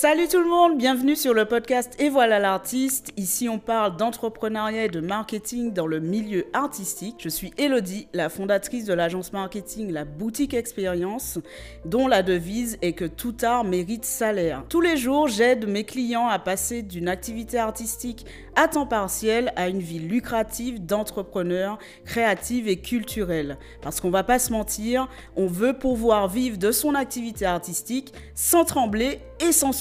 Salut 0.00 0.28
tout 0.28 0.40
le 0.40 0.48
monde, 0.48 0.78
bienvenue 0.78 1.14
sur 1.14 1.34
le 1.34 1.44
podcast 1.44 1.94
Et 1.98 2.08
voilà 2.08 2.38
l'artiste. 2.38 3.12
Ici 3.18 3.50
on 3.50 3.58
parle 3.58 3.98
d'entrepreneuriat 3.98 4.86
et 4.86 4.88
de 4.88 5.00
marketing 5.00 5.74
dans 5.74 5.86
le 5.86 6.00
milieu 6.00 6.46
artistique. 6.54 7.16
Je 7.18 7.28
suis 7.28 7.52
Elodie, 7.58 8.08
la 8.14 8.30
fondatrice 8.30 8.86
de 8.86 8.94
l'agence 8.94 9.34
marketing 9.34 9.92
La 9.92 10.06
Boutique 10.06 10.54
Expérience, 10.54 11.38
dont 11.84 12.08
la 12.08 12.22
devise 12.22 12.78
est 12.80 12.94
que 12.94 13.04
tout 13.04 13.36
art 13.42 13.64
mérite 13.64 14.06
salaire. 14.06 14.64
Tous 14.70 14.80
les 14.80 14.96
jours, 14.96 15.28
j'aide 15.28 15.68
mes 15.68 15.84
clients 15.84 16.28
à 16.28 16.38
passer 16.38 16.80
d'une 16.80 17.06
activité 17.06 17.58
artistique 17.58 18.24
à 18.56 18.68
temps 18.68 18.86
partiel 18.86 19.52
à 19.54 19.68
une 19.68 19.80
vie 19.80 19.98
lucrative 19.98 20.84
d'entrepreneur, 20.84 21.78
créative 22.06 22.68
et 22.68 22.80
culturelle. 22.80 23.58
Parce 23.82 24.00
qu'on 24.00 24.10
va 24.10 24.24
pas 24.24 24.38
se 24.38 24.50
mentir, 24.50 25.08
on 25.36 25.46
veut 25.46 25.74
pouvoir 25.74 26.26
vivre 26.26 26.56
de 26.56 26.72
son 26.72 26.94
activité 26.94 27.44
artistique 27.44 28.14
sans 28.34 28.64
trembler 28.64 29.20
et 29.40 29.52
sans 29.52 29.72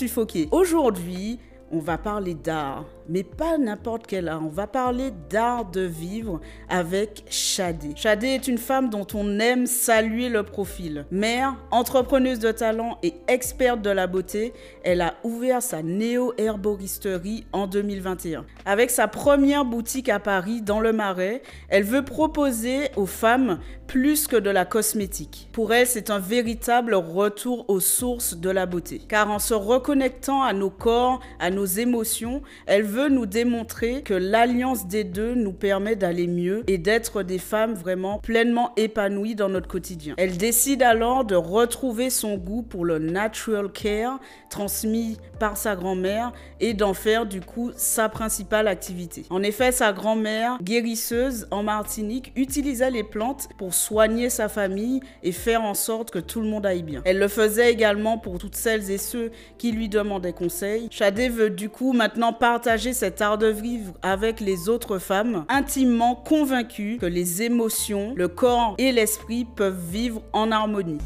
Aujourd'hui, 0.52 1.40
on 1.72 1.80
va 1.80 1.98
parler 1.98 2.34
d'art 2.34 2.86
mais 3.10 3.24
pas 3.24 3.58
n'importe 3.58 4.08
quel 4.08 4.30
art. 4.30 4.42
On 4.46 4.50
va 4.50 4.68
parler 4.68 5.12
d'art 5.30 5.66
de 5.66 5.82
vivre 5.82 6.40
avec 6.70 7.24
Shadé. 7.30 7.90
Shadé 7.96 8.28
est 8.28 8.48
une 8.48 8.58
femme 8.58 8.90
dont 8.90 9.08
on 9.14 9.40
aime 9.40 9.66
saluer 9.66 10.30
le 10.30 10.44
profil. 10.44 11.06
Mère, 11.12 11.56
entrepreneuse 11.72 12.40
de 12.40 12.52
talent 12.52 12.98
et 13.04 13.16
experte 13.28 13.82
de 13.82 13.90
la 13.90 14.08
beauté, 14.08 14.54
elle 14.84 15.02
a 15.02 15.16
ouvert 15.24 15.62
sa 15.62 15.82
néo-herboristerie 15.82 17.46
en 17.52 17.68
2021. 17.68 18.46
Avec 18.66 18.92
sa 18.92 19.08
première 19.08 19.66
boutique 19.66 20.10
à 20.10 20.20
Paris, 20.20 20.62
dans 20.62 20.80
le 20.80 20.94
Marais, 20.94 21.42
elle 21.70 21.84
veut 21.84 22.06
proposer 22.06 22.90
aux 22.96 23.08
femmes 23.08 23.60
plus 23.88 24.28
que 24.28 24.36
de 24.36 24.52
la 24.52 24.66
cosmétique. 24.66 25.50
Pour 25.52 25.74
elle, 25.74 25.88
c'est 25.88 26.12
un 26.12 26.20
véritable 26.20 26.94
retour 26.94 27.66
aux 27.70 27.80
sources 27.80 28.38
de 28.38 28.52
la 28.52 28.68
beauté. 28.68 29.02
Car 29.08 29.32
en 29.32 29.40
se 29.40 29.56
reconnectant 29.56 30.44
à 30.44 30.54
nos 30.54 30.70
corps, 30.70 31.20
à 31.40 31.50
nos 31.50 31.66
émotions, 31.66 32.44
elle 32.68 32.84
veut 32.84 32.99
nous 33.08 33.26
démontrer 33.26 34.02
que 34.02 34.14
l'alliance 34.14 34.88
des 34.88 35.04
deux 35.04 35.36
nous 35.36 35.54
permet 35.54 35.96
d'aller 35.96 36.28
mieux 36.28 36.64
et 36.68 36.78
d'être 36.78 37.24
des 37.24 37.38
femmes 37.38 37.74
vraiment 37.74 38.20
pleinement 38.20 38.74
épanouies 38.76 39.36
dans 39.36 39.50
notre 39.50 39.68
quotidien. 39.68 40.16
Elle 40.18 40.38
décide 40.38 40.84
alors 40.84 41.24
de 41.24 41.36
retrouver 41.36 42.10
son 42.10 42.36
goût 42.36 42.64
pour 42.64 42.84
le 42.84 43.00
natural 43.00 43.72
care 43.72 44.20
transmis 44.50 45.18
par 45.40 45.56
sa 45.56 45.76
grand-mère 45.76 46.34
et 46.60 46.74
d'en 46.74 46.94
faire 46.94 47.26
du 47.26 47.42
coup 47.42 47.72
sa 47.76 48.10
principale 48.10 48.68
activité. 48.68 49.26
En 49.30 49.44
effet, 49.44 49.72
sa 49.72 49.94
grand-mère, 49.94 50.58
guérisseuse 50.62 51.48
en 51.52 51.64
Martinique, 51.64 52.32
utilisait 52.36 52.92
les 52.92 53.04
plantes 53.04 53.48
pour 53.58 53.74
soigner 53.74 54.30
sa 54.30 54.50
famille 54.50 55.00
et 55.24 55.32
faire 55.32 55.62
en 55.62 55.74
sorte 55.74 56.12
que 56.12 56.20
tout 56.20 56.42
le 56.42 56.48
monde 56.48 56.66
aille 56.66 56.84
bien. 56.84 57.02
Elle 57.06 57.20
le 57.20 57.28
faisait 57.28 57.72
également 57.72 58.18
pour 58.18 58.40
toutes 58.40 58.56
celles 58.56 58.92
et 58.92 58.98
ceux 58.98 59.32
qui 59.58 59.72
lui 59.72 59.88
demandaient 59.88 60.34
conseil. 60.34 60.88
Shadé 60.92 61.30
veut 61.30 61.50
du 61.50 61.70
coup 61.70 61.94
maintenant 61.94 62.34
partager 62.34 62.89
cet 62.94 63.22
art 63.22 63.38
de 63.38 63.48
vivre 63.48 63.94
avec 64.02 64.40
les 64.40 64.70
autres 64.70 65.00
femmes, 65.00 65.46
intimement 65.50 66.16
convaincue 66.16 66.98
que 67.00 67.06
les 67.06 67.44
émotions, 67.44 68.14
le 68.16 68.28
corps 68.28 68.76
et 68.78 68.92
l'esprit 68.92 69.46
peuvent 69.56 69.80
vivre 69.90 70.22
en 70.34 70.52
harmonie. 70.52 71.00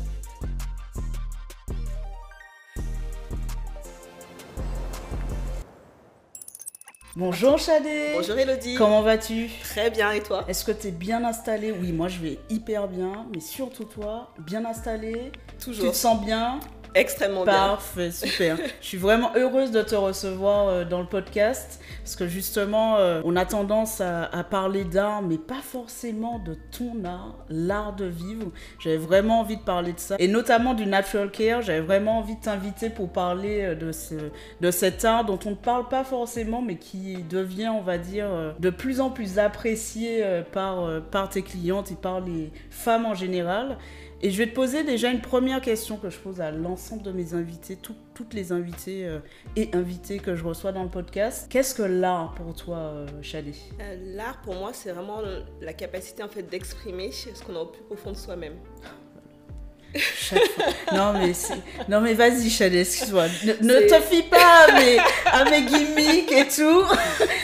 Bonjour 7.16 7.60
Chadé. 7.60 8.14
Bonjour 8.16 8.36
Elodie. 8.40 8.74
Comment 8.74 9.04
vas-tu? 9.04 9.48
Très 9.62 9.92
bien 9.92 10.12
et 10.12 10.22
toi? 10.22 10.46
Est-ce 10.48 10.66
que 10.66 10.72
tu 10.72 10.88
es 10.88 10.92
bien 10.92 11.24
installé 11.24 11.72
Oui, 11.72 11.92
moi 11.92 12.08
je 12.08 12.20
vais 12.20 12.40
hyper 12.50 12.88
bien, 12.88 13.28
mais 13.32 13.40
surtout 13.40 13.84
toi, 13.84 14.34
bien 14.40 14.66
installé 14.66 15.32
Toujours. 15.64 15.86
Tu 15.86 15.92
te 15.92 15.96
sens 15.96 16.26
bien? 16.26 16.60
Extrêmement 16.96 17.44
bien. 17.44 17.54
Parfait, 17.54 18.12
super. 18.12 18.58
je 18.82 18.86
suis 18.86 18.98
vraiment 18.98 19.32
heureuse 19.36 19.72
de 19.72 19.82
te 19.82 19.96
recevoir 19.96 20.68
euh, 20.68 20.86
dans 20.86 21.00
le 21.00 21.08
podcast 21.08 21.80
parce 22.04 22.16
que 22.16 22.28
justement, 22.28 22.98
euh, 22.98 23.22
on 23.24 23.36
a 23.36 23.46
tendance 23.46 24.02
à, 24.02 24.30
parler 24.50 24.84
d'art, 24.84 25.22
mais 25.22 25.38
pas 25.38 25.62
forcément 25.62 26.38
de 26.40 26.56
ton 26.78 27.06
art, 27.06 27.36
l'art 27.50 27.96
de 27.96 28.06
vivre. 28.06 28.52
J'avais 28.80 28.98
vraiment 28.98 29.40
envie 29.40 29.58
de 29.58 29.62
parler 29.62 29.94
de 29.94 30.00
ça 30.00 30.16
et 30.20 30.28
notamment 30.28 30.74
du 30.74 30.86
natural 30.86 31.32
care. 31.32 31.62
J'avais 31.62 31.82
vraiment 31.82 32.20
envie 32.20 32.36
de 32.36 32.42
t'inviter 32.42 32.90
pour 32.90 33.10
parler 33.10 33.62
euh, 33.62 33.76
de, 33.76 33.92
ce, 33.92 34.16
de 34.62 34.72
cet 34.72 35.06
art 35.06 35.26
dont 35.26 35.40
on 35.46 35.52
ne 35.52 35.56
parle 35.56 35.88
pas 35.88 36.04
forcément, 36.04 36.62
mais 36.62 36.76
qui 36.76 37.24
devient, 37.24 37.70
on 37.70 37.82
va 37.82 37.98
dire, 37.98 38.28
de 38.60 38.70
plus 38.70 39.02
en 39.02 39.10
plus 39.10 39.40
apprécié 39.40 40.24
par, 40.52 41.02
par 41.12 41.30
tes 41.30 41.42
clientes 41.42 41.92
et 41.92 41.96
par 41.96 42.22
les 42.22 42.52
femmes 42.70 43.06
en 43.06 43.16
général. 43.16 43.78
Et 44.26 44.32
je 44.32 44.38
vais 44.38 44.48
te 44.48 44.56
poser 44.56 44.86
déjà 44.86 45.12
une 45.12 45.20
première 45.20 45.60
question 45.60 45.98
que 45.98 46.10
je 46.10 46.18
pose 46.18 46.40
à 46.40 46.50
l'ensemble 46.50 47.04
de 47.04 47.12
mes 47.12 47.34
invités, 47.34 47.78
toutes 48.14 48.34
les 48.34 48.54
invités 48.54 49.06
euh, 49.06 49.20
et 49.58 49.70
invités 49.74 50.18
que 50.18 50.34
je 50.34 50.46
reçois 50.46 50.72
dans 50.72 50.84
le 50.84 50.90
podcast. 50.90 51.48
Qu'est-ce 51.50 51.76
que 51.76 51.84
l'art 51.84 52.34
pour 52.36 52.56
toi, 52.56 52.78
euh, 52.78 53.08
Chadé 53.22 53.52
euh, 53.82 54.16
L'art 54.16 54.42
pour 54.42 54.56
moi, 54.56 54.72
c'est 54.72 54.94
vraiment 54.94 55.20
la 55.60 55.74
capacité 55.74 56.24
en 56.24 56.30
fait 56.30 56.44
d'exprimer 56.44 57.12
ce 57.12 57.44
qu'on 57.44 57.54
a 57.58 57.60
au 57.60 57.66
plus 57.66 57.84
profond 57.84 58.12
de 58.12 58.18
soi-même 58.18 58.54
non 60.92 61.14
mais 61.14 61.32
non 61.88 62.02
mais 62.02 62.14
vas-y 62.14 62.50
Chadé, 62.50 62.82
excuse-moi. 62.82 63.26
Ne, 63.62 63.88
te 63.88 64.02
fie 64.02 64.24
pas 64.24 64.66
à 64.68 64.80
mes, 64.80 64.98
à 65.26 65.46
mes 65.46 65.64
gimmicks 65.64 66.32
et 66.32 66.48
tout. 66.48 66.84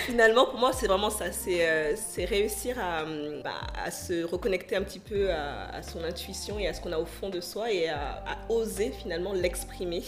Finalement 0.06 0.46
pour 0.46 0.60
moi 0.60 0.72
c'est 0.74 0.88
vraiment 0.88 1.10
ça, 1.10 1.32
c'est 1.32 1.68
euh, 1.68 1.96
réussir 2.26 2.78
à, 2.80 3.06
bah, 3.44 3.52
à, 3.84 3.92
se 3.92 4.24
reconnecter 4.24 4.76
un 4.76 4.84
petit 4.84 5.00
peu 5.00 5.30
à, 5.32 5.82
son 5.84 6.04
intuition 6.04 6.60
et 6.60 6.68
à 6.68 6.74
ce 6.74 6.82
qu'on 6.82 6.92
a 6.92 6.98
au 6.98 7.06
fond 7.06 7.30
de 7.30 7.42
soi 7.42 7.72
et 7.72 7.90
à 7.90 8.24
oser 8.50 8.92
finalement 8.92 9.34
l'exprimer 9.34 10.04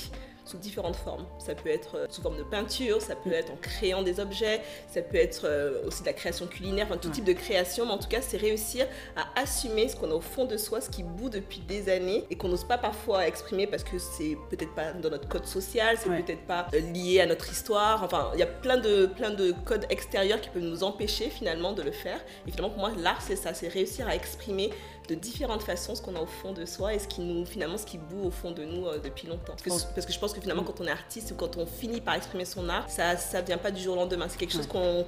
sous 0.46 0.58
différentes 0.58 0.96
formes. 0.96 1.26
Ça 1.40 1.56
peut 1.56 1.70
être 1.70 1.96
euh, 1.96 2.06
sous 2.10 2.22
forme 2.22 2.38
de 2.38 2.44
peinture, 2.44 3.02
ça 3.02 3.16
peut 3.16 3.32
être 3.32 3.52
en 3.52 3.58
créant 3.58 4.02
des 4.02 4.20
objets, 4.20 4.62
ça 4.88 5.02
peut 5.02 5.18
être 5.18 5.46
euh, 5.46 5.86
aussi 5.86 6.02
de 6.02 6.08
la 6.08 6.14
création 6.14 6.48
culinaire, 6.48 6.88
enfin 6.88 6.98
tout 6.98 7.10
type 7.10 7.26
de 7.26 7.34
création, 7.34 7.86
mais 7.86 7.92
en 7.92 7.98
tout 7.98 8.08
cas 8.08 8.22
c'est 8.22 8.38
réussir 8.38 8.88
à 9.16 9.40
assumer 9.40 9.88
ce 9.88 9.96
qu'on 9.96 10.12
a 10.12 10.14
au 10.14 10.22
fond 10.22 10.46
de 10.46 10.58
soi, 10.58 10.82
ce 10.82 10.90
qui 10.90 11.04
bout 11.04 11.30
depuis 11.30 11.60
des 11.60 11.90
années 11.90 12.26
et 12.30 12.36
qu'on 12.36 12.50
n'ose 12.50 12.64
pas 12.64 12.78
parfois 12.78 13.28
exprimer 13.28 13.68
parce 13.68 13.84
que 13.84 14.00
c'est 14.00 14.38
peut-être 14.50 14.74
pas 14.74 14.94
dans 14.94 15.10
notre 15.10 15.28
code 15.28 15.46
social, 15.46 15.98
c'est 15.98 16.10
peut-être 16.10 16.46
pas 16.46 16.68
euh, 16.74 16.80
lié 16.80 17.22
à 17.22 17.26
notre 17.26 17.52
histoire, 17.52 18.04
enfin 18.04 18.32
il 18.34 18.40
y 18.40 18.44
a 18.44 18.48
plein 18.48 18.78
de, 18.78 19.06
plein 19.06 19.32
de 19.32 19.54
codes 19.66 19.86
extérieurs 19.90 20.42
qui 20.42 20.50
peuvent 20.50 20.64
nous 20.64 20.84
empêcher 20.84 21.30
finalement 21.30 21.74
de 21.74 21.82
le 21.82 21.92
faire. 21.92 22.20
Et 22.48 22.52
finalement 22.52 22.74
pour 22.74 22.80
moi 22.80 22.92
l'art 22.98 23.22
c'est 23.22 23.36
ça, 23.36 23.54
c'est 23.54 23.68
réussir 23.68 24.08
à 24.08 24.16
exprimer 24.16 24.72
de 25.12 25.20
différentes 25.20 25.64
façons 25.64 25.96
ce 25.96 26.02
qu'on 26.02 26.16
a 26.16 26.20
au 26.20 26.26
fond 26.26 26.54
de 26.54 26.66
soi 26.66 26.94
et 26.94 27.00
ce 27.00 27.08
qui 27.08 27.22
nous 27.22 27.46
finalement 27.46 27.78
ce 27.78 27.86
qui 27.86 27.98
bout 27.98 28.28
au 28.28 28.32
fond 28.32 28.52
de 28.52 28.64
nous 28.64 28.86
depuis 29.04 29.28
longtemps. 29.28 29.56
Parce 29.64 30.06
que, 30.06 30.14
je 30.14 30.20
pense 30.20 30.34
que 30.34 30.42
finalement, 30.42 30.64
quand 30.64 30.80
on 30.82 30.86
est 30.86 30.92
artiste 30.92 31.32
ou 31.32 31.36
quand 31.36 31.58
on 31.58 31.66
finit 31.66 32.02
par 32.02 32.16
exprimer 32.16 32.46
son 32.46 32.68
art, 32.70 32.90
ça 32.90 33.18
ça 33.18 33.42
vient 33.42 33.58
pas 33.58 33.72
du 33.72 33.82
jour 33.82 33.94
au 33.94 33.98
lendemain. 33.98 34.28
C'est 34.30 34.38
quelque 34.38 34.54
chose 34.54 34.68
qu'on 34.68 35.06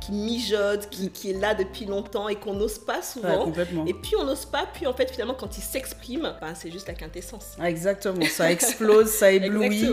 qui 0.00 0.12
mijote, 0.12 0.88
qui, 0.90 1.10
qui, 1.10 1.30
est 1.30 1.40
là 1.40 1.54
depuis 1.54 1.86
longtemps 1.86 2.28
et 2.28 2.36
qu'on 2.36 2.54
n'ose 2.54 2.78
pas 2.78 3.02
souvent. 3.02 3.50
et 3.86 3.94
puis 3.94 4.12
on 4.20 4.24
n'ose 4.24 4.44
pas, 4.44 4.66
puis 4.72 4.86
en 4.86 4.92
fait 4.92 5.10
finalement 5.10 5.34
quand 5.34 5.56
il 5.56 5.62
s'exprime, 5.62 6.34
ben, 6.40 6.54
c'est 6.54 6.70
juste 6.70 6.88
la 6.88 6.94
quintessence. 6.94 7.56
Ah, 7.58 7.70
exactement, 7.70 8.24
ça 8.26 8.50
explose, 8.50 9.08
ça 9.08 9.32
éblouit. 9.32 9.88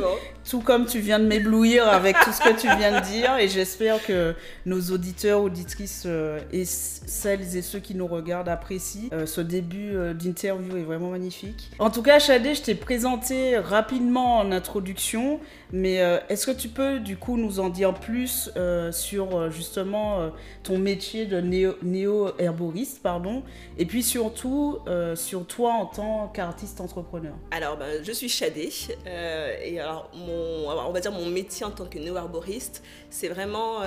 Tout 0.49 0.61
comme 0.61 0.85
tu 0.85 0.99
viens 0.99 1.19
de 1.19 1.25
m'éblouir 1.25 1.87
avec 1.87 2.15
tout 2.23 2.31
ce 2.31 2.41
que 2.41 2.59
tu 2.59 2.67
viens 2.77 2.99
de 2.99 3.05
dire 3.05 3.37
et 3.37 3.47
j'espère 3.47 4.03
que 4.03 4.35
nos 4.65 4.81
auditeurs, 4.91 5.41
auditrices 5.41 6.03
euh, 6.05 6.39
et 6.51 6.65
celles 6.65 7.55
et 7.55 7.61
ceux 7.61 7.79
qui 7.79 7.95
nous 7.95 8.07
regardent 8.07 8.49
apprécient. 8.49 9.09
Euh, 9.13 9.25
ce 9.25 9.40
début 9.43 9.95
euh, 9.95 10.13
d'interview 10.13 10.77
est 10.77 10.83
vraiment 10.83 11.09
magnifique. 11.09 11.71
En 11.79 11.89
tout 11.89 12.01
cas, 12.01 12.19
Chadé, 12.19 12.55
je 12.55 12.61
t'ai 12.61 12.75
présenté 12.75 13.57
rapidement 13.57 14.37
en 14.37 14.51
introduction, 14.51 15.39
mais 15.71 15.95
est-ce 16.29 16.45
que 16.45 16.51
tu 16.51 16.67
peux 16.67 16.99
du 16.99 17.17
coup 17.17 17.37
nous 17.37 17.59
en 17.59 17.69
dire 17.69 17.93
plus 17.93 18.51
sur 18.91 19.51
justement 19.51 20.21
euh, 20.21 20.29
ton 20.63 20.77
métier 20.77 21.25
de 21.25 21.39
néo-herboriste, 21.81 23.01
pardon, 23.01 23.43
et 23.77 23.85
puis 23.85 24.03
surtout 24.03 24.79
euh, 24.87 25.15
sur 25.15 25.45
toi 25.45 25.73
en 25.73 25.85
tant 25.85 26.27
qu'artiste 26.27 26.81
entrepreneur? 26.81 27.33
Alors, 27.51 27.77
ben, 27.77 28.03
je 28.03 28.11
suis 28.11 28.29
Chadé, 28.29 28.69
euh, 29.07 29.55
et 29.63 29.79
alors, 29.79 30.11
mon, 30.13 30.69
on 30.69 30.91
va 30.91 30.99
dire 30.99 31.11
mon 31.11 31.25
métier 31.25 31.65
en 31.65 31.71
tant 31.71 31.85
que 31.85 31.97
néo-herboriste, 31.97 32.83
c'est 33.09 33.27
vraiment, 33.27 33.79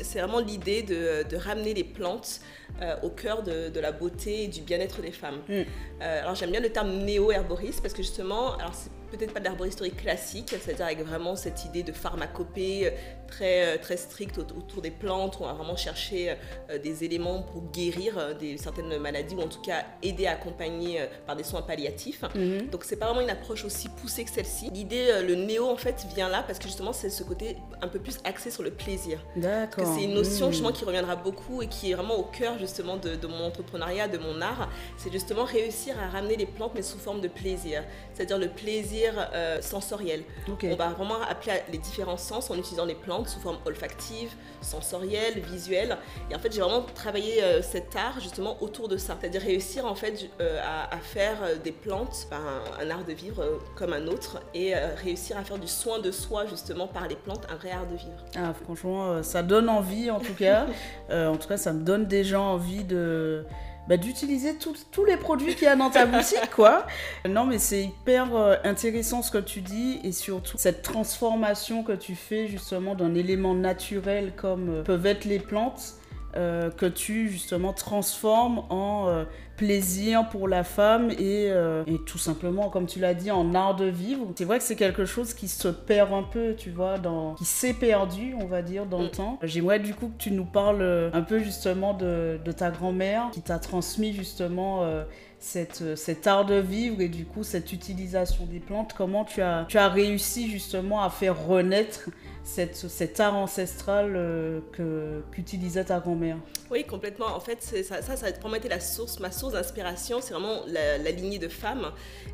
c'est 0.00 0.20
vraiment 0.20 0.40
l'idée 0.40 0.82
de, 0.82 1.28
de, 1.28 1.36
ramener 1.36 1.74
les 1.74 1.84
plantes 1.84 2.40
au 3.02 3.10
cœur 3.10 3.42
de, 3.42 3.68
de, 3.68 3.80
la 3.80 3.92
beauté 3.92 4.44
et 4.44 4.48
du 4.48 4.62
bien-être 4.62 5.02
des 5.02 5.12
femmes. 5.12 5.40
Mm. 5.48 5.62
alors, 6.00 6.34
j'aime 6.34 6.50
bien 6.50 6.60
le 6.60 6.70
terme 6.70 6.90
néo-herboriste 7.04 7.82
parce 7.82 7.94
que 7.94 8.02
justement, 8.02 8.56
alors 8.56 8.74
c'est 8.74 8.90
peut-être 9.12 9.34
pas 9.34 9.40
d'arboristerie 9.40 9.92
classique, 9.92 10.48
c'est-à-dire 10.48 10.86
avec 10.86 11.00
vraiment 11.00 11.36
cette 11.36 11.64
idée 11.64 11.82
de 11.82 11.92
pharmacopée 11.92 12.86
euh, 12.86 12.90
très, 13.32 13.74
euh, 13.74 13.78
très 13.80 13.96
stricte 13.96 14.38
autour 14.38 14.82
des 14.82 14.90
plantes, 14.90 15.38
on 15.40 15.46
va 15.46 15.52
vraiment 15.52 15.76
chercher 15.76 16.36
euh, 16.70 16.78
des 16.78 17.04
éléments 17.04 17.42
pour 17.42 17.62
guérir 17.72 18.36
des, 18.38 18.58
certaines 18.58 18.96
maladies 18.98 19.34
ou 19.34 19.40
en 19.40 19.48
tout 19.48 19.60
cas 19.60 19.84
aider 20.02 20.26
à 20.26 20.32
accompagner 20.32 21.00
par 21.26 21.36
des 21.36 21.44
soins 21.44 21.62
palliatifs. 21.62 22.22
Mhm. 22.34 22.68
Donc 22.70 22.84
c'est 22.84 22.96
pas 22.96 23.06
vraiment 23.06 23.20
une 23.20 23.30
approche 23.30 23.64
aussi 23.64 23.88
poussée 23.88 24.24
que 24.24 24.30
celle-ci. 24.30 24.70
L'idée, 24.72 25.22
le 25.26 25.34
néo 25.34 25.68
en 25.68 25.76
fait 25.76 26.06
vient 26.14 26.28
là 26.28 26.42
parce 26.46 26.58
que 26.58 26.66
justement 26.66 26.92
c'est 26.92 27.10
ce 27.10 27.22
côté 27.22 27.56
un 27.80 27.88
peu 27.88 27.98
plus 27.98 28.18
axé 28.24 28.50
sur 28.50 28.62
le 28.62 28.70
plaisir. 28.70 29.18
D'accord. 29.36 29.86
C'est 29.94 30.04
une 30.04 30.14
notion 30.14 30.46
mhm. 30.46 30.52
justement 30.52 30.72
qui 30.72 30.84
reviendra 30.84 31.16
beaucoup 31.16 31.62
et 31.62 31.68
qui 31.68 31.90
est 31.90 31.94
vraiment 31.94 32.16
au 32.16 32.24
cœur 32.24 32.58
justement 32.58 32.96
de, 32.96 33.14
de 33.16 33.26
mon 33.26 33.44
entrepreneuriat, 33.44 34.08
de 34.08 34.18
mon 34.18 34.40
art. 34.40 34.68
C'est 34.96 35.12
justement 35.12 35.44
réussir 35.44 35.98
à 35.98 36.08
ramener 36.08 36.36
les 36.36 36.46
plantes 36.46 36.72
mais 36.74 36.82
sous 36.82 36.98
forme 36.98 37.20
de 37.20 37.28
plaisir. 37.28 37.82
C'est-à-dire 38.14 38.38
le 38.38 38.48
plaisir 38.48 39.30
euh, 39.34 39.60
sensoriel. 39.60 40.22
On 40.62 40.76
va 40.76 40.90
vraiment 40.90 41.20
appeler 41.28 41.60
les 41.70 41.78
différents 41.78 42.16
sens 42.16 42.50
en 42.50 42.56
utilisant 42.56 42.84
les 42.84 42.94
plantes 42.94 43.21
sous 43.28 43.40
forme 43.40 43.58
olfactive, 43.64 44.32
sensorielle, 44.60 45.40
visuelle. 45.40 45.96
Et 46.30 46.34
en 46.34 46.38
fait, 46.38 46.52
j'ai 46.52 46.60
vraiment 46.60 46.82
travaillé 46.94 47.42
euh, 47.42 47.62
cet 47.62 47.96
art 47.96 48.20
justement 48.20 48.56
autour 48.62 48.88
de 48.88 48.96
ça. 48.96 49.16
C'est-à-dire 49.20 49.42
réussir 49.42 49.86
en 49.86 49.94
fait 49.94 50.30
à, 50.40 50.98
faire 50.98 51.38
des 51.62 51.72
plantes, 51.72 52.26
ben, 52.30 52.40
un, 52.80 52.90
art 52.90 53.04
de 53.04 53.12
vivre 53.12 53.60
comme 53.76 53.92
un 53.92 54.06
autre, 54.06 54.40
et 54.54 54.74
réussir 54.74 55.36
à 55.36 55.44
faire 55.44 55.58
du 55.58 55.66
soin 55.66 55.98
de 55.98 56.10
soi 56.10 56.46
justement 56.46 56.86
par 56.86 57.08
les 57.08 57.16
plantes, 57.16 57.46
un 57.50 57.56
vrai 57.56 57.70
art 57.70 57.86
de 57.86 57.96
vivre. 57.96 58.24
Ah, 58.36 58.52
franchement, 58.54 59.22
ça 59.22 59.42
donne 59.42 59.68
envie 59.68 60.10
en 60.10 60.20
tout 60.20 60.34
cas. 60.34 60.66
en 61.10 61.36
tout 61.36 61.48
cas, 61.48 61.56
ça 61.56 61.72
me 61.72 61.82
donne 61.82 62.06
déjà 62.06 62.40
envie 62.40 62.84
de 62.84 63.44
bah, 63.88 63.96
d'utiliser 63.96 64.56
tous 64.56 65.04
les 65.04 65.16
produits 65.16 65.54
qu'il 65.54 65.64
y 65.64 65.68
a 65.68 65.76
dans 65.76 65.90
ta 65.90 66.06
boutique, 66.06 66.50
quoi. 66.54 66.86
Non, 67.28 67.44
mais 67.44 67.58
c'est 67.58 67.84
hyper 67.84 68.34
euh, 68.34 68.56
intéressant 68.64 69.22
ce 69.22 69.30
que 69.30 69.38
tu 69.38 69.60
dis 69.60 70.00
et 70.04 70.12
surtout 70.12 70.56
cette 70.56 70.82
transformation 70.82 71.82
que 71.82 71.92
tu 71.92 72.14
fais 72.14 72.46
justement 72.46 72.94
d'un 72.94 73.14
élément 73.14 73.54
naturel 73.54 74.32
comme 74.36 74.68
euh, 74.68 74.82
peuvent 74.82 75.06
être 75.06 75.24
les 75.24 75.38
plantes 75.38 75.94
euh, 76.34 76.70
que 76.70 76.86
tu 76.86 77.28
justement 77.28 77.74
transformes 77.74 78.62
en 78.70 79.08
euh, 79.08 79.24
plaisir 79.56 80.30
pour 80.30 80.48
la 80.48 80.64
femme 80.64 81.10
euh, 81.20 81.84
et, 81.86 81.98
tout 82.06 82.16
simplement, 82.16 82.70
comme 82.70 82.86
tu 82.86 83.00
l'as 83.00 83.12
dit, 83.12 83.30
en 83.30 83.54
art 83.54 83.76
de 83.76 83.84
vivre. 83.84 84.26
C'est 84.34 84.46
vrai 84.46 84.56
que 84.58 84.64
c'est 84.64 84.76
quelque 84.76 85.04
chose 85.04 85.34
qui 85.34 85.46
se 85.46 85.68
perd 85.68 86.12
un 86.12 86.22
peu, 86.22 86.54
tu 86.56 86.70
vois, 86.70 86.96
dans, 86.96 87.34
qui 87.34 87.44
s'est 87.44 87.74
perdu, 87.74 88.34
on 88.40 88.46
va 88.46 88.62
dire, 88.62 88.86
dans 88.86 89.00
le 89.00 89.08
mm. 89.08 89.10
temps. 89.10 89.38
J'aimerais 89.42 89.78
du 89.78 89.94
coup 89.94 90.08
que 90.08 90.22
tu 90.22 90.30
nous 90.30 90.46
parles 90.46 91.10
un 91.12 91.22
peu 91.22 91.38
justement 91.38 91.92
de, 91.92 92.38
ta 92.56 92.70
grand-mère 92.70 93.28
qui 93.32 93.42
t'a 93.42 93.58
transmis 93.58 94.14
justement 94.14 94.86
cette, 95.42 95.96
cet 95.96 96.28
art 96.28 96.46
de 96.46 96.54
vivre 96.54 97.00
et 97.00 97.08
du 97.08 97.24
coup 97.24 97.42
cette 97.42 97.72
utilisation 97.72 98.46
des 98.46 98.60
plantes. 98.60 98.94
Comment 98.96 99.24
tu 99.24 99.42
as, 99.42 99.66
réussi 99.88 100.48
justement 100.48 101.02
à 101.02 101.10
faire 101.10 101.46
renaître 101.46 102.10
cet 102.44 103.20
art 103.20 103.34
ancestral 103.34 104.12
euh, 104.14 104.60
qu'utilisait 105.32 105.84
ta 105.84 105.98
grand-mère? 105.98 106.36
Oui, 106.72 106.84
complètement. 106.84 107.26
En 107.26 107.40
fait, 107.40 107.62
ça, 107.62 108.00
ça, 108.00 108.16
ça 108.16 108.26
a 108.26 108.30
vraiment 108.30 108.54
été 108.56 108.68
la 108.68 108.80
source, 108.80 109.20
ma 109.20 109.30
source 109.30 109.52
d'inspiration, 109.52 110.22
c'est 110.22 110.32
vraiment 110.32 110.62
la, 110.66 111.10
lignée 111.10 111.38
de 111.38 111.48
femmes. 111.48 111.92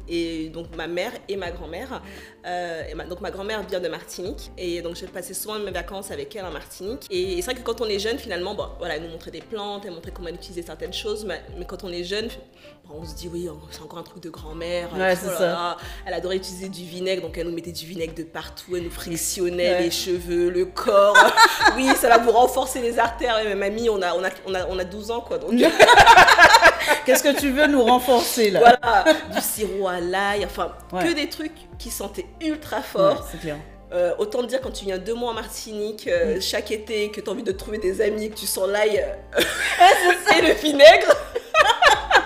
Et 0.09 0.49
donc 0.49 0.75
ma 0.77 0.87
mère 0.87 1.11
et 1.29 1.37
ma 1.37 1.51
grand-mère. 1.51 2.01
Euh, 2.47 2.83
donc 3.09 3.21
ma 3.21 3.33
grand-mère 3.33 3.63
vient 3.65 3.81
de 3.81 3.89
Martinique. 3.89 4.53
Et 4.57 4.81
donc 4.81 4.95
j'ai 4.95 5.09
passé 5.09 5.35
souvent 5.35 5.59
mes 5.59 5.73
vacances 5.73 6.13
avec 6.13 6.37
elle 6.37 6.45
en 6.45 6.53
Martinique. 6.53 7.07
Et 7.11 7.43
c'est 7.43 7.51
vrai 7.51 7.61
que 7.61 7.67
quand 7.67 7.81
on 7.81 7.87
est 7.87 7.99
jeune, 7.99 8.17
finalement, 8.17 8.55
bon, 8.55 8.69
voilà, 8.79 8.97
elle 8.97 9.03
nous 9.03 9.11
montrait 9.11 9.33
des 9.33 9.41
plantes, 9.41 9.85
elle 9.85 9.93
montrait 9.93 10.13
comment 10.13 10.29
elle 10.29 10.37
utilisait 10.37 10.63
certaines 10.63 10.95
choses. 10.95 11.25
Mais, 11.25 11.43
quand 11.67 11.83
on 11.83 11.91
est 11.91 12.05
jeune, 12.05 12.29
on 12.91 13.05
se 13.05 13.15
dit, 13.15 13.29
oui, 13.31 13.49
oh, 13.51 13.59
c'est 13.71 13.83
encore 13.83 13.99
un 13.99 14.05
truc 14.05 14.23
de 14.23 14.31
grand-mère. 14.31 14.95
Ouais, 14.95 15.17
ça. 15.17 15.77
Elle 16.07 16.15
adorait 16.15 16.37
utiliser 16.37 16.69
du 16.69 16.85
vinaigre, 16.85 17.23
donc 17.23 17.37
elle 17.37 17.47
nous 17.49 17.55
mettait 17.55 17.73
du 17.73 17.85
vinaigre 17.85 18.15
de 18.15 18.23
partout, 18.23 18.77
elle 18.77 18.85
nous 18.85 18.91
frictionnait 18.91 19.81
les 19.81 19.91
cheveux, 19.91 20.49
le 20.49 20.65
corps. 20.65 21.17
oui, 21.77 21.89
ça 21.97 22.09
va 22.09 22.19
vous 22.19 22.31
renforcer 22.31 22.81
les 22.81 22.99
artères. 22.99 23.41
Mais 23.45 23.55
mamie, 23.55 23.91
on 23.91 24.01
a, 24.01 24.15
on 24.15 24.23
a, 24.23 24.28
on 24.47 24.55
a, 24.55 24.67
on 24.67 24.79
a 24.79 24.85
12 24.85 25.11
ans, 25.11 25.21
quoi. 25.21 25.39
Donc... 25.39 25.53
Qu'est-ce 27.05 27.23
que 27.23 27.39
tu 27.39 27.51
veux 27.51 27.67
nous 27.67 27.83
renforcer 27.83 28.51
là? 28.51 28.61
Voilà, 28.61 29.05
du 29.35 29.41
sirop 29.41 29.89
à 29.89 30.01
l'ail, 30.01 30.45
enfin, 30.45 30.73
que 30.91 31.13
des 31.13 31.29
trucs 31.29 31.53
qui 31.79 31.91
sentaient 31.91 32.27
ultra 32.41 32.83
fort. 32.83 33.27
c'est 33.31 33.41
clair. 33.41 33.57
Euh, 33.91 34.13
autant 34.19 34.43
te 34.43 34.47
dire 34.47 34.61
quand 34.61 34.71
tu 34.71 34.85
viens 34.85 34.99
deux 34.99 35.15
mois 35.15 35.31
en 35.31 35.35
Martinique, 35.35 36.09
euh, 36.09 36.37
mm. 36.37 36.41
chaque 36.43 36.71
été, 36.71 37.11
que 37.11 37.23
tu 37.23 37.29
as 37.29 37.33
envie 37.33 37.43
de 37.43 37.53
trouver 37.53 37.79
des 37.79 38.03
amis, 38.03 38.29
que 38.29 38.37
tu 38.37 38.47
sens 38.47 38.69
l'ail 38.69 38.99
euh, 38.99 39.41
et 40.39 40.43
le 40.43 40.53
vinaigre. 40.53 41.15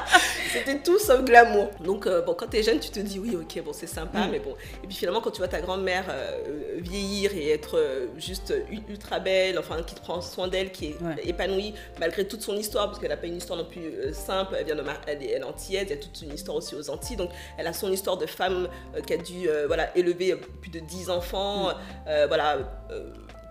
C'était 0.52 0.78
tout 0.78 0.98
sauf 0.98 1.24
glamour. 1.24 1.70
Donc, 1.80 2.06
euh, 2.06 2.20
bon, 2.20 2.34
quand 2.34 2.46
t'es 2.46 2.62
jeune, 2.62 2.78
tu 2.78 2.90
te 2.90 3.00
dis 3.00 3.18
oui, 3.18 3.34
ok, 3.34 3.64
bon, 3.64 3.72
c'est 3.72 3.86
sympa, 3.86 4.26
mm. 4.26 4.30
mais 4.30 4.38
bon. 4.38 4.54
Et 4.84 4.86
puis 4.86 4.96
finalement, 4.96 5.20
quand 5.20 5.30
tu 5.30 5.38
vois 5.38 5.48
ta 5.48 5.60
grand-mère 5.60 6.04
euh, 6.10 6.78
vieillir 6.78 7.34
et 7.34 7.50
être 7.50 7.78
euh, 7.78 8.08
juste 8.18 8.52
ultra 8.88 9.18
belle, 9.18 9.58
enfin, 9.58 9.82
qui 9.82 9.94
te 9.94 10.00
prend 10.00 10.20
soin 10.20 10.48
d'elle, 10.48 10.70
qui 10.70 10.88
est 10.88 10.96
épanouie, 11.24 11.74
malgré 11.98 12.28
toute 12.28 12.42
son 12.42 12.56
histoire, 12.56 12.86
parce 12.86 12.98
qu'elle 12.98 13.08
n'a 13.08 13.16
pas 13.16 13.26
une 13.26 13.38
histoire 13.38 13.58
non 13.58 13.64
plus 13.64 14.12
simple, 14.12 14.56
elle 14.58 14.66
vient 14.66 14.76
de 14.76 14.84
elle, 15.06 15.22
est, 15.22 15.42
antillaise, 15.42 15.86
il 15.86 15.90
y 15.90 15.92
a 15.94 15.96
toute 15.96 16.20
une 16.22 16.34
histoire 16.34 16.58
aussi 16.58 16.74
aux 16.74 16.90
Antilles, 16.90 17.16
donc 17.16 17.30
elle 17.56 17.66
a 17.66 17.72
son 17.72 17.90
histoire 17.90 18.18
de 18.18 18.26
femme 18.26 18.68
qui 19.06 19.14
a 19.14 19.16
dû, 19.16 19.48
voilà, 19.66 19.96
élever 19.96 20.36
plus 20.60 20.70
de 20.70 20.80
10 20.80 21.10
enfants, 21.10 21.68
mm. 21.70 22.26
voilà 22.28 22.58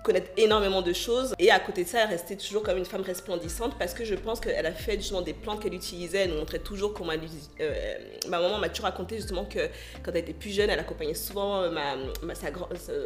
connaître 0.03 0.31
énormément 0.37 0.81
de 0.81 0.93
choses. 0.93 1.33
Et 1.39 1.51
à 1.51 1.59
côté 1.59 1.83
de 1.83 1.89
ça, 1.89 2.03
elle 2.03 2.09
restait 2.09 2.35
toujours 2.35 2.63
comme 2.63 2.77
une 2.77 2.85
femme 2.85 3.01
resplendissante 3.01 3.77
parce 3.77 3.93
que 3.93 4.03
je 4.03 4.15
pense 4.15 4.39
qu'elle 4.39 4.65
a 4.65 4.71
fait 4.71 4.95
justement 4.95 5.21
des 5.21 5.33
plantes 5.33 5.61
qu'elle 5.61 5.73
utilisait. 5.73 6.19
Elle 6.19 6.31
nous 6.31 6.37
montrait 6.37 6.59
toujours 6.59 6.93
comment 6.93 7.11
elle 7.11 7.21
euh, 7.59 7.95
Ma 8.27 8.39
maman 8.39 8.57
m'a 8.57 8.69
toujours 8.69 8.85
raconté 8.85 9.17
justement 9.17 9.45
que 9.45 9.59
quand 10.03 10.11
elle 10.11 10.17
était 10.17 10.33
plus 10.33 10.51
jeune, 10.51 10.69
elle 10.69 10.79
accompagnait 10.79 11.13
souvent 11.13 11.61
euh, 11.61 11.71
ma, 11.71 11.95
ma, 12.23 12.35
sa, 12.35 12.47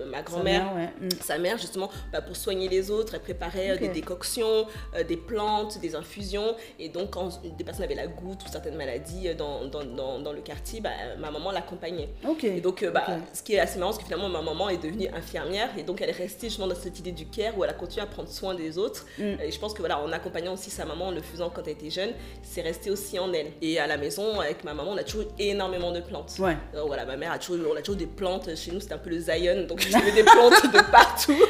ma 0.08 0.22
grand-mère, 0.22 0.66
mm. 1.02 1.10
sa, 1.22 1.38
mère 1.38 1.58
justement 1.58 1.90
bah, 2.12 2.22
pour 2.22 2.36
soigner 2.36 2.70
les 2.70 2.90
autres. 2.92 3.16
Elle 3.16 3.22
préparait 3.22 3.72
euh, 3.72 3.78
des 3.78 3.90
décoctions, 3.90 4.68
des 5.08 5.18
plantes, 5.18 5.80
des 5.80 5.96
infusions. 5.96 6.56
Et 6.80 6.90
donc 6.90 7.12
quand 7.12 7.42
des 7.44 7.64
personnes 7.64 7.86
avaient 7.86 7.96
la 7.96 8.08
goutte 8.08 8.44
ou 8.46 8.52
certaines 8.52 8.76
maladies 8.76 9.34
dans, 9.36 9.66
dans, 9.66 10.20
dans, 10.20 10.32
le 10.32 10.42
quartier, 10.42 10.82
bah, 10.82 10.92
ma 11.20 11.32
maman 11.32 11.52
l'accompagnait. 11.52 12.10
Et 12.44 12.62
donc 12.62 12.86
bah, 12.86 13.06
ce 13.34 13.44
qui 13.44 13.54
est 13.54 13.60
assez 13.60 13.80
marrant, 13.80 13.92
c'est 13.92 14.00
que 14.00 14.06
finalement 14.06 14.30
ma 14.30 14.42
maman 14.42 14.70
est 14.70 14.82
devenue 14.82 15.08
infirmière 15.14 15.70
et 15.78 15.84
donc 15.84 16.02
elle 16.02 16.10
est 16.10 16.14
restée 16.14 16.48
justement 16.48 16.68
dans 16.68 16.76
cette 16.86 17.00
idée 17.00 17.12
du 17.12 17.26
care 17.26 17.58
où 17.58 17.64
elle 17.64 17.70
a 17.70 17.74
continué 17.74 18.04
à 18.04 18.06
prendre 18.06 18.30
soin 18.30 18.54
des 18.54 18.78
autres. 18.78 19.06
Mm. 19.18 19.42
Et 19.44 19.52
je 19.52 19.60
pense 19.60 19.74
que 19.74 19.80
voilà, 19.80 20.00
en 20.00 20.12
accompagnant 20.12 20.54
aussi 20.54 20.70
sa 20.70 20.86
maman, 20.86 21.08
en 21.08 21.12
le 21.12 21.22
faisant 21.22 21.50
quand 21.50 21.64
elle 21.66 21.74
était 21.74 21.90
jeune, 21.90 22.12
c'est 22.44 22.62
resté 22.62 22.92
aussi 22.92 23.20
en 23.20 23.32
elle. 23.34 23.52
Et 23.62 23.80
à 23.80 23.88
la 23.88 23.98
maison, 23.98 24.40
avec 24.40 24.64
ma 24.64 24.74
maman, 24.74 24.92
on 24.92 24.98
a 24.98 25.04
toujours 25.04 25.26
énormément 25.40 25.92
de 25.92 26.00
plantes. 26.02 26.34
Ouais. 26.40 26.58
Voilà, 26.88 27.06
ma 27.06 27.18
mère 27.18 27.32
a 27.32 27.40
toujours, 27.40 27.72
on 27.74 27.76
a 27.76 27.82
toujours 27.82 28.00
des 28.00 28.06
plantes. 28.06 28.56
Chez 28.56 28.72
nous, 28.72 28.80
c'était 28.80 28.94
un 28.94 29.00
peu 29.00 29.10
le 29.10 29.20
Zion, 29.20 29.66
donc 29.68 29.80
j'avais 29.90 30.12
des 30.12 30.24
plantes 30.24 30.64
de 30.72 30.92
partout. 30.92 31.36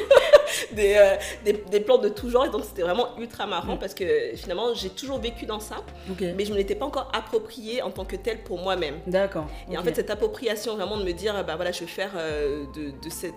Euh, 0.78 1.16
des, 1.44 1.52
des, 1.70 1.80
plantes 1.80 2.02
de 2.02 2.08
tout 2.08 2.30
genre. 2.30 2.46
Et 2.46 2.50
donc, 2.50 2.64
c'était 2.64 2.82
vraiment 2.82 3.08
ultra 3.18 3.46
marrant 3.46 3.76
mm. 3.76 3.78
parce 3.78 3.94
que 3.94 4.04
finalement, 4.36 4.74
j'ai 4.74 4.90
toujours 4.90 5.18
vécu 5.18 5.46
dans 5.46 5.60
ça. 5.60 5.76
Mais 6.20 6.44
je 6.44 6.52
ne 6.52 6.56
l'étais 6.56 6.74
pas 6.74 6.86
encore 6.86 7.10
approprié 7.14 7.82
en 7.82 7.90
tant 7.90 8.04
que 8.04 8.16
tel 8.16 8.42
pour 8.42 8.58
moi-même. 8.58 8.96
D'accord. 9.06 9.46
Et 9.70 9.76
en 9.76 9.82
fait, 9.82 9.94
cette 9.94 10.10
appropriation, 10.10 10.76
vraiment 10.76 10.96
de 10.96 11.04
me 11.04 11.12
dire, 11.12 11.44
bah 11.44 11.56
voilà, 11.56 11.72
je 11.72 11.80
vais 11.80 11.86
faire 11.86 12.12
euh, 12.16 12.64
de, 12.74 12.90
de, 12.90 13.10
cette, 13.10 13.34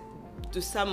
de 0.52 0.60
ça 0.60 0.84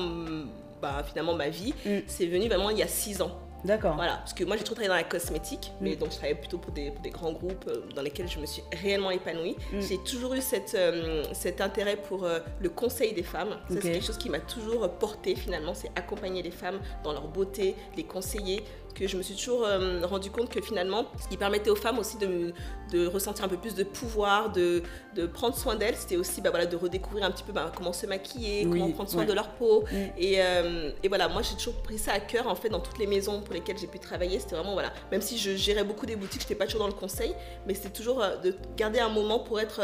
bah, 0.82 1.04
finalement 1.08 1.36
ma 1.36 1.50
vie, 1.50 1.74
mm. 1.86 2.00
c'est 2.08 2.28
venu 2.28 2.48
vraiment 2.48 2.70
il 2.70 2.78
y 2.78 2.84
a 2.84 2.88
six 2.88 3.22
ans. 3.22 3.32
D'accord. 3.66 3.96
Voilà, 3.96 4.18
parce 4.18 4.34
que 4.34 4.44
moi 4.44 4.56
j'ai 4.56 4.64
toujours 4.64 4.76
travaillé 4.76 4.90
dans 4.90 4.96
la 4.96 5.04
cosmétique, 5.04 5.72
mais 5.82 5.92
mm. 5.92 5.96
donc 5.96 6.12
je 6.12 6.16
travaillais 6.16 6.40
plutôt 6.40 6.58
pour 6.58 6.72
des, 6.72 6.92
des 7.04 7.10
grands 7.10 7.32
groupes 7.32 7.66
euh, 7.68 7.82
dans 7.96 8.02
lesquels 8.02 8.28
je 8.28 8.40
me 8.40 8.46
suis 8.46 8.64
réellement 8.82 9.12
épanouie. 9.12 9.56
Mm. 9.74 9.82
J'ai 9.82 9.98
toujours 10.00 10.34
eu 10.36 10.42
cette, 10.42 10.76
euh, 10.76 11.24
cet 11.34 11.62
intérêt 11.62 11.98
pour 11.98 12.24
euh, 12.24 12.40
le 12.62 12.70
conseil 12.70 13.14
des 13.14 13.24
femmes. 13.24 13.58
c'est 13.70 13.82
quelque 13.82 14.06
chose 14.06 14.18
qui 14.18 14.30
m'a 14.30 14.40
toujours 14.40 14.90
porté 14.90 15.36
finalement, 15.36 15.74
c'est 15.74 15.92
accompagner 15.96 16.42
les 16.42 16.52
femmes 16.52 16.80
dans 17.04 17.14
leur 17.14 17.28
beauté, 17.28 17.76
les 17.96 18.04
conseiller, 18.04 18.64
que 18.98 19.08
je 19.08 19.18
me 19.18 19.22
suis 19.22 19.36
toujours 19.36 19.64
euh, 19.66 20.02
rendu 20.06 20.32
compte 20.32 20.50
que 20.50 20.62
finalement, 20.62 21.06
ce 21.22 21.28
qui 21.28 21.38
permettait 21.38 21.70
aux 21.70 21.76
femmes 21.76 22.00
aussi 22.00 22.18
de, 22.18 22.54
de 22.92 23.06
ressentir 23.06 23.46
un 23.46 23.48
peu 23.48 23.58
plus 23.58 23.76
de 23.76 23.84
pouvoir, 23.84 24.52
de, 24.52 24.82
de 25.16 25.28
prendre 25.28 25.56
soin 25.56 25.76
d'elles, 25.76 25.96
c'était 25.96 26.18
aussi 26.18 26.42
bah, 26.42 26.50
voilà, 26.50 26.66
de 26.66 26.76
redécouvrir 26.76 27.26
un 27.26 27.32
petit 27.32 27.44
peu 27.44 27.52
bah, 27.52 27.72
comment 27.76 27.94
se 27.94 28.06
maquiller, 28.08 28.64
comment 28.64 28.90
prendre 28.92 29.10
soin 29.10 29.26
de 29.26 29.34
leur 29.34 29.50
peau. 29.50 29.84
Mm. 29.92 29.96
Et, 30.18 30.36
euh, 30.38 30.92
et, 31.04 31.08
voilà, 31.08 31.28
moi 31.28 31.42
j'ai 31.42 31.56
toujours 31.56 31.82
pris 31.82 31.98
ça 31.98 32.14
à 32.14 32.20
cœur 32.20 32.48
en 32.48 32.56
fait 32.56 32.70
dans 32.70 32.80
toutes 32.80 32.98
les 32.98 33.08
maisons 33.08 33.42
pour 33.42 33.54
lesquelles 33.54 33.78
j'ai 33.78 33.88
pu 33.88 34.00
travailler. 34.00 34.40
C'était 34.40 34.56
vraiment, 34.56 34.74
voilà, 34.74 34.92
même 35.12 35.22
si 35.22 35.38
je 35.38 35.56
gérais 35.56 35.84
beaucoup 35.84 36.06
des 36.06 36.16
boutiques, 36.16 36.42
je 36.42 36.46
n'étais 36.46 36.56
pas 36.56 36.66
toujours 36.66 36.82
dans 36.82 36.88
le 36.88 36.94
conseil, 36.94 37.34
mais 37.68 37.74
c'était 37.74 37.90
toujours 37.90 38.22
euh, 38.24 38.38
de 38.38 38.56
garder 38.76 39.00
un 39.00 39.10
moment 39.10 39.40
pour 39.40 39.60
être 39.60 39.82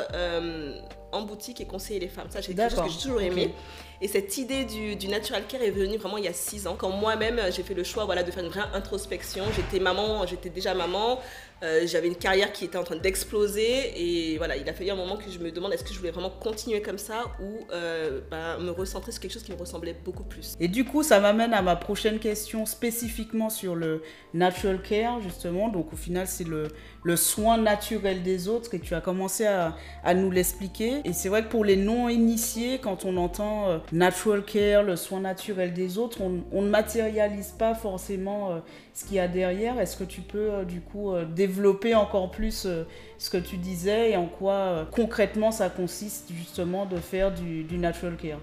en 1.13 1.21
boutique 1.21 1.61
et 1.61 1.65
conseiller 1.65 1.99
les 1.99 2.07
femmes. 2.07 2.27
Ça, 2.29 2.41
c'est 2.41 2.53
quelque 2.53 2.69
chose 2.75 2.83
que 2.83 2.89
j'ai 2.89 2.99
toujours 2.99 3.21
aimé. 3.21 3.53
Et 4.01 4.07
cette 4.07 4.37
idée 4.37 4.65
du, 4.65 4.97
du, 4.97 5.07
natural 5.07 5.45
care 5.47 5.61
est 5.61 5.71
venue 5.71 5.97
vraiment 5.97 6.17
il 6.17 6.25
y 6.25 6.27
a 6.27 6.33
six 6.33 6.67
ans, 6.67 6.75
quand 6.77 6.89
moi-même 6.89 7.39
j'ai 7.55 7.63
fait 7.63 7.73
le 7.73 7.85
choix 7.85 8.03
voilà, 8.03 8.23
de 8.23 8.31
faire 8.31 8.43
une 8.43 8.49
vraie 8.49 8.67
introspection. 8.73 9.45
J'étais 9.55 9.79
maman, 9.79 10.25
j'étais 10.25 10.49
déjà 10.49 10.73
maman, 10.73 11.19
euh, 11.63 11.87
j'avais 11.87 12.07
une 12.07 12.15
carrière 12.15 12.51
qui 12.51 12.65
était 12.65 12.77
en 12.77 12.83
train 12.83 12.97
d'exploser 12.97 13.93
et 13.95 14.37
voilà, 14.37 14.57
il 14.57 14.67
a 14.67 14.73
fallu 14.73 14.89
un 14.89 14.95
moment 14.95 15.15
que 15.15 15.31
je 15.31 15.39
me 15.39 15.49
demande 15.49 15.71
est-ce 15.71 15.85
que 15.85 15.93
je 15.93 15.97
voulais 15.97 16.11
vraiment 16.11 16.29
continuer 16.29 16.81
comme 16.81 16.97
ça 16.97 17.23
ou 17.41 17.65
euh, 17.71 18.19
bah, 18.29 18.57
me 18.59 18.71
recentrer 18.71 19.13
sur 19.13 19.21
quelque 19.21 19.31
chose 19.31 19.43
qui 19.43 19.53
me 19.53 19.57
ressemblait 19.57 19.95
beaucoup 20.03 20.25
plus. 20.25 20.55
Et 20.59 20.67
du 20.67 20.83
coup, 20.83 21.03
ça 21.03 21.21
m'amène 21.21 21.53
à 21.53 21.61
ma 21.61 21.77
prochaine 21.77 22.19
question 22.19 22.65
spécifiquement 22.65 23.49
sur 23.49 23.75
le 23.75 24.01
natural 24.33 24.81
care 24.81 25.21
justement. 25.21 25.69
Donc 25.69 25.93
au 25.93 25.95
final, 25.95 26.27
c'est 26.27 26.45
le, 26.45 26.67
soin 27.15 27.57
naturel 27.57 28.23
des 28.23 28.49
autres 28.49 28.73
et 28.73 28.79
tu 28.79 28.93
as 28.93 29.01
commencé 29.01 29.45
à, 29.45 29.77
à 30.03 30.13
nous 30.15 30.31
l'expliquer. 30.31 30.99
Et 31.05 31.13
c'est 31.13 31.29
vrai 31.29 31.43
que 31.43 31.49
pour 31.49 31.63
les 31.63 31.77
non-initiés, 31.77 32.79
quand 32.79 33.05
on 33.05 33.15
entend 33.15 33.69
euh, 33.69 33.77
natural 33.93 34.43
care, 34.43 34.83
le 34.83 34.97
soin 34.97 35.21
naturel 35.21 35.73
des 35.73 35.97
autres, 35.97 36.19
on, 36.19 36.43
on 36.51 36.61
ne 36.61 36.69
matérialise 36.69 37.53
pas 37.57 37.73
forcément 37.73 38.61
ce 38.93 39.05
qu'il 39.05 39.15
y 39.15 39.19
a 39.19 39.29
derrière. 39.29 39.79
Est-ce 39.79 39.95
que 39.95 40.03
tu 40.03 40.21
peux 40.21 40.65
du 40.65 40.81
coup 40.81 41.13
développer 41.33 41.52
développer 41.53 41.93
encore 41.93 42.31
plus 42.31 42.65
euh, 42.65 42.83
ce 43.19 43.29
que 43.29 43.37
tu 43.37 43.57
disais 43.57 44.11
et 44.11 44.17
en 44.17 44.25
quoi 44.25 44.53
euh, 44.53 44.85
concrètement 44.85 45.51
ça 45.51 45.69
consiste 45.69 46.31
justement 46.31 46.85
de 46.85 46.97
faire 46.97 47.31
du, 47.31 47.77
natural 47.77 48.17
care 48.17 48.39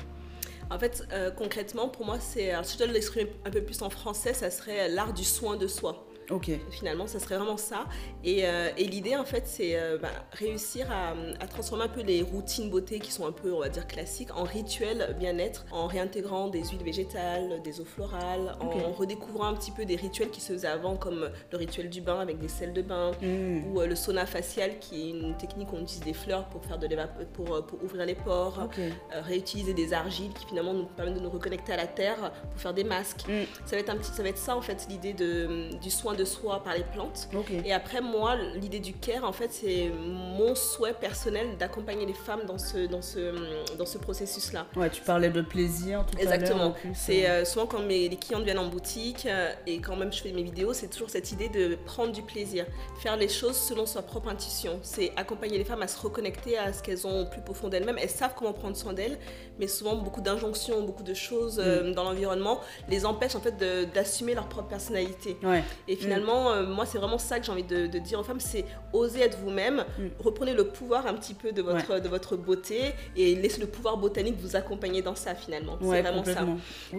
en 0.72 0.78
fait, 0.78 1.04
euh, 1.12 1.32
concrètement, 1.32 1.88
pour 1.88 2.06
moi, 2.06 2.18
c'est, 2.20 2.52
si 2.62 2.74
je 2.74 2.84
dois 2.84 2.86
l'exprimer 2.86 3.32
un 3.44 3.50
peu 3.50 3.60
plus 3.60 3.82
en 3.82 3.90
français, 3.90 4.34
ça 4.34 4.52
serait 4.52 4.88
l'art 4.88 5.12
du 5.12 5.24
soin 5.24 5.56
de 5.56 5.66
soi. 5.66 6.06
Ok. 6.30 6.50
Finalement, 6.70 7.06
ça 7.06 7.18
serait 7.18 7.36
vraiment 7.36 7.56
ça. 7.56 7.86
Et, 8.24 8.46
euh, 8.46 8.70
et 8.76 8.84
l'idée, 8.84 9.16
en 9.16 9.24
fait, 9.24 9.46
c'est 9.46 9.76
euh, 9.76 9.98
bah, 9.98 10.10
réussir 10.32 10.90
à, 10.90 11.14
à 11.42 11.46
transformer 11.46 11.84
un 11.84 11.88
peu 11.88 12.02
les 12.02 12.22
routines 12.22 12.70
beauté 12.70 13.00
qui 13.00 13.12
sont 13.12 13.26
un 13.26 13.32
peu, 13.32 13.52
on 13.52 13.60
va 13.60 13.68
dire, 13.68 13.86
classiques 13.86 14.34
en 14.36 14.44
rituels 14.44 15.16
bien-être, 15.18 15.64
en 15.72 15.86
réintégrant 15.86 16.48
des 16.48 16.62
huiles 16.64 16.84
végétales, 16.84 17.60
des 17.62 17.80
eaux 17.80 17.84
florales, 17.84 18.56
en 18.60 18.92
redécouvrant 18.92 19.46
un 19.46 19.54
petit 19.54 19.70
peu 19.70 19.84
des 19.84 19.96
rituels 19.96 20.30
qui 20.30 20.40
se 20.40 20.52
faisaient 20.52 20.68
avant, 20.68 20.96
comme 20.96 21.30
le 21.50 21.58
rituel 21.58 21.90
du 21.90 22.00
bain 22.00 22.20
avec 22.20 22.38
des 22.38 22.48
sels 22.48 22.72
de 22.72 22.82
bain, 22.82 23.10
Mm. 23.22 23.72
ou 23.72 23.80
euh, 23.80 23.86
le 23.86 23.94
sauna 23.94 24.26
facial, 24.26 24.78
qui 24.78 25.00
est 25.02 25.10
une 25.10 25.36
technique 25.36 25.72
où 25.72 25.76
on 25.76 25.82
utilise 25.82 26.02
des 26.02 26.12
fleurs 26.12 26.46
pour, 26.48 26.64
faire 26.64 26.78
de 26.78 26.88
pour, 27.32 27.64
pour 27.66 27.82
ouvrir 27.84 28.06
les 28.06 28.14
pores. 28.14 28.68
Réutiliser 29.12 29.74
des 29.74 29.92
argiles 29.92 30.32
qui 30.32 30.46
finalement 30.46 30.74
nous 30.74 30.86
permettent 30.86 31.14
de 31.14 31.20
nous 31.20 31.30
reconnecter 31.30 31.72
à 31.72 31.76
la 31.76 31.86
terre 31.86 32.32
pour 32.50 32.60
faire 32.60 32.74
des 32.74 32.84
masques. 32.84 33.26
Mm. 33.28 33.44
Ça, 33.66 33.76
va 33.76 33.78
être 33.78 33.90
un 33.90 33.96
petit, 33.96 34.10
ça 34.12 34.22
va 34.22 34.28
être 34.28 34.38
ça 34.38 34.56
en 34.56 34.60
fait 34.60 34.86
l'idée 34.88 35.12
du 35.12 35.90
soin 35.90 36.14
de 36.14 36.19
soi 36.24 36.62
par 36.62 36.74
les 36.74 36.84
plantes. 36.84 37.28
Et 37.64 37.72
après 37.72 38.00
moi 38.00 38.36
l'idée 38.56 38.80
du 38.80 38.92
care 38.94 39.24
en 39.24 39.32
fait 39.32 39.52
c'est 39.52 39.90
mon 39.98 40.54
souhait 40.54 40.94
personnel 40.94 41.56
d'accompagner 41.58 42.06
les 42.06 42.14
femmes 42.14 42.44
dans 42.46 42.58
ce, 42.58 42.86
dans 42.86 43.02
ce, 43.02 43.76
dans 43.76 43.86
ce 43.86 43.98
processus 43.98 44.52
là. 44.52 44.66
Ouais, 44.76 44.90
tu 44.90 45.02
parlais 45.02 45.30
de 45.30 45.40
plaisir 45.42 46.04
tout 46.06 46.16
à 46.18 46.22
l'heure. 46.24 46.32
Exactement. 46.34 46.74
C'est 46.94 47.28
euh, 47.28 47.42
euh, 47.42 47.44
souvent 47.44 47.66
quand 47.66 47.80
mes, 47.80 48.08
les 48.08 48.16
clientes 48.16 48.44
viennent 48.44 48.58
en 48.58 48.68
boutique 48.68 49.26
euh, 49.26 49.52
et 49.66 49.78
quand 49.80 49.96
même 49.96 50.12
je 50.12 50.20
fais 50.22 50.32
mes 50.32 50.42
vidéos, 50.42 50.72
c'est 50.72 50.88
toujours 50.88 51.10
cette 51.10 51.30
idée 51.32 51.48
de 51.48 51.76
prendre 51.86 52.12
du 52.12 52.22
plaisir, 52.22 52.66
faire 53.00 53.16
les 53.16 53.28
choses 53.28 53.56
selon 53.56 53.86
sa 53.86 54.02
propre 54.02 54.28
intuition. 54.28 54.78
C'est 54.82 55.12
accompagner 55.16 55.58
les 55.58 55.64
femmes 55.64 55.82
à 55.82 55.88
se 55.88 55.98
reconnecter 56.00 56.56
à 56.58 56.72
ce 56.72 56.82
qu'elles 56.82 57.06
ont 57.06 57.22
au 57.22 57.26
plus 57.26 57.40
profond 57.40 57.68
d'elles-mêmes. 57.68 57.98
Elles 57.98 58.10
savent 58.10 58.34
comment 58.36 58.52
prendre 58.52 58.76
soin 58.76 58.92
d'elles, 58.92 59.18
mais 59.58 59.68
souvent 59.68 59.96
beaucoup 59.96 60.20
d'injonctions, 60.20 60.82
beaucoup 60.82 61.02
de 61.02 61.14
choses 61.14 61.60
Mm. 61.60 61.92
dans 61.94 62.04
l'environnement 62.04 62.60
les 62.88 63.04
empêchent 63.06 63.34
en 63.36 63.40
fait 63.40 63.56
de- 63.56 63.84
d'assumer 63.84 64.34
leur 64.34 64.48
propre 64.48 64.68
personnalité. 64.68 65.36
Ouais. 65.42 65.62
Et 65.88 65.94
finalement, 65.96 66.09
euh, 66.18 66.66
moi, 66.66 66.86
c'est 66.86 66.98
vraiment 66.98 67.18
ça 67.18 67.38
que 67.38 67.46
j'ai 67.46 67.52
envie 67.52 67.62
de, 67.64 67.86
de 67.86 67.98
dire 67.98 68.18
aux 68.18 68.22
femmes, 68.22 68.40
c'est 68.40 68.64
oser 68.92 69.20
être 69.22 69.38
vous-même, 69.38 69.84
Mm. 69.98 70.06
reprenez 70.18 70.54
le 70.54 70.68
pouvoir 70.68 71.06
un 71.06 71.14
petit 71.14 71.34
peu 71.34 71.52
de 71.52 71.62
votre, 71.62 71.98
de 72.00 72.08
votre 72.08 72.36
beauté 72.36 72.92
et 73.16 73.34
laissez 73.36 73.60
le 73.60 73.66
pouvoir 73.66 73.96
botanique 73.96 74.36
vous 74.38 74.56
accompagner 74.56 75.02
dans 75.02 75.14
ça 75.14 75.34
finalement. 75.34 75.78
Ouais, 75.80 75.96
c'est 75.96 76.02
vraiment 76.02 76.24
ça. 76.24 76.44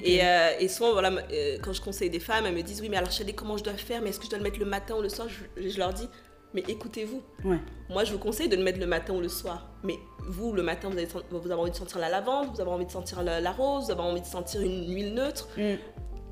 Et, 0.03 0.23
euh, 0.23 0.49
et 0.59 0.67
souvent, 0.67 0.93
voilà, 0.93 1.11
euh, 1.31 1.57
quand 1.61 1.73
je 1.73 1.81
conseille 1.81 2.09
des 2.09 2.19
femmes, 2.19 2.45
elles 2.45 2.55
me 2.55 2.61
disent, 2.63 2.81
oui, 2.81 2.89
mais 2.89 2.97
alors, 2.97 3.11
Chadé, 3.11 3.33
comment 3.33 3.57
je 3.57 3.63
dois 3.63 3.73
faire? 3.73 4.01
Mais 4.01 4.09
est-ce 4.09 4.19
que 4.19 4.25
je 4.25 4.29
dois 4.29 4.37
le 4.39 4.43
mettre 4.43 4.59
le 4.59 4.65
matin 4.65 4.95
ou 4.95 5.01
le 5.01 5.09
soir? 5.09 5.27
Je, 5.29 5.69
je 5.69 5.77
leur 5.77 5.93
dis, 5.93 6.07
mais 6.53 6.63
écoutez-vous. 6.67 7.21
Ouais. 7.45 7.59
Moi, 7.89 8.03
je 8.03 8.11
vous 8.11 8.19
conseille 8.19 8.49
de 8.49 8.55
le 8.57 8.63
mettre 8.63 8.79
le 8.79 8.85
matin 8.85 9.13
ou 9.13 9.21
le 9.21 9.29
soir. 9.29 9.67
Mais 9.83 9.95
vous, 10.27 10.51
le 10.53 10.63
matin, 10.63 10.89
vous, 10.89 10.97
sen- 10.99 11.23
vous 11.31 11.51
avez 11.51 11.61
envie 11.61 11.71
de 11.71 11.75
sentir 11.75 11.97
la 11.99 12.09
lavande, 12.09 12.47
vous 12.53 12.59
avez 12.61 12.69
envie 12.69 12.85
de 12.85 12.91
sentir 12.91 13.23
la, 13.23 13.39
la 13.39 13.51
rose, 13.51 13.85
vous 13.85 13.91
avez 13.91 14.01
envie 14.01 14.21
de 14.21 14.25
sentir 14.25 14.61
une 14.61 14.93
huile 14.93 15.13
neutre. 15.13 15.47
Mm. 15.57 15.75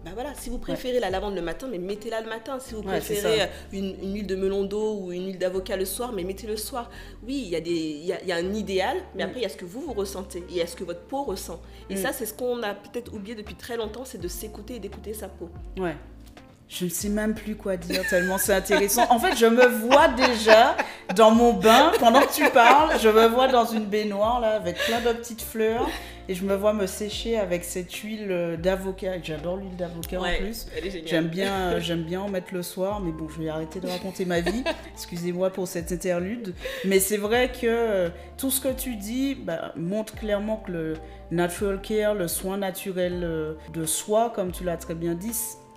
Bah 0.05 0.11
voilà, 0.13 0.33
si 0.33 0.49
vous 0.49 0.59
préférez 0.59 0.99
la 1.01 1.09
lavande 1.09 1.35
le 1.35 1.41
matin, 1.41 1.67
mais 1.69 1.77
mettez-la 1.77 2.21
le 2.21 2.29
matin. 2.29 2.57
Si 2.59 2.73
vous 2.73 2.81
préférez 2.81 3.41
euh, 3.41 3.45
une, 3.73 3.95
une 4.01 4.13
huile 4.15 4.27
de 4.27 4.35
melon 4.37 4.63
d'eau 4.63 4.95
ou 5.01 5.11
une 5.11 5.25
huile 5.27 5.37
d'avocat 5.37 5.75
le 5.75 5.83
soir, 5.83 6.13
mais 6.13 6.23
mettez 6.23 6.47
le 6.47 6.55
soir. 6.55 6.89
Oui, 7.27 7.41
il 7.45 7.49
y, 7.49 7.55
a 7.57 7.59
des- 7.59 7.71
il 7.71 8.05
y 8.05 8.13
a, 8.13 8.23
y 8.23 8.31
a 8.31 8.37
un 8.37 8.53
idéal, 8.53 8.95
mais 9.13 9.23
Mm. 9.23 9.27
après, 9.27 9.39
il 9.41 9.43
y 9.43 9.45
a 9.45 9.49
ce 9.49 9.57
que 9.57 9.65
vous, 9.65 9.81
vous 9.81 9.91
ressentez 9.93 10.39
et 10.39 10.45
il 10.51 10.55
y 10.57 10.61
a 10.61 10.67
ce 10.67 10.77
que 10.77 10.85
votre 10.85 11.01
peau 11.01 11.23
ressent. 11.23 11.61
Et 11.89 11.95
Mm. 11.95 11.97
ça, 11.97 12.13
c'est 12.13 12.25
ce 12.25 12.33
qu'on 12.33 12.63
a 12.63 12.73
peut-être 12.75 13.13
oublié 13.13 13.35
depuis 13.35 13.55
très 13.55 13.75
longtemps, 13.75 14.05
c'est 14.05 14.21
de 14.21 14.27
s'écouter 14.29 14.75
et 14.75 14.79
d'écouter 14.79 15.13
sa 15.13 15.27
peau. 15.27 15.49
Ouais. 15.77 15.97
Je 16.69 16.85
ne 16.85 16.89
sais 16.89 17.09
même 17.09 17.33
plus 17.33 17.55
quoi 17.55 17.77
dire 17.77 18.07
tellement 18.07 18.37
c'est 18.37 18.53
intéressant. 18.53 19.07
En 19.09 19.17
fait, 19.17 19.35
je 19.35 19.47
me 19.47 19.65
vois 19.65 20.07
déjà 20.09 20.77
dans 21.15 21.31
mon 21.31 21.53
bain 21.53 21.91
pendant 21.99 22.21
que 22.21 22.31
tu 22.31 22.47
parles. 22.51 22.91
Je 23.01 23.09
me 23.09 23.25
vois 23.25 23.47
dans 23.47 23.65
une 23.65 23.85
baignoire 23.85 24.39
là 24.39 24.49
avec 24.49 24.77
plein 24.77 25.01
de 25.01 25.17
petites 25.17 25.41
fleurs 25.41 25.89
et 26.27 26.35
je 26.35 26.45
me 26.45 26.55
vois 26.55 26.73
me 26.73 26.85
sécher 26.85 27.39
avec 27.39 27.63
cette 27.63 27.91
huile 27.91 28.27
euh, 28.29 28.55
d'avocat. 28.55 29.13
J'adore 29.23 29.57
l'huile 29.57 29.75
d'avocat 29.75 30.21
en 30.21 30.37
plus. 30.37 30.67
J'aime 31.05 31.27
bien, 31.27 31.53
euh, 31.53 31.79
j'aime 31.79 32.03
bien 32.03 32.21
en 32.21 32.29
mettre 32.29 32.53
le 32.53 32.61
soir, 32.61 32.99
mais 32.99 33.11
bon, 33.11 33.27
je 33.27 33.41
vais 33.41 33.49
arrêter 33.49 33.79
de 33.79 33.87
raconter 33.87 34.25
ma 34.25 34.39
vie. 34.39 34.63
Excusez-moi 34.93 35.49
pour 35.49 35.67
cette 35.67 35.91
interlude. 35.91 36.53
Mais 36.85 36.99
c'est 36.99 37.17
vrai 37.17 37.51
que 37.51 37.65
euh, 37.65 38.09
tout 38.37 38.51
ce 38.51 38.61
que 38.61 38.71
tu 38.71 38.95
dis 38.95 39.33
bah, 39.33 39.73
montre 39.75 40.13
clairement 40.13 40.57
que 40.57 40.71
le 40.71 40.93
natural 41.31 41.81
care, 41.81 42.13
le 42.13 42.27
soin 42.27 42.57
naturel 42.57 43.57
de 43.73 43.85
soi, 43.85 44.31
comme 44.35 44.51
tu 44.51 44.63
l'as 44.63 44.77
très 44.77 44.95
bien 44.95 45.15
dit, 45.15 45.33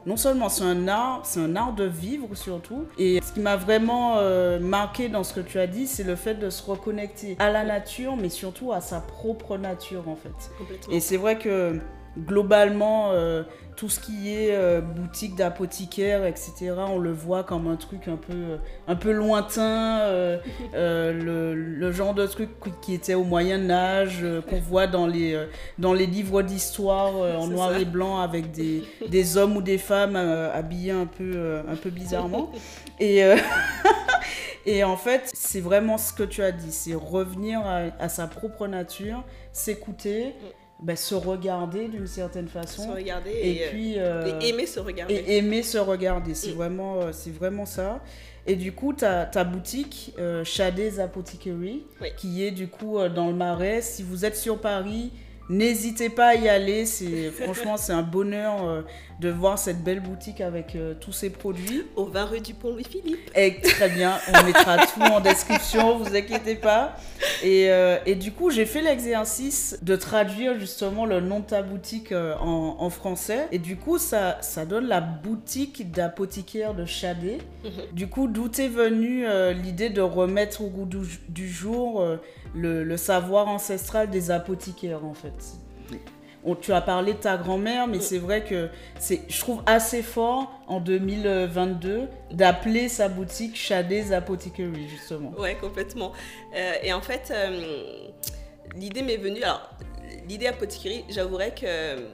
non 0.07 0.17
seulement 0.17 0.49
c'est 0.49 0.65
un 0.65 0.89
art, 0.89 1.21
c'est 1.25 1.41
un 1.41 1.57
art 1.57 1.73
de 1.73 1.85
vivre 1.85 2.35
surtout. 2.35 2.87
Et 2.99 3.21
ce 3.21 3.33
qui 3.33 3.41
m'a 3.41 3.57
vraiment 3.57 4.19
euh, 4.19 4.59
marqué 4.59 5.09
dans 5.09 5.25
ce 5.25 5.35
que 5.35 5.41
tu 5.41 5.59
as 5.59 5.67
dit, 5.67 5.87
c'est 5.87 6.05
le 6.05 6.17
fait 6.17 6.35
de 6.35 6.51
se 6.51 6.63
reconnecter 6.63 7.37
à 7.39 7.51
la 7.51 7.65
nature, 7.65 8.17
mais 8.17 8.29
surtout 8.29 8.73
à 8.73 8.81
sa 8.81 9.01
propre 9.01 9.57
nature 9.57 10.09
en 10.09 10.17
fait. 10.17 10.51
Et 10.91 11.01
c'est 11.01 11.17
vrai 11.17 11.39
que 11.39 11.79
globalement, 12.19 13.11
euh, 13.13 13.43
tout 13.77 13.89
ce 13.89 13.99
qui 14.01 14.33
est 14.33 14.55
euh, 14.55 14.81
boutique 14.81 15.35
d'apothicaire, 15.35 16.27
etc., 16.27 16.73
on 16.89 16.99
le 16.99 17.11
voit 17.11 17.43
comme 17.43 17.67
un 17.69 17.77
truc 17.77 18.07
un 18.07 18.17
peu, 18.17 18.33
euh, 18.35 18.57
un 18.87 18.95
peu 18.97 19.11
lointain, 19.13 20.01
euh, 20.01 20.39
le, 20.75 21.55
le 21.55 21.93
genre 21.93 22.15
de 22.15 22.27
truc 22.27 22.51
qui- 22.83 22.95
était 22.95 23.15
au 23.15 23.25
Moyen 23.25 23.71
Âge, 23.71 24.25
qu'on 24.49 24.61
voit 24.61 24.87
dans 24.87 25.07
les, 25.07 25.43
dans 25.79 25.95
les 25.95 26.07
livres 26.07 26.43
d'histoire 26.43 27.15
en 27.15 27.47
noir 27.47 27.71
ça. 27.73 27.81
et 27.81 27.85
blanc 27.87 28.21
avec 28.21 28.53
des, 28.53 28.85
des 29.09 29.37
hommes 29.39 29.57
ou 29.57 29.63
des 29.63 29.79
femmes 29.79 30.17
habillés 30.17 30.93
un 30.93 31.07
peu, 31.07 31.63
un 31.67 31.77
peu 31.77 31.91
bizarrement. 31.91 32.51
Et, 33.01 33.21
et 34.67 34.85
en 34.85 34.97
fait, 34.97 35.23
c'est 35.35 35.61
vraiment 35.61 35.99
ce 35.99 36.13
que 36.13 36.23
tu 36.23 36.43
as 36.43 36.53
dit, 36.53 36.71
c'est 36.71 36.95
revenir 36.95 37.61
à, 37.67 37.81
à 37.99 38.09
sa 38.09 38.27
propre 38.29 38.69
nature, 38.69 39.25
s'écouter, 39.53 40.35
ben, 40.83 40.97
se 40.97 41.15
regarder 41.15 41.89
d'une 41.89 42.07
certaine 42.07 42.49
Se 42.49 42.53
façon, 42.53 42.93
regarder 42.93 43.31
et, 43.31 43.57
et, 43.57 43.65
euh, 43.67 43.71
puis 43.71 43.95
euh, 43.99 44.41
et 44.41 44.49
aimer 44.49 44.67
se 44.67 44.81
regarder. 44.81 45.15
et 45.15 45.37
aimer 45.39 45.63
se 45.63 45.79
regarder. 45.79 46.35
C'est 46.35 46.51
Mm. 46.51 46.55
vraiment, 46.57 46.97
euh, 47.01 47.11
c'est 47.13 47.31
vraiment 47.35 47.67
ça. 47.67 48.01
Et 48.47 48.57
du 48.57 48.73
coup, 48.73 48.93
ta, 48.93 49.25
ta 49.25 49.45
boutique, 49.45 50.13
euh, 50.19 50.43
Apothecary, 50.99 51.85
Oui. 52.01 52.09
qui 52.17 52.45
est 52.45 52.51
du 52.51 52.67
coup 52.69 52.99
euh, 52.99 53.09
dans 53.09 53.29
le 53.29 53.35
Marais. 53.35 53.81
Si 53.83 54.03
vous 54.03 54.25
êtes 54.25 54.37
sur 54.37 54.61
Paris, 54.61 55.13
n'hésitez 55.49 56.09
pas 56.11 56.29
à 56.31 56.35
y 56.35 56.49
aller. 56.49 56.85
C'est 56.87 57.31
franchement, 57.41 57.77
c'est 57.77 57.93
un 57.93 58.03
bonheur 58.03 58.85
de 59.23 59.31
voir 59.31 59.57
cette 59.57 59.85
belle 59.85 60.01
boutique 60.01 60.41
avec 60.41 60.75
euh, 60.75 60.95
tous 61.01 61.13
ces 61.13 61.31
produits. 61.31 61.85
Au 61.95 62.07
20 62.07 62.25
rue 62.25 62.41
du 62.41 62.55
Pont 62.55 62.71
Louis-Philippe. 62.71 63.31
Et 63.37 63.61
très 63.61 63.89
bien, 63.89 64.19
on 64.29 64.45
mettra 64.45 64.85
tout 64.87 65.01
en 65.01 65.21
description, 65.21 65.97
vous 65.97 66.15
inquiétez 66.15 66.57
pas. 66.57 66.97
Et, 67.45 67.71
euh, 67.71 67.99
et 68.05 68.17
du 68.17 68.33
coup, 68.33 68.51
j'ai 68.51 68.67
fait 68.67 68.83
l'exercice 68.83 69.79
de 69.81 69.95
traduire 69.95 70.59
justement 70.59 71.07
le 71.07 71.21
nom 71.21 71.39
de 71.39 71.45
ta 71.45 71.63
boutique 71.63 72.11
euh, 72.11 72.35
en, 72.41 72.79
en 72.81 72.91
français. 72.91 73.47
Et 73.53 73.61
du 73.61 73.77
coup, 73.77 73.97
ça, 73.97 74.39
ça 74.41 74.67
donne 74.67 74.89
la 74.89 75.01
boutique 75.01 75.93
d'apothicaire 75.93 76.75
de 76.75 76.85
Chadé. 76.85 77.39
Mhm. 77.65 77.71
Du 77.93 78.09
coup, 78.09 78.27
d'où 78.27 78.51
est 78.59 78.69
venue 78.69 79.25
l'idée 79.55 79.89
de 79.89 80.01
remettre 80.01 80.63
au 80.63 80.67
goût 80.67 80.85
du, 80.85 80.99
du 81.29 81.49
jour 81.49 82.05
le, 82.55 82.83
le 82.83 82.97
savoir 82.97 83.47
ancestral 83.47 84.11
des 84.11 84.33
apothicaires 84.33 85.05
en 85.05 85.15
fait? 85.15 85.55
On- 86.45 86.55
tu 86.55 86.73
as 86.73 86.81
parlé 86.81 87.13
de 87.15 87.19
ta 87.19 87.37
grand-mère, 87.37 87.87
mais 87.87 88.01
c'est 88.01 88.19
vrai 88.19 88.45
que 88.45 88.69
c'est, 88.99 89.23
je 89.29 89.39
trouve 89.41 89.63
assez 89.67 90.03
fort 90.03 90.51
en 90.67 90.81
2022 90.81 92.09
d'appeler 92.31 92.89
sa 92.89 93.09
boutique 93.09 93.57
Shadé's 93.57 94.13
Apothecary, 94.13 94.89
justement. 94.89 95.33
Ouais, 95.39 95.57
complètement. 95.57 96.13
Euh, 96.55 96.73
et 96.83 96.93
en 96.93 97.01
fait, 97.01 97.33
euh, 97.35 98.09
l'idée 98.77 99.03
m'est 99.03 99.17
venue. 99.17 99.43
Alors, 99.43 99.71
l'idée 100.29 100.47
apothicarie, 100.47 101.05
j'avouerais 101.09 101.55
que 101.55 102.07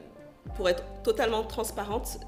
pour 0.56 0.68
être 0.68 0.82
totalement 1.02 1.42
transparente, 1.44 2.18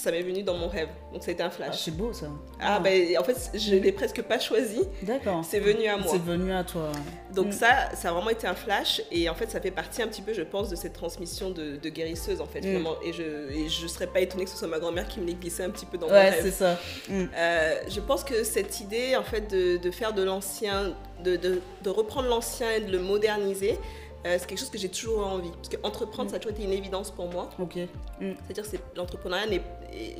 ça 0.00 0.10
m'est 0.10 0.22
venu 0.22 0.42
dans 0.42 0.54
mon 0.56 0.68
rêve. 0.68 0.88
Donc, 1.12 1.22
ça 1.22 1.30
a 1.30 1.32
été 1.32 1.42
un 1.42 1.46
Ah, 1.46 1.50
flash. 1.50 1.82
c'est 1.84 1.96
beau 1.96 2.12
ça. 2.12 2.26
Ah, 2.60 2.80
ben, 2.80 3.16
en 3.18 3.24
fait, 3.24 3.50
je 3.54 3.74
l'ai 3.76 3.92
presque 3.92 4.22
pas 4.22 4.38
choisi. 4.38 4.80
D'accord. 5.02 5.44
C'est 5.48 5.60
venu 5.60 5.86
à 5.86 5.96
moi. 5.96 6.06
C'est 6.10 6.22
venu 6.22 6.52
à 6.52 6.64
toi. 6.64 6.90
Donc 7.34 7.48
Mm. 7.48 7.52
ça, 7.52 7.68
ça 7.94 8.08
a 8.08 8.12
vraiment 8.12 8.30
été 8.30 8.46
un 8.48 8.54
flash 8.54 9.00
et 9.12 9.28
en 9.28 9.34
fait 9.34 9.48
ça 9.50 9.60
fait 9.60 9.70
partie 9.70 10.02
un 10.02 10.08
petit 10.08 10.22
peu, 10.22 10.32
je 10.34 10.42
pense, 10.42 10.68
de 10.68 10.74
cette 10.76 10.94
transmission 10.94 11.50
de, 11.50 11.76
de 11.76 11.88
guérisseuse 11.88 12.40
en 12.40 12.46
fait. 12.46 12.60
Mm. 12.62 12.86
Et 13.04 13.12
je 13.12 13.22
et 13.52 13.68
je 13.68 13.86
serais 13.86 14.08
pas 14.08 14.20
étonnée 14.20 14.44
que 14.44 14.50
ce 14.50 14.56
soit 14.56 14.66
ma 14.68 14.78
grand-mère 14.80 15.06
qui 15.06 15.20
me 15.20 15.26
l'ait 15.26 15.34
glissé 15.34 15.62
un 15.62 15.70
petit 15.70 15.86
peu 15.86 15.96
dans 15.96 16.08
mon 16.08 16.12
Ouais, 16.12 16.30
rêve. 16.30 16.40
c'est 16.42 16.50
ça. 16.50 16.78
Mm. 17.08 17.24
Euh, 17.36 17.74
je 17.88 18.00
pense 18.00 18.24
que 18.24 18.42
cette 18.42 18.80
idée 18.80 19.14
en 19.16 19.22
fait 19.22 19.48
de, 19.50 19.76
de 19.76 19.90
faire 19.92 20.12
de 20.12 20.22
l'ancien, 20.24 20.94
de- 21.22 21.36
de 21.36 21.90
reprendre 21.90 22.28
l'ancien 22.28 22.70
et 22.72 22.80
de 22.80 22.90
le 22.90 22.98
moderniser, 22.98 23.78
euh, 24.26 24.36
c'est 24.38 24.46
quelque 24.46 24.58
chose 24.58 24.70
que 24.70 24.78
j'ai 24.78 24.88
toujours 24.90 25.26
envie. 25.26 25.50
Parce 25.50 25.68
que 25.68 25.76
entreprendre, 25.82 26.30
ça 26.30 26.36
a 26.36 26.38
toujours 26.38 26.56
été 26.56 26.64
une 26.64 26.72
évidence 26.72 27.10
pour 27.10 27.28
moi. 27.30 27.48
Ok. 27.58 27.76
Mm. 28.20 28.32
C'est-à-dire 28.44 28.70
que 28.70 28.76
l'entrepreneuriat, 28.96 29.60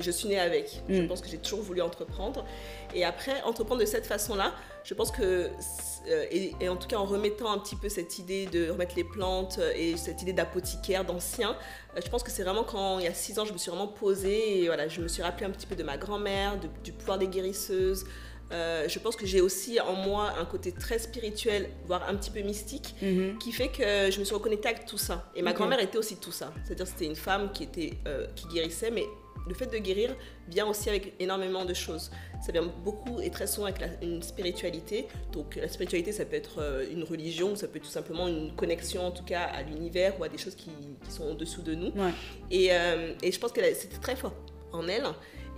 je 0.01 0.11
suis 0.11 0.29
née 0.29 0.39
avec. 0.41 0.81
Je 0.89 1.03
Mm. 1.03 1.09
pense 1.09 1.21
que 1.21 1.29
j'ai 1.29 1.39
toujours 1.39 1.61
voulu 1.61 1.83
entreprendre. 1.83 2.45
Et 2.95 3.05
après, 3.05 3.43
entreprendre 3.43 3.81
de 3.83 3.87
cette 3.87 4.07
façon-là, 4.07 4.55
je 4.85 4.95
pense 4.95 5.11
que, 5.11 5.23
euh, 6.09 6.25
et, 6.31 6.55
et 6.61 6.69
en 6.71 6.77
tout 6.77 6.89
cas 6.89 6.97
en 6.97 7.05
remettant 7.05 7.53
un 7.53 7.59
petit 7.59 7.77
peu 7.77 7.91
cette 7.91 8.19
idée 8.19 8.47
de 8.47 8.71
remettre 8.71 8.97
les 8.97 9.05
plantes 9.05 9.59
euh, 9.61 9.73
et 9.77 9.97
cette 9.99 10.23
idée 10.23 10.33
d'apothicaire, 10.33 11.05
d'ancien, 11.05 11.55
je 12.03 12.09
pense 12.09 12.23
que 12.23 12.31
c'est 12.31 12.43
vraiment 12.43 12.65
quand, 12.65 12.99
il 13.01 13.05
y 13.05 13.09
a 13.09 13.13
six 13.15 13.39
ans, 13.39 13.45
je 13.45 13.53
me 13.53 13.59
suis 13.59 13.71
vraiment 13.71 13.89
posée 13.89 14.63
et 14.63 14.67
voilà, 14.67 14.89
je 14.89 15.01
me 15.03 15.09
suis 15.09 15.23
rappelé 15.23 15.45
un 15.45 15.51
petit 15.51 15.67
peu 15.67 15.77
de 15.77 15.83
ma 15.83 15.99
grand-mère, 15.99 16.59
du 16.83 16.93
pouvoir 16.93 17.19
des 17.19 17.29
guérisseuses. 17.29 18.05
Euh, 18.53 18.89
je 18.89 18.99
pense 18.99 19.17
que 19.17 19.27
j'ai 19.27 19.41
aussi 19.41 19.81
en 19.81 19.95
moi 19.95 20.33
un 20.39 20.45
côté 20.45 20.73
très 20.73 20.99
spirituel, 20.99 21.69
voire 21.87 22.09
un 22.09 22.15
petit 22.17 22.31
peu 22.31 22.41
mystique, 22.41 22.95
Mhm. 23.03 23.39
qui 23.39 23.53
fait 23.53 23.69
que 23.69 24.11
je 24.11 24.19
me 24.19 24.25
suis 24.25 24.35
reconnectée 24.35 24.69
avec 24.69 24.87
tout 24.87 24.99
ça. 24.99 25.31
Et 25.35 25.43
ma 25.43 25.53
grand-mère 25.53 25.81
était 25.81 25.99
aussi 25.99 26.17
tout 26.17 26.33
ça. 26.33 26.53
C'est-à-dire 26.65 26.85
que 26.87 26.91
c'était 26.91 27.07
une 27.07 27.17
femme 27.17 27.53
qui, 27.53 27.65
était, 27.65 27.93
euh, 28.07 28.27
qui 28.35 28.47
guérissait, 28.49 28.91
mais 28.91 29.05
le 29.49 29.55
fait 29.55 29.67
de 29.67 29.79
guérir 29.79 30.15
vient 30.49 30.67
aussi 30.67 30.89
avec 30.89 31.15
énormément 31.19 31.65
de 31.65 31.75
choses. 31.75 32.11
Ça 32.45 32.53
vient 32.53 32.63
beaucoup 32.85 33.21
et 33.21 33.31
très 33.31 33.47
souvent 33.47 33.67
avec 33.67 33.83
une 34.03 34.23
spiritualité. 34.23 35.07
Donc 35.33 35.57
la 35.57 35.69
spiritualité, 35.69 36.13
ça 36.13 36.25
peut 36.25 36.37
être 36.37 36.59
euh, 36.61 36.85
une 36.93 37.05
religion, 37.05 37.57
ça 37.57 37.67
peut 37.67 37.79
être 37.79 37.85
tout 37.85 37.91
simplement 37.91 38.29
une 38.29 38.55
connexion 38.55 39.07
en 39.07 39.11
tout 39.11 39.25
cas 39.25 39.43
à 39.43 39.63
l'univers 39.63 40.19
ou 40.21 40.25
à 40.25 40.29
des 40.29 40.39
choses 40.39 40.55
qui, 40.55 40.71
sont 41.09 41.31
au-dessous 41.31 41.63
de 41.63 41.75
nous. 41.75 41.93
Et, 42.51 42.69
euh, 42.73 43.15
et, 43.23 43.33
je 43.33 43.39
pense 43.41 43.53
que 43.53 43.61
c'était 43.75 43.99
très 43.99 44.15
fort 44.17 44.35
en 44.73 44.87
elle 44.87 45.05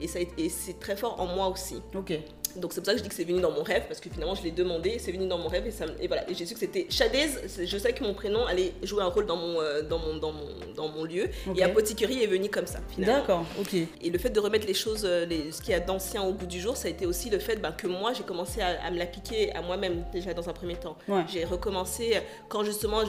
et, 0.00 0.06
et 0.38 0.48
c'est 0.48 0.78
très 0.80 0.96
fort 0.96 1.20
en 1.20 1.26
moi 1.26 1.48
aussi. 1.48 1.76
Ok. 1.94 2.12
Donc 2.56 2.72
c'est 2.72 2.80
pour 2.80 2.86
ça 2.86 2.92
que 2.92 2.98
je 2.98 3.02
dis 3.02 3.08
que 3.08 3.14
c'est 3.14 3.24
venu 3.24 3.40
dans 3.40 3.50
mon 3.50 3.62
rêve, 3.62 3.84
parce 3.88 4.00
que 4.00 4.10
finalement 4.10 4.34
je 4.34 4.42
l'ai 4.42 4.50
demandé, 4.50 4.98
c'est 4.98 5.12
venu 5.12 5.26
dans 5.26 5.38
mon 5.38 5.48
rêve 5.48 5.66
et, 5.66 5.70
ça, 5.70 5.86
et 6.00 6.06
voilà. 6.06 6.28
Et 6.30 6.34
j'ai 6.34 6.46
su 6.46 6.54
que 6.54 6.60
c'était 6.60 6.86
Shadez, 6.90 7.30
je 7.64 7.78
sais 7.78 7.92
que 7.92 8.04
mon 8.04 8.14
prénom 8.14 8.46
allait 8.46 8.72
jouer 8.82 9.02
un 9.02 9.08
rôle 9.08 9.26
dans 9.26 9.36
mon, 9.36 9.60
euh, 9.60 9.82
dans 9.82 9.98
mon, 9.98 10.16
dans 10.16 10.32
mon, 10.32 10.48
dans 10.76 10.88
mon 10.88 11.04
lieu. 11.04 11.28
Et 11.56 11.62
Apothicary 11.62 12.22
est 12.22 12.26
venu 12.26 12.48
comme 12.48 12.66
ça, 12.66 12.80
finalement. 12.88 13.18
D'accord, 13.18 13.46
ok. 13.60 13.74
Et 13.74 14.10
le 14.10 14.18
fait 14.18 14.30
de 14.30 14.40
remettre 14.40 14.66
les 14.66 14.74
choses, 14.74 15.04
euh, 15.04 15.24
les, 15.24 15.52
ce 15.52 15.60
qu'il 15.60 15.70
y 15.70 15.74
a 15.74 15.80
d'ancien 15.80 16.22
au 16.22 16.32
bout 16.32 16.46
du 16.46 16.60
jour, 16.60 16.76
ça 16.76 16.88
a 16.88 16.90
été 16.90 17.06
aussi 17.06 17.30
le 17.30 17.38
fait 17.38 17.56
ben, 17.56 17.72
que 17.72 17.86
moi 17.86 18.12
j'ai 18.12 18.24
commencé 18.24 18.60
à, 18.60 18.90
me 18.90 18.98
l'appliquer 18.98 19.52
à 19.54 19.62
moi-même 19.62 20.04
déjà 20.12 20.34
dans 20.34 20.48
un 20.48 20.52
premier 20.52 20.76
temps. 20.76 20.96
J'ai 21.28 21.44
recommencé 21.44 22.20
quand 22.48 22.64
justement 22.64 23.02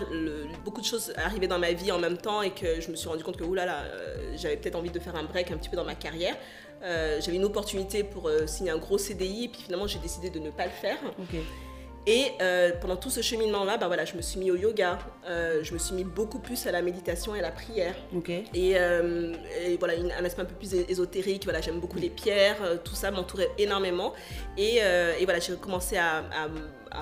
beaucoup 0.63 0.81
de 0.81 0.85
choses 0.85 1.13
arrivaient 1.17 1.47
dans 1.47 1.59
ma 1.59 1.71
vie 1.71 1.91
en 1.91 1.99
même 1.99 2.17
temps 2.17 2.41
et 2.41 2.51
que 2.51 2.81
je 2.81 2.89
me 2.89 2.95
suis 2.95 3.07
rendu 3.07 3.23
compte 3.23 3.37
que 3.37 3.43
oulala, 3.43 3.83
euh, 3.83 4.33
j'avais 4.35 4.57
peut-être 4.57 4.75
envie 4.75 4.89
de 4.89 4.99
faire 4.99 5.15
un 5.15 5.23
break 5.23 5.51
un 5.51 5.57
petit 5.57 5.69
peu 5.69 5.77
dans 5.77 5.85
ma 5.85 5.95
carrière. 5.95 6.35
Euh, 6.83 7.19
j'avais 7.21 7.37
une 7.37 7.45
opportunité 7.45 8.03
pour 8.03 8.27
euh, 8.27 8.45
signer 8.45 8.71
un 8.71 8.77
gros 8.77 8.97
CDI, 8.97 9.45
et 9.45 9.47
puis 9.47 9.61
finalement 9.61 9.87
j'ai 9.87 9.99
décidé 9.99 10.29
de 10.29 10.39
ne 10.39 10.49
pas 10.49 10.65
le 10.65 10.71
faire. 10.71 10.97
Et 12.05 12.31
euh, 12.41 12.71
pendant 12.81 12.97
tout 12.97 13.09
ce 13.09 13.21
cheminement-là, 13.21 13.77
bah 13.77 13.87
voilà, 13.87 14.03
je 14.03 14.15
me 14.17 14.21
suis 14.21 14.37
mis 14.37 14.51
au 14.51 14.57
yoga, 14.57 14.99
je 15.25 15.73
me 15.73 15.77
suis 15.77 15.95
mis 15.95 16.03
beaucoup 16.03 16.39
plus 16.39 16.67
à 16.67 16.71
la 16.73 16.81
méditation 16.81 17.33
et 17.33 17.39
à 17.39 17.41
la 17.41 17.51
prière. 17.51 17.95
Et, 18.53 18.75
voilà, 19.79 19.93
un 20.19 20.25
aspect 20.25 20.41
un 20.41 20.45
peu 20.45 20.55
plus 20.55 20.73
ésotérique, 20.73 21.45
voilà, 21.45 21.61
j'aime 21.61 21.79
beaucoup 21.79 21.99
les 21.99 22.09
pierres, 22.09 22.57
tout 22.83 22.95
ça 22.95 23.09
m'entourait 23.09 23.51
énormément. 23.57 24.11
Et, 24.57 24.81
voilà, 25.23 25.39
j'ai 25.39 25.55
commencé 25.55 25.95
à 25.95 26.17
à 26.17 26.49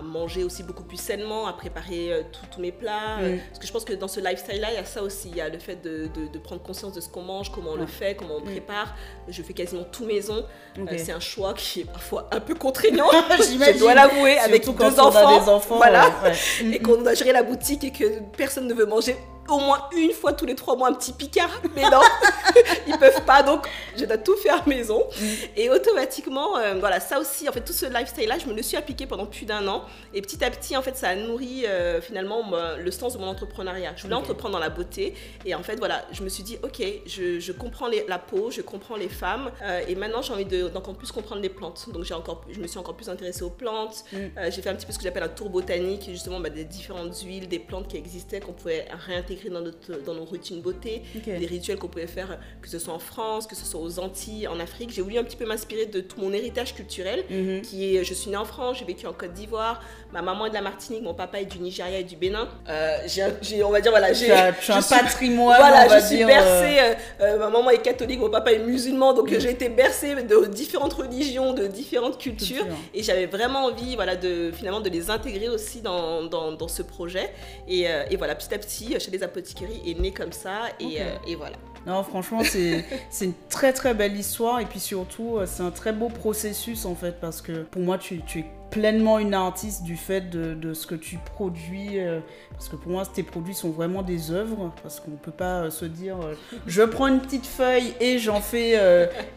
manger 0.02 0.44
aussi 0.44 0.64
beaucoup 0.64 0.84
plus 0.84 0.98
sainement, 0.98 1.48
à 1.48 1.54
préparer 1.54 2.14
euh, 2.14 2.22
tous 2.50 2.62
mes 2.62 2.72
plats. 2.72 3.20
Euh, 3.20 3.38
parce 3.50 3.60
que 3.60 3.68
je 3.68 3.72
pense 3.74 3.84
que 3.84 3.94
dans 3.94 4.08
ce 4.08 4.20
lifestyle-là, 4.22 4.70
il 4.72 4.76
y 4.76 4.78
a 4.78 4.86
ça 4.86 5.04
aussi. 5.04 5.30
Il 5.30 5.36
y 5.36 5.42
a 5.42 5.50
le 5.50 5.60
fait 5.60 5.82
de, 5.84 6.08
de, 6.08 6.40
prendre 6.40 6.62
conscience 6.62 6.94
de 6.94 7.02
ce 7.02 7.10
qu'on 7.10 7.24
mange, 7.24 7.52
comment 7.52 7.72
on 7.72 7.76
le 7.76 7.86
fait, 7.86 8.16
comment 8.16 8.38
on 8.38 8.42
prépare. 8.42 8.96
Je 9.28 9.42
fais 9.42 9.54
quasiment 9.54 9.84
tout 9.84 10.06
maison. 10.06 10.46
Euh, 10.78 10.86
c'est 10.98 11.12
un 11.12 11.20
choix 11.20 11.54
qui 11.54 11.82
est 11.82 11.92
parfois 11.92 12.30
un 12.32 12.40
peu 12.40 12.56
contraignant, 12.56 13.10
je 13.30 13.80
dois 13.80 13.94
l'avouer, 13.94 14.38
avec 14.40 14.66
deux 14.66 15.00
enfants. 15.00 15.56
enfants. 15.56 15.76
Voilà. 15.76 16.10
Et 16.72 16.80
qu'on 16.80 17.02
doit 17.02 17.14
gérer 17.14 17.34
la 17.34 17.44
boutique 17.44 17.84
et 17.84 17.92
que 17.92 18.22
personne 18.38 18.68
ne 18.68 18.74
veut 18.74 18.86
manger 18.86 19.18
au 19.50 19.60
moins 19.60 19.90
une 19.96 20.12
fois 20.12 20.34
tous 20.34 20.46
les 20.46 20.56
trois 20.56 20.76
mois 20.76 20.90
un 20.90 20.94
petit 20.94 21.14
picard. 21.14 21.50
Mais 21.76 21.84
non, 21.84 22.00
ils 22.88 22.98
peuvent 22.98 23.24
pas, 23.26 23.44
donc 23.44 23.68
je 23.98 24.06
dois 24.06 24.18
tout 24.18 24.36
faire 24.38 24.68
maison. 24.68 25.04
Mm. 25.20 25.26
Et 25.58 25.70
automatiquement, 25.70 26.58
euh, 26.58 26.76
voilà, 26.80 27.00
ça 27.00 27.20
aussi, 27.20 27.48
en 27.48 27.52
fait, 27.52 27.62
tout 27.62 27.74
ce 27.74 27.86
lifestyle-là, 27.86 28.38
je 28.40 28.48
me 28.48 28.54
le 28.54 28.62
suis 28.62 28.78
appliqué 28.78 29.06
pendant 29.06 29.26
plus 29.26 29.46
d'un 29.46 29.68
an. 29.68 29.84
Et 30.14 30.22
petit 30.22 30.44
à 30.44 30.50
petit, 30.50 30.76
en 30.78 30.82
fait, 30.82 30.96
ça 30.96 31.10
a 31.10 31.16
nourri 31.16 31.66
euh, 31.66 32.02
finalement 32.02 32.44
le 32.78 32.92
sens 32.92 33.14
de 33.14 33.20
mon 33.20 33.28
entrepreneuriat. 33.28 33.94
Je 33.96 34.04
voulais 34.04 34.16
entreprendre 34.16 34.54
dans 34.54 34.60
la 34.60 34.70
beauté. 34.70 35.14
Et 35.46 35.56
en 35.56 35.64
fait, 35.64 35.78
voilà, 35.78 36.06
je 36.12 36.24
me 36.24 36.30
suis 36.30 36.44
dit, 36.44 36.58
ok, 36.64 36.82
je, 37.06 37.52
comprends 37.52 37.90
la 38.08 38.20
peau, 38.20 38.52
je 38.52 38.62
comprends 38.62 38.96
les 38.96 39.10
femmes. 39.10 39.52
Euh, 39.62 39.82
et 39.88 39.96
maintenant, 39.96 40.22
j'ai 40.22 40.34
envie 40.34 40.46
d'encore 40.46 40.96
plus 40.96 41.12
comprendre 41.12 41.42
les 41.42 41.50
plantes. 41.50 41.90
Donc, 41.94 42.04
j'ai 42.04 42.14
encore, 42.14 42.44
je 42.50 42.60
me 42.60 42.68
suis 42.68 42.80
encore 42.80 42.96
plus 42.96 43.10
intéressée 43.10 43.44
aux 43.44 43.50
plantes. 43.50 44.06
Mm. 44.12 44.18
j'ai 44.50 44.62
fait 44.62 44.70
un 44.70 44.76
petit 44.76 44.86
peu 44.86 44.94
ce 44.94 44.98
que 44.98 45.04
j'appelle 45.04 45.24
un 45.24 45.30
tour 45.30 45.50
botanique, 45.50 46.10
justement, 46.10 46.40
bah, 46.40 46.50
des 46.50 46.64
différentes 46.64 47.18
huiles, 47.22 47.48
des 47.48 47.60
plantes 47.60 47.88
qui 47.88 47.98
existaient, 47.98 48.40
qu'on 48.40 48.54
pouvait 48.54 48.88
réintégrer 49.08 49.50
dans, 49.50 49.62
notre, 49.62 50.02
dans 50.04 50.14
nos 50.14 50.26
routines 50.26 50.62
beauté, 50.62 51.04
des 51.26 51.46
rituels 51.46 51.78
qu'on 51.78 51.88
pouvait 51.88 52.08
faire, 52.08 52.40
que 52.62 52.70
ce 52.70 52.80
soit 52.80 52.94
en 52.94 53.00
France, 53.00 53.48
que 53.48 53.56
ce 53.56 53.66
soit 53.66 53.82
aux 53.82 54.00
Antilles, 54.00 54.48
en 54.48 54.60
Afrique. 54.60 54.92
J'ai 54.92 55.02
voulu 55.02 55.18
un 55.18 55.24
petit 55.24 55.36
peu 55.36 55.46
m'inspirer 55.46 55.88
de 55.88 56.00
tout 56.00 56.20
mon 56.20 56.32
héritage 56.32 56.76
culturel, 56.76 57.24
mhm. 57.30 57.62
qui 57.62 57.96
est, 57.96 58.04
je 58.04 58.14
suis 58.14 58.30
née 58.30 58.38
en 58.38 58.46
France, 58.46 58.78
j'ai 58.80 58.86
vécu 58.86 59.08
en 59.08 59.14
Côte 59.14 59.34
d'Ivoire, 59.34 59.82
ma 60.14 60.22
maman 60.22 60.46
est 60.46 60.50
de 60.50 60.54
la 60.56 60.62
Martinique, 60.62 61.04
mon 61.04 61.14
papa 61.14 61.42
est 61.42 61.46
du 61.46 61.60
Nigeria 61.60 62.00
et 62.00 62.04
du 62.04 62.16
Bénin. 62.16 62.48
Euh, 62.70 62.98
j'ai, 63.42 63.64
on 63.64 63.72
va 63.72 63.82
dire, 63.82 63.92
voilà, 63.92 64.14
j'ai 64.14 64.32
un 64.32 64.52
patrimoine. 64.54 65.58
Voilà, 65.58 65.88
on 65.88 66.00
je 66.00 66.06
suis 66.06 66.24
bercée. 66.24 66.80
Euh, 66.80 66.94
euh, 67.22 67.40
ma 67.40 67.50
maman 67.50 67.70
est 67.72 67.82
catholique, 67.82 68.20
mon 68.20 68.30
papa 68.30 68.52
est 68.52 68.60
musulman, 68.60 69.14
donc 69.14 69.30
j'ai 69.30 69.52
été 69.52 69.70
bercée 69.70 70.16
de 70.16 70.46
différentes 70.48 70.94
religions, 70.94 71.54
de 71.54 71.68
différentes 71.68 72.18
cultures, 72.18 72.66
et 72.94 73.04
j'avais 73.04 73.26
vraiment 73.26 73.66
envie, 73.66 73.96
voilà, 73.96 74.16
de 74.16 74.52
finalement 74.52 74.82
de 74.82 74.90
les 74.90 75.10
intégrer 75.10 75.50
aussi 75.50 75.82
dans, 75.82 76.24
dans, 76.24 76.52
dans 76.52 76.68
ce 76.68 76.82
projet. 76.82 77.34
Et, 77.68 77.86
et, 78.10 78.18
voilà, 78.18 78.36
petit 78.36 78.54
à 78.54 78.60
petit, 78.60 79.00
chez 79.00 79.12
les 79.12 79.24
Apothicary 79.24 79.82
est 79.88 80.00
né 80.00 80.12
comme 80.12 80.32
ça 80.32 80.62
et, 80.80 81.00
et 81.28 81.36
voilà. 81.36 81.58
Non, 81.86 82.04
franchement, 82.04 82.42
c'est 82.44 82.86
une 83.26 83.34
très 83.50 83.74
très 83.74 83.94
belle 83.94 84.16
histoire. 84.16 84.60
Et 84.60 84.66
puis 84.66 84.80
surtout, 84.80 85.38
euh, 85.38 85.46
c'est 85.46 85.64
un 85.64 85.72
très 85.72 85.94
beau 85.94 86.10
processus 86.10 86.86
en 86.86 86.96
fait 86.96 87.20
parce 87.20 87.42
que 87.42 87.64
pour 87.64 87.82
moi, 87.82 87.98
tu, 87.98 88.22
tu 88.26 88.40
es 88.40 88.46
pleinement 88.72 89.20
une 89.20 89.34
artiste 89.34 89.84
du 89.84 89.96
fait 89.96 90.30
de, 90.30 90.54
de 90.54 90.74
ce 90.74 90.88
que 90.88 90.96
tu 90.96 91.18
produis. 91.18 92.00
Euh, 92.00 92.20
parce 92.52 92.70
que 92.70 92.76
pour 92.76 92.92
moi, 92.92 93.04
tes 93.06 93.24
produits 93.24 93.54
sont 93.54 93.70
vraiment 93.70 94.02
des 94.02 94.32
œuvres. 94.32 94.72
Parce 94.82 95.00
qu'on 95.00 95.12
ne 95.12 95.18
peut 95.18 95.32
pas 95.32 95.70
se 95.70 95.86
dire 95.86 96.18
je 96.68 96.82
prends 96.82 97.08
une 97.08 97.20
petite 97.20 97.46
feuille 97.46 97.94
et 98.00 98.18
j'en 98.18 98.42
fais 98.42 98.80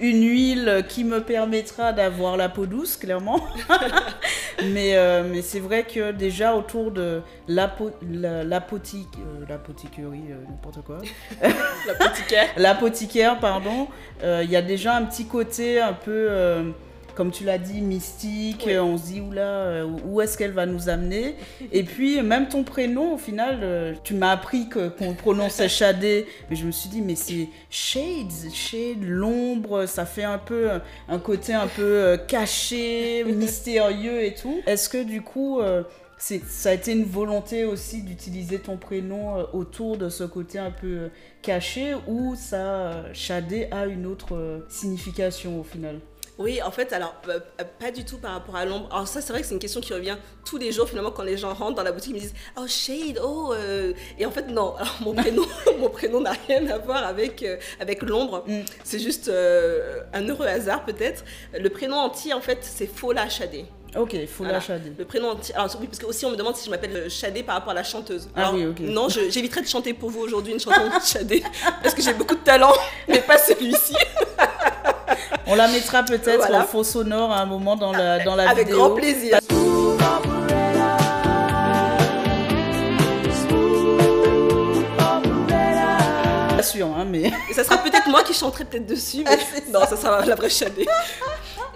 une 0.01 0.23
huile 0.23 0.85
qui 0.89 1.05
me 1.05 1.21
permettra 1.21 1.93
d'avoir 1.93 2.37
la 2.37 2.49
peau 2.49 2.67
douce, 2.67 2.97
clairement. 2.97 3.41
mais 4.73 4.95
mais 5.25 5.43
c'est 5.43 5.61
vrai 5.61 5.85
que 5.85 6.13
déjà 6.13 6.55
autour 6.55 6.91
de 6.91 7.21
l'apothique, 7.49 9.09
l'apothiquerie, 9.49 10.23
n'importe 10.49 10.83
quoi. 10.85 10.99
L'apothicaire. 11.87 12.49
L'apothicaire, 12.57 13.39
pardon. 13.41 13.89
Euh, 14.23 14.43
il 14.45 14.51
y 14.51 14.57
a 14.57 14.63
déjà 14.63 14.97
un 14.97 15.05
petit 15.05 15.27
côté 15.27 15.81
un 15.81 15.93
peu, 15.93 16.27
euh, 16.31 16.71
comme 17.15 17.31
tu 17.31 17.45
l'as 17.45 17.59
dit, 17.59 17.81
mystique. 17.81 18.69
On 18.69 18.99
se 18.99 19.05
dit, 19.05 19.21
oula, 19.21 19.43
euh, 19.43 19.87
où 20.05 20.21
est-ce 20.21 20.37
qu'elle 20.37 20.53
va 20.53 20.67
nous 20.67 20.89
amener 20.89 21.37
Et 21.73 21.83
puis, 21.83 22.21
même 22.23 22.49
ton 22.49 22.65
prénom, 22.65 23.15
au 23.15 23.19
final, 23.19 23.97
tu 24.05 24.15
m'as 24.15 24.33
appris 24.33 24.69
qu'on 24.69 25.15
prononçait 25.15 25.69
Shadé. 25.69 26.27
Mais 26.51 26.57
je 26.57 26.67
me 26.67 26.73
suis 26.73 26.89
dit, 26.89 27.03
mais 27.03 27.17
c'est 27.17 27.49
Shades, 27.71 28.53
Shade, 28.53 29.03
l'ombre, 29.03 29.87
ça 29.87 30.07
fait 30.07 30.25
un 30.25 30.39
peu 30.39 30.69
un 31.09 31.19
côté 31.19 31.53
un 31.55 31.67
peu 31.67 32.19
caché, 32.29 33.25
mystérieux 33.27 34.23
et 34.23 34.35
tout. 34.35 34.61
Est-ce 34.67 34.89
que 34.89 35.03
du 35.03 35.23
coup 35.23 35.61
ça 36.19 36.71
a 36.71 36.73
été 36.73 36.93
une 36.93 37.05
volonté 37.05 37.65
aussi 37.65 38.03
d'utiliser 38.03 38.59
ton 38.59 38.77
prénom 38.77 39.37
euh, 39.37 39.45
autour 39.53 39.97
de 39.97 40.09
ce 40.09 40.25
côté 40.25 40.59
un 40.59 40.71
peu 40.71 40.87
euh, 40.87 41.09
caché 41.43 41.95
ou 42.07 42.35
ça, 42.35 43.13
Shadé, 43.13 43.69
a 43.71 43.87
une 43.87 44.07
autre 44.07 44.35
euh, 44.35 44.61
signification 44.69 45.61
au 45.61 45.65
final? 45.65 46.01
Oui, 46.39 46.61
en 46.63 46.71
fait, 46.71 46.93
alors, 46.93 47.15
pas 47.79 47.91
du 47.91 48.05
tout 48.05 48.19
par 48.19 48.33
rapport 48.33 48.57
à 48.57 48.65
l'ombre. 48.65 48.89
Alors, 48.93 49.09
ça, 49.09 49.21
c'est 49.21 49.33
vrai 49.33 49.43
que 49.43 49.47
c'est 49.47 49.55
une 49.55 49.61
question 49.61 49.81
qui 49.81 49.95
revient 49.95 50.17
tous 50.45 50.59
les 50.59 50.73
jours, 50.73 50.89
finalement, 50.89 51.11
quand 51.11 51.23
les 51.23 51.37
gens 51.37 51.55
rentrent 51.55 51.77
dans 51.77 51.83
la 51.83 51.93
boutique, 51.93 52.11
ils 52.11 52.17
me 52.17 52.21
disent 52.21 52.35
Oh, 52.57 52.67
Shade, 52.67 53.21
oh 53.23 53.55
Et 54.19 54.27
en 54.27 54.31
fait, 54.31 54.49
non, 54.49 54.75
alors, 54.77 54.97
mon 55.01 55.15
prénom 55.15 55.45
mon 55.79 55.91
prénom 55.91 56.21
n'a 56.21 56.33
rien 56.49 56.67
à 56.69 56.79
voir 56.79 57.05
avec, 57.05 57.45
avec 57.81 58.03
l'ombre. 58.03 58.45
Mm. 58.47 58.61
C'est 58.83 58.99
juste 58.99 59.29
un 59.29 60.29
heureux 60.29 60.47
hasard, 60.47 60.85
peut-être. 60.85 61.25
Le 61.59 61.69
prénom 61.71 61.97
entier, 61.97 62.33
en 62.33 62.41
fait, 62.41 62.59
c'est 62.63 62.87
Fola 62.87 63.29
Shadé. 63.29 63.67
Ok, 63.97 64.17
Fola 64.27 64.59
voilà. 64.59 64.81
Le 64.99 65.05
prénom 65.05 65.31
entier. 65.31 65.55
Alors, 65.55 65.71
oui, 65.81 65.87
parce 65.87 65.99
que 65.99 66.07
aussi 66.07 66.27
on 66.27 66.31
me 66.31 66.37
demande 66.37 66.57
si 66.57 66.67
je 66.67 66.71
m'appelle 66.71 67.09
Chadé 67.09 67.43
par 67.43 67.57
rapport 67.57 67.71
à 67.71 67.75
la 67.75 67.85
chanteuse. 67.85 68.29
ah 68.35 68.53
oui, 68.53 68.67
ok. 68.67 68.81
Non, 68.81 69.09
j'éviterai 69.09 69.61
de 69.61 69.67
chanter 69.67 69.95
pour 69.95 70.11
vous 70.11 70.21
aujourd'hui 70.21 70.53
une 70.53 70.61
chanson 70.61 70.87
de 70.87 71.05
Chadé 71.05 71.45
parce 71.83 71.95
que 71.95 72.03
j'ai 72.03 72.15
beaucoup 72.15 72.35
de 72.35 72.41
talent, 72.41 72.73
mais 73.09 73.21
pas 73.21 73.39
celui-ci. 73.39 73.95
on 75.47 75.55
la 75.55 75.69
mettra 75.69 76.03
peut-être 76.03 76.53
en 76.53 76.65
faux 76.65 76.85
sonore 76.85 77.33
à 77.33 77.41
un 77.41 77.47
moment 77.47 77.77
dans 77.77 77.93
la, 77.93 78.23
dans 78.25 78.37
la 78.37 78.49
Avec 78.49 78.67
vidéo. 78.67 78.85
Avec 78.85 78.89
grand 78.89 78.97
plaisir. 78.97 79.39
Sûr, 86.63 86.87
hein, 86.87 87.05
mais... 87.07 87.31
Et 87.51 87.53
ça 87.53 87.63
sera 87.63 87.77
peut-être 87.77 88.09
moi 88.09 88.23
qui 88.23 88.33
chanterai 88.33 88.65
peut-être 88.65 88.87
dessus, 88.87 89.23
mais 89.23 89.39
non, 89.71 89.81
ça 89.87 89.97
sera 89.97 90.25
la 90.25 90.35
vraie 90.35 90.49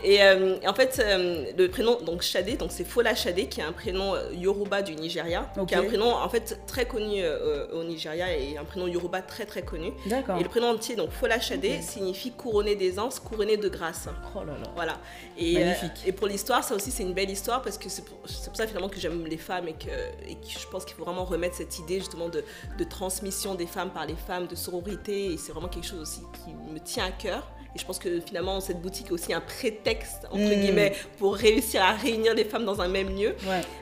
Chadé. 0.03 0.19
Euh, 0.21 0.59
et, 0.63 0.69
en 0.69 0.75
fait, 0.75 1.03
euh, 1.05 1.45
le 1.57 1.69
prénom, 1.69 2.01
donc 2.01 2.23
Shadé, 2.23 2.57
donc 2.57 2.71
c'est 2.73 2.85
Fola 2.85 3.15
Shadé, 3.15 3.47
qui 3.47 3.61
est 3.61 3.65
un 3.65 3.73
prénom 3.73 4.15
euh, 4.15 4.33
Yoruba 4.33 4.83
du 4.83 4.95
Nigeria, 4.95 5.51
qui 5.67 5.75
est 5.75 5.77
un 5.77 5.85
prénom 5.85 6.13
en 6.13 6.29
fait 6.29 6.61
très 6.67 6.87
connu 6.87 7.23
au 7.73 7.85
Nigeria 7.85 8.37
et 8.37 8.57
un 8.57 8.65
prénom 8.65 8.87
Yoruba 8.87 9.23
très 9.23 9.45
très 9.45 9.63
connu. 9.63 9.93
Et 10.07 10.43
le 10.43 10.49
prénom 10.49 10.69
entier, 10.69 10.97
donc 10.97 11.11
Fola 11.11 11.41
Shadé, 11.41 11.81
signifie 11.83 12.33
couronné 12.33 12.77
d'aisance, 12.77 13.21
couronné 13.21 13.57
de 13.57 13.69
grâce. 13.69 14.09
Oh 14.35 14.41
là 14.41 14.53
là. 14.53 14.71
Voilà. 14.75 14.99
Et, 15.39 15.57
et 16.07 16.13
pour 16.13 16.27
l'histoire, 16.27 16.65
ça 16.65 16.75
aussi 16.75 16.91
c'est 16.91 17.03
une 17.03 17.15
belle 17.15 17.31
histoire 17.31 17.63
parce 17.63 17.79
que 17.79 17.89
c'est 17.89 18.05
pour, 18.05 18.19
pour, 18.19 18.31
ça 18.31 18.67
finalement 18.67 18.89
que 18.89 18.99
j'aime 19.01 19.27
les 19.27 19.37
femmes 19.37 19.69
et 19.69 19.73
que, 19.73 19.89
et 20.29 20.35
que 20.35 20.59
je 20.59 20.67
pense 20.69 20.85
qu'il 20.85 20.97
faut 20.97 21.05
vraiment 21.05 21.25
remettre 21.25 21.57
cette 21.57 21.79
idée 21.79 21.99
justement 21.99 22.29
de, 22.29 22.45
de 22.77 22.85
transmission 22.85 23.55
des 23.55 23.67
femmes 23.67 23.91
par 23.91 24.07
les 24.07 24.17
femmes, 24.17 24.47
de 24.47 24.55
sororité. 24.55 25.33
Et 25.33 25.37
c'est 25.37 25.53
vraiment 25.53 25.69
quelque 25.69 25.87
chose 25.87 26.01
aussi 26.01 26.21
qui 26.45 26.53
me 26.73 26.79
tient 26.79 27.07
à 27.07 27.11
cœur. 27.11 27.47
Et 27.75 27.79
je 27.79 27.85
pense 27.85 27.99
que 27.99 28.21
finalement, 28.21 28.61
cette 28.61 28.81
boutique 28.81 29.09
est 29.09 29.13
aussi 29.13 29.33
un 29.33 29.41
prétexte 29.41 30.27
entre 30.31 30.43
mm. 30.43 30.61
guillemets, 30.61 30.93
pour 31.19 31.35
réussir 31.37 31.83
à 31.83 31.93
réunir 31.93 32.35
des 32.35 32.45
femmes 32.45 32.65
dans 32.65 32.81
un 32.81 32.89
même 32.89 33.17
lieu. 33.17 33.35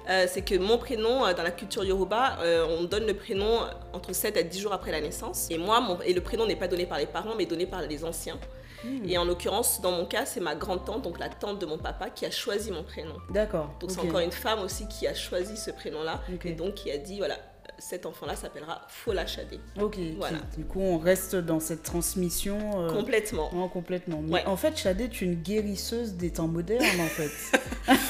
Euh, 0.08 0.26
c'est 0.28 0.42
que 0.42 0.56
mon 0.56 0.78
prénom, 0.78 1.20
dans 1.32 1.42
la 1.42 1.50
culture 1.50 1.84
Yoruba, 1.84 2.38
on 2.68 2.84
donne 2.84 3.06
le 3.06 3.14
prénom 3.14 3.60
entre 3.92 4.12
7 4.12 4.36
à 4.36 4.42
10 4.42 4.60
jours 4.60 4.72
après 4.72 4.92
la 4.92 5.00
naissance. 5.00 5.48
Et 5.50 5.58
moi, 5.58 5.80
mon, 5.80 6.00
et 6.02 6.12
le 6.12 6.20
prénom 6.20 6.46
n'est 6.46 6.56
pas 6.56 6.68
donné 6.68 6.86
par 6.86 6.98
les 6.98 7.06
parents, 7.06 7.34
mais 7.36 7.46
donné 7.46 7.66
par 7.66 7.82
les 7.82 8.04
anciens. 8.04 8.38
Mm. 8.84 9.08
Et 9.08 9.18
en 9.18 9.24
l'occurrence, 9.24 9.80
dans 9.80 9.92
mon 9.92 10.04
cas, 10.06 10.26
c'est 10.26 10.40
ma 10.40 10.54
grande-tante, 10.54 11.02
donc 11.02 11.18
la 11.18 11.28
tante 11.28 11.58
de 11.58 11.66
mon 11.66 11.78
papa, 11.78 12.10
qui 12.10 12.26
a 12.26 12.30
choisi 12.30 12.70
mon 12.70 12.82
prénom. 12.82 13.14
D'accord. 13.30 13.70
Donc 13.80 13.90
c'est 13.90 14.00
encore 14.00 14.20
une 14.20 14.32
femme 14.32 14.60
aussi 14.60 14.86
qui 14.88 15.06
a 15.06 15.14
choisi 15.14 15.56
ce 15.56 15.70
prénom-là. 15.70 16.20
Et 16.44 16.52
donc 16.52 16.74
qui 16.74 16.90
a 16.90 16.98
dit, 16.98 17.18
voilà, 17.18 17.36
cet 17.78 18.06
enfant-là 18.06 18.36
s'appellera 18.36 18.82
Fola 18.88 19.26
Chadé. 19.26 19.60
Ok, 19.80 19.98
voilà. 20.16 20.38
Du 20.56 20.64
coup, 20.64 20.80
on 20.80 20.98
reste 20.98 21.36
dans 21.36 21.60
cette 21.60 21.82
transmission. 21.82 22.58
Euh, 22.76 22.90
complètement. 22.90 23.50
complètement. 23.68 24.22
Mais 24.26 24.44
en 24.46 24.56
fait, 24.56 24.78
Chadé, 24.78 25.08
tu 25.08 25.24
es 25.24 25.26
une 25.28 25.34
guérisseuse 25.34 26.14
des 26.14 26.30
temps 26.30 26.48
modernes, 26.48 26.84
en 27.00 27.06
fait. 27.06 27.30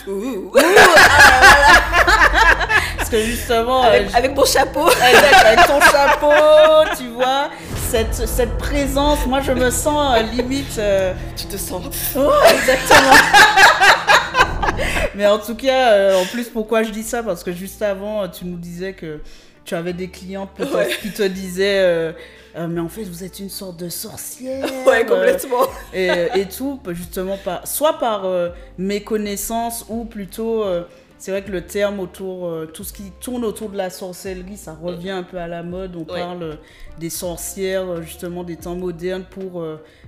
Ouh. 0.11 0.53
Parce 2.97 3.11
que 3.11 3.21
justement. 3.21 3.83
Avec, 3.83 4.09
euh, 4.15 4.35
mon 4.35 4.45
chapeau. 4.45 4.89
avec 4.89 5.67
ton 5.67 5.81
chapeau, 5.81 6.31
tu 6.97 7.09
vois. 7.09 7.51
Cette, 7.89 8.15
cette 8.15 8.57
présence, 8.59 9.27
moi, 9.27 9.41
je 9.41 9.53
me 9.53 9.71
sens 9.71 10.17
euh, 10.17 10.23
limite. 10.23 10.81
Tu 11.37 11.47
te 11.47 11.57
sens. 11.57 11.85
Oh, 12.17 12.31
exactement. 12.51 13.15
Mais 15.17 15.27
en 15.27 15.39
tout 15.39 15.57
cas, 15.57 16.21
en 16.21 16.27
plus, 16.27 16.49
pourquoi 16.49 16.83
je 16.83 16.91
dis 16.91 17.03
ça? 17.03 17.23
Parce 17.23 17.43
que 17.43 17.53
juste 17.53 17.81
avant, 17.83 18.29
tu 18.29 18.45
nous 18.45 18.59
disais 18.59 18.93
que 18.93 19.21
tu 19.67 19.75
avais 19.75 19.93
des 19.93 20.09
clientes 20.09 20.51
qui 21.03 21.11
te 21.11 21.23
disaient 21.25 21.81
euh, 21.81 22.13
euh, 22.57 22.69
mais 22.69 22.81
en 22.81 22.89
fait 22.89 23.03
vous 23.03 23.25
êtes 23.25 23.41
une 23.41 23.51
sorte 23.51 23.77
de 23.79 23.89
sorcière 23.89 24.65
ouais 24.87 25.05
complètement. 25.05 25.67
et, 25.93 26.09
et, 26.35 26.47
tout 26.47 26.81
justement 26.91 27.37
par 27.37 27.67
soit 27.67 27.99
par 27.99 28.25
euh, 28.25 28.49
méconnaissance 28.79 29.85
ou 29.89 30.05
plutôt 30.05 30.65
c'est 31.19 31.31
vrai 31.31 31.43
que 31.43 31.51
le 31.51 31.63
terme 31.63 32.01
autour 32.01 32.53
tout 32.73 32.85
ce 32.85 32.93
qui 32.93 33.11
tourne 33.21 33.45
autour 33.45 33.71
de 33.71 33.77
la 33.77 33.91
sorcellerie 33.91 34.57
ça 34.57 34.75
revient 34.75 35.11
un 35.11 35.23
peu 35.23 35.39
à 35.39 35.47
la 35.47 35.63
mode. 35.63 35.97
On 35.97 36.05
parle 36.05 36.59
des 36.99 37.11
sorcières 37.11 38.03
justement 38.03 38.45
des 38.45 38.57
temps 38.57 38.77
modernes 38.77 39.25
pour 39.31 39.65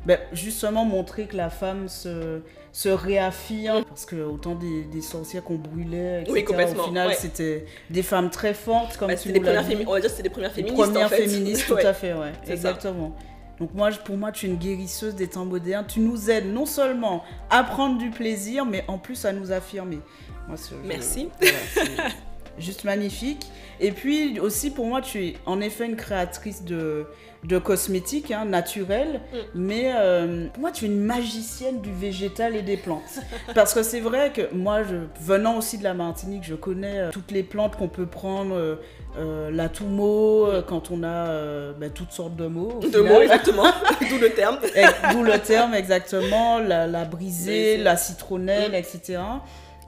ben, 0.06 0.18
justement 0.32 0.84
montrer 0.84 1.26
que 1.26 1.36
la 1.36 1.50
femme 1.50 1.88
se 1.88 2.40
se 2.72 2.88
réaffirme. 2.88 3.84
Parce 3.84 4.04
que 4.04 4.16
autant 4.16 4.54
des, 4.54 4.84
des 4.84 5.00
sorcières 5.00 5.42
qu'on 5.42 5.56
brûlait 5.56 6.22
etc. 6.22 6.44
au 6.78 6.84
final 6.84 7.14
c'était 7.14 7.66
des 7.90 8.02
femmes 8.02 8.30
très 8.30 8.54
fortes 8.54 8.96
comme 8.96 9.08
bah, 9.08 9.16
tu 9.16 9.32
des 9.32 9.40
premières 9.40 9.64
on 9.86 9.92
va 9.92 10.00
dire 10.00 10.10
c'était 10.10 10.24
des 10.24 10.30
premières 10.30 10.52
féministes 10.52 10.76
premières 10.76 11.06
en 11.06 11.08
fait. 11.08 11.28
féministes 11.28 11.66
tout 11.68 11.74
à 11.74 11.92
fait 11.92 12.14
ouais 12.14 12.32
exactement. 12.46 13.16
Donc 13.58 13.74
moi 13.74 13.90
pour 14.04 14.16
moi 14.16 14.30
tu 14.30 14.46
es 14.46 14.48
une 14.48 14.56
guérisseuse 14.56 15.14
des 15.14 15.26
temps 15.26 15.44
modernes. 15.44 15.86
Tu 15.88 16.00
nous 16.00 16.30
aides 16.30 16.46
non 16.46 16.66
seulement 16.66 17.24
à 17.50 17.64
prendre 17.64 17.98
du 17.98 18.10
plaisir 18.10 18.64
mais 18.64 18.84
en 18.86 18.98
plus 18.98 19.24
à 19.24 19.32
nous 19.32 19.50
affirmer 19.50 19.98
moi, 20.48 20.56
merci 20.84 21.28
juste 22.58 22.82
magnifique 22.84 23.46
et 23.78 23.92
puis 23.92 24.40
aussi 24.40 24.70
pour 24.70 24.86
moi 24.86 25.00
tu 25.00 25.24
es 25.24 25.34
en 25.46 25.60
effet 25.60 25.86
une 25.86 25.94
créatrice 25.94 26.64
de 26.64 27.06
de 27.44 27.58
cosmétiques 27.58 28.30
hein, 28.30 28.44
naturels, 28.44 29.20
mm. 29.32 29.36
mais 29.54 29.92
euh, 29.94 30.46
moi, 30.58 30.72
tu 30.72 30.84
es 30.84 30.88
une 30.88 31.00
magicienne 31.00 31.80
du 31.80 31.92
végétal 31.92 32.56
et 32.56 32.62
des 32.62 32.76
plantes. 32.76 33.20
Parce 33.54 33.74
que 33.74 33.82
c'est 33.82 34.00
vrai 34.00 34.32
que 34.32 34.52
moi, 34.52 34.82
je, 34.82 34.96
venant 35.20 35.58
aussi 35.58 35.78
de 35.78 35.84
la 35.84 35.94
Martinique, 35.94 36.42
je 36.44 36.54
connais 36.54 36.98
euh, 36.98 37.10
toutes 37.12 37.30
les 37.30 37.42
plantes 37.42 37.76
qu'on 37.76 37.88
peut 37.88 38.06
prendre. 38.06 38.54
Euh, 38.56 38.76
la 39.50 39.68
toumo, 39.68 40.46
mm. 40.46 40.62
quand 40.68 40.90
on 40.90 41.02
a 41.02 41.72
ben, 41.72 41.90
toutes 41.90 42.12
sortes 42.12 42.36
de 42.36 42.46
mots. 42.46 42.80
De 42.80 43.00
mots, 43.00 43.20
exactement. 43.20 43.64
D'où 44.10 44.18
le 44.18 44.30
terme. 44.30 44.58
D'où 45.12 45.24
le 45.24 45.38
terme, 45.38 45.74
exactement. 45.74 46.58
La, 46.58 46.86
la 46.86 47.04
brisée, 47.04 47.78
la 47.78 47.96
citronnelle, 47.96 48.72
mm. 48.72 48.74
etc. 48.74 49.18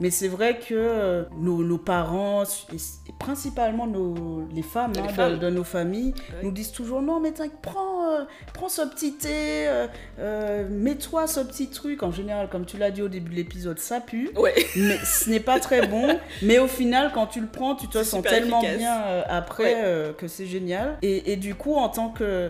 Mais 0.01 0.09
c'est 0.09 0.27
vrai 0.27 0.57
que 0.57 0.73
euh, 0.73 1.23
nos, 1.37 1.77
parents, 1.77 2.43
et 2.43 3.13
principalement 3.19 3.85
nos, 3.85 4.47
les 4.51 4.63
femmes, 4.63 4.93
hein, 4.97 5.37
De, 5.37 5.49
nos 5.51 5.63
familles, 5.63 6.15
nous 6.41 6.49
disent 6.49 6.71
toujours 6.71 7.03
non, 7.03 7.19
mais 7.19 7.31
prends, 7.61 8.09
euh, 8.09 8.23
prends 8.51 8.67
ce 8.67 8.81
petit 8.81 9.13
thé, 9.13 9.69
euh, 10.17 10.67
mets-toi 10.71 11.27
ce 11.27 11.39
petit 11.41 11.67
truc. 11.67 12.01
En 12.01 12.11
général, 12.11 12.49
comme 12.49 12.65
tu 12.65 12.77
l'as 12.77 12.89
dit 12.89 13.03
au 13.03 13.09
début 13.09 13.29
de 13.29 13.35
l'épisode, 13.35 13.77
ça 13.77 14.01
pue. 14.01 14.31
Mais 14.75 14.97
ce 15.05 15.29
n'est 15.29 15.39
pas 15.39 15.59
très 15.59 15.85
bon. 15.85 16.17
mais 16.41 16.57
au 16.57 16.67
final, 16.67 17.11
quand 17.13 17.27
tu 17.27 17.39
le 17.39 17.47
prends, 17.47 17.75
tu 17.75 17.87
te 17.87 18.03
sens 18.03 18.23
tellement 18.23 18.61
bien 18.61 19.23
après 19.29 20.13
que 20.17 20.27
c'est 20.27 20.47
génial. 20.47 20.97
Et, 21.03 21.33
et 21.33 21.35
du 21.35 21.53
coup, 21.53 21.75
en 21.75 21.89
tant 21.89 22.09
que 22.09 22.49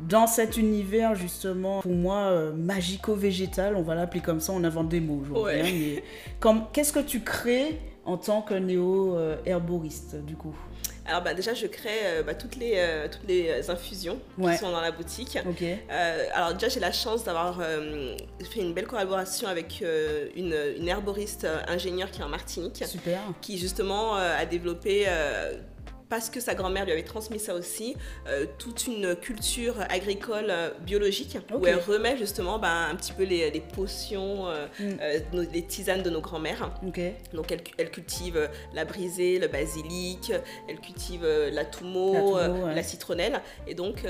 dans 0.00 0.26
cet 0.26 0.56
univers 0.56 1.14
justement, 1.14 1.80
pour 1.80 1.92
moi, 1.92 2.16
euh, 2.16 2.52
magico-végétal, 2.52 3.76
on 3.76 3.82
va 3.82 3.94
l'appeler 3.94 4.20
comme 4.20 4.40
ça, 4.40 4.52
on 4.52 4.64
invente 4.64 4.88
des 4.88 5.00
mots 5.00 5.20
aujourd'hui. 5.22 6.00
Hein, 6.42 6.66
qu'est-ce 6.72 6.92
que 6.92 7.00
tu 7.00 7.20
crées 7.20 7.78
en 8.04 8.16
tant 8.16 8.42
que 8.42 8.54
néo-herboriste 8.54 10.16
du 10.24 10.36
coup? 10.36 10.54
Alors 11.06 11.22
bah, 11.22 11.34
déjà, 11.34 11.54
je 11.54 11.66
crée 11.66 11.88
euh, 12.04 12.22
bah, 12.22 12.34
toutes, 12.34 12.56
les, 12.56 12.74
euh, 12.76 13.08
toutes 13.10 13.26
les 13.26 13.68
infusions 13.68 14.18
qui 14.40 14.56
sont 14.56 14.70
dans 14.70 14.80
la 14.80 14.92
boutique. 14.92 15.38
alors 16.34 16.54
déjà, 16.54 16.68
j'ai 16.68 16.80
la 16.80 16.92
chance 16.92 17.24
d'avoir 17.24 17.60
fait 17.60 18.60
une 18.60 18.72
belle 18.72 18.86
collaboration 18.86 19.48
avec 19.48 19.84
une, 20.36 20.54
une, 20.78 20.88
herboriste 20.88 21.46
ingénieure 21.68 22.10
qui 22.10 22.20
est 22.20 22.24
en 22.24 22.28
Martinique. 22.28 22.84
Super. 22.86 23.20
Qui 23.40 23.58
justement 23.58 24.14
a 24.14 24.46
développé 24.46 25.06
parce 26.10 26.28
que 26.28 26.40
sa 26.40 26.54
grand-mère 26.54 26.84
lui 26.84 26.92
avait 26.92 27.04
transmis 27.04 27.38
ça 27.38 27.54
aussi, 27.54 27.96
euh, 28.26 28.44
toute 28.58 28.86
une 28.88 29.14
culture 29.14 29.76
agricole 29.88 30.46
euh, 30.50 30.70
biologique 30.80 31.38
où 31.54 31.66
elle 31.66 31.78
remet 31.78 32.18
justement 32.18 32.58
bah, 32.58 32.88
un 32.90 32.96
petit 32.96 33.12
peu 33.12 33.22
les, 33.22 33.62
potions, 33.74 34.48
euh, 34.48 34.66
mm. 34.80 35.46
les 35.52 35.62
tisanes 35.62 36.02
de 36.02 36.10
nos 36.10 36.20
grands-mères. 36.20 36.72
Donc 37.32 37.52
elle, 37.78 37.90
cultive 37.90 38.50
la 38.74 38.84
brisée, 38.84 39.38
le 39.38 39.46
basilic, 39.46 40.32
elle 40.68 40.80
cultive 40.80 41.24
la 41.24 41.64
toumo, 41.64 42.38
la, 42.38 42.82
citronnelle. 42.82 43.40
Et 43.68 43.74
donc 43.74 44.04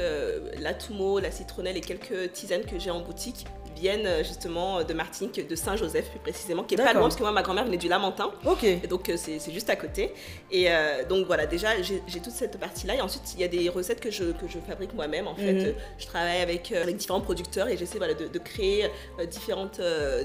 la 0.59 0.73
toumo, 0.73 1.21
la 1.21 1.31
citronnelle 1.31 1.77
et 1.77 1.83
quelques 1.83 2.33
tisanes 2.33 2.65
que 2.65 2.79
j'ai 2.79 2.91
en 2.91 3.01
boutique 3.01 3.47
viennent 3.81 4.07
euh, 4.07 4.23
justement 4.23 4.85
de 4.85 4.93
Martinique, 4.93 5.47
de 5.47 5.57
Saint-Joseph 5.57 6.11
plus 6.11 6.19
précisément, 6.19 6.63
qui 6.63 6.75
est 6.75 6.77
pas 6.77 6.93
loin 6.93 7.03
parce 7.03 7.17
que 7.17 7.23
moi 7.23 7.33
ma 7.33 7.43
grand-mère 7.43 7.65
venait 7.65 7.77
du 7.77 7.89
Lamentin. 7.89 8.31
Ok. 8.45 8.65
Et 8.65 8.87
donc 8.89 9.09
euh, 9.09 9.17
c'est 9.17 9.53
juste 9.53 9.71
à 9.71 9.77
côté. 9.77 10.13
Et 10.51 10.71
euh, 10.71 11.05
donc 11.09 11.27
voilà, 11.27 11.47
déjà 11.47 11.81
j'ai 11.83 12.21
toute 12.21 12.33
cette 12.33 12.59
partie-là. 12.59 12.95
Et 12.97 13.01
ensuite 13.01 13.35
il 13.35 13.41
y 13.41 13.45
a 13.45 13.49
des 13.49 13.69
recettes 13.69 14.01
que 14.01 14.11
je, 14.11 14.25
que 14.25 14.47
je 14.49 14.59
fabrique 14.59 14.95
moi-même. 14.95 15.27
En 15.27 15.35
fait, 15.35 15.53
mhm. 15.53 15.75
je 15.99 16.07
travaille 16.07 16.41
avec, 16.41 16.73
avec, 16.73 16.97
différents 16.97 17.21
producteurs 17.21 17.69
et 17.69 17.77
j'essaie 17.77 17.99
voilà, 17.99 18.15
de, 18.15 18.29
de, 18.29 18.39
créer 18.39 18.91
différentes, 19.31 19.81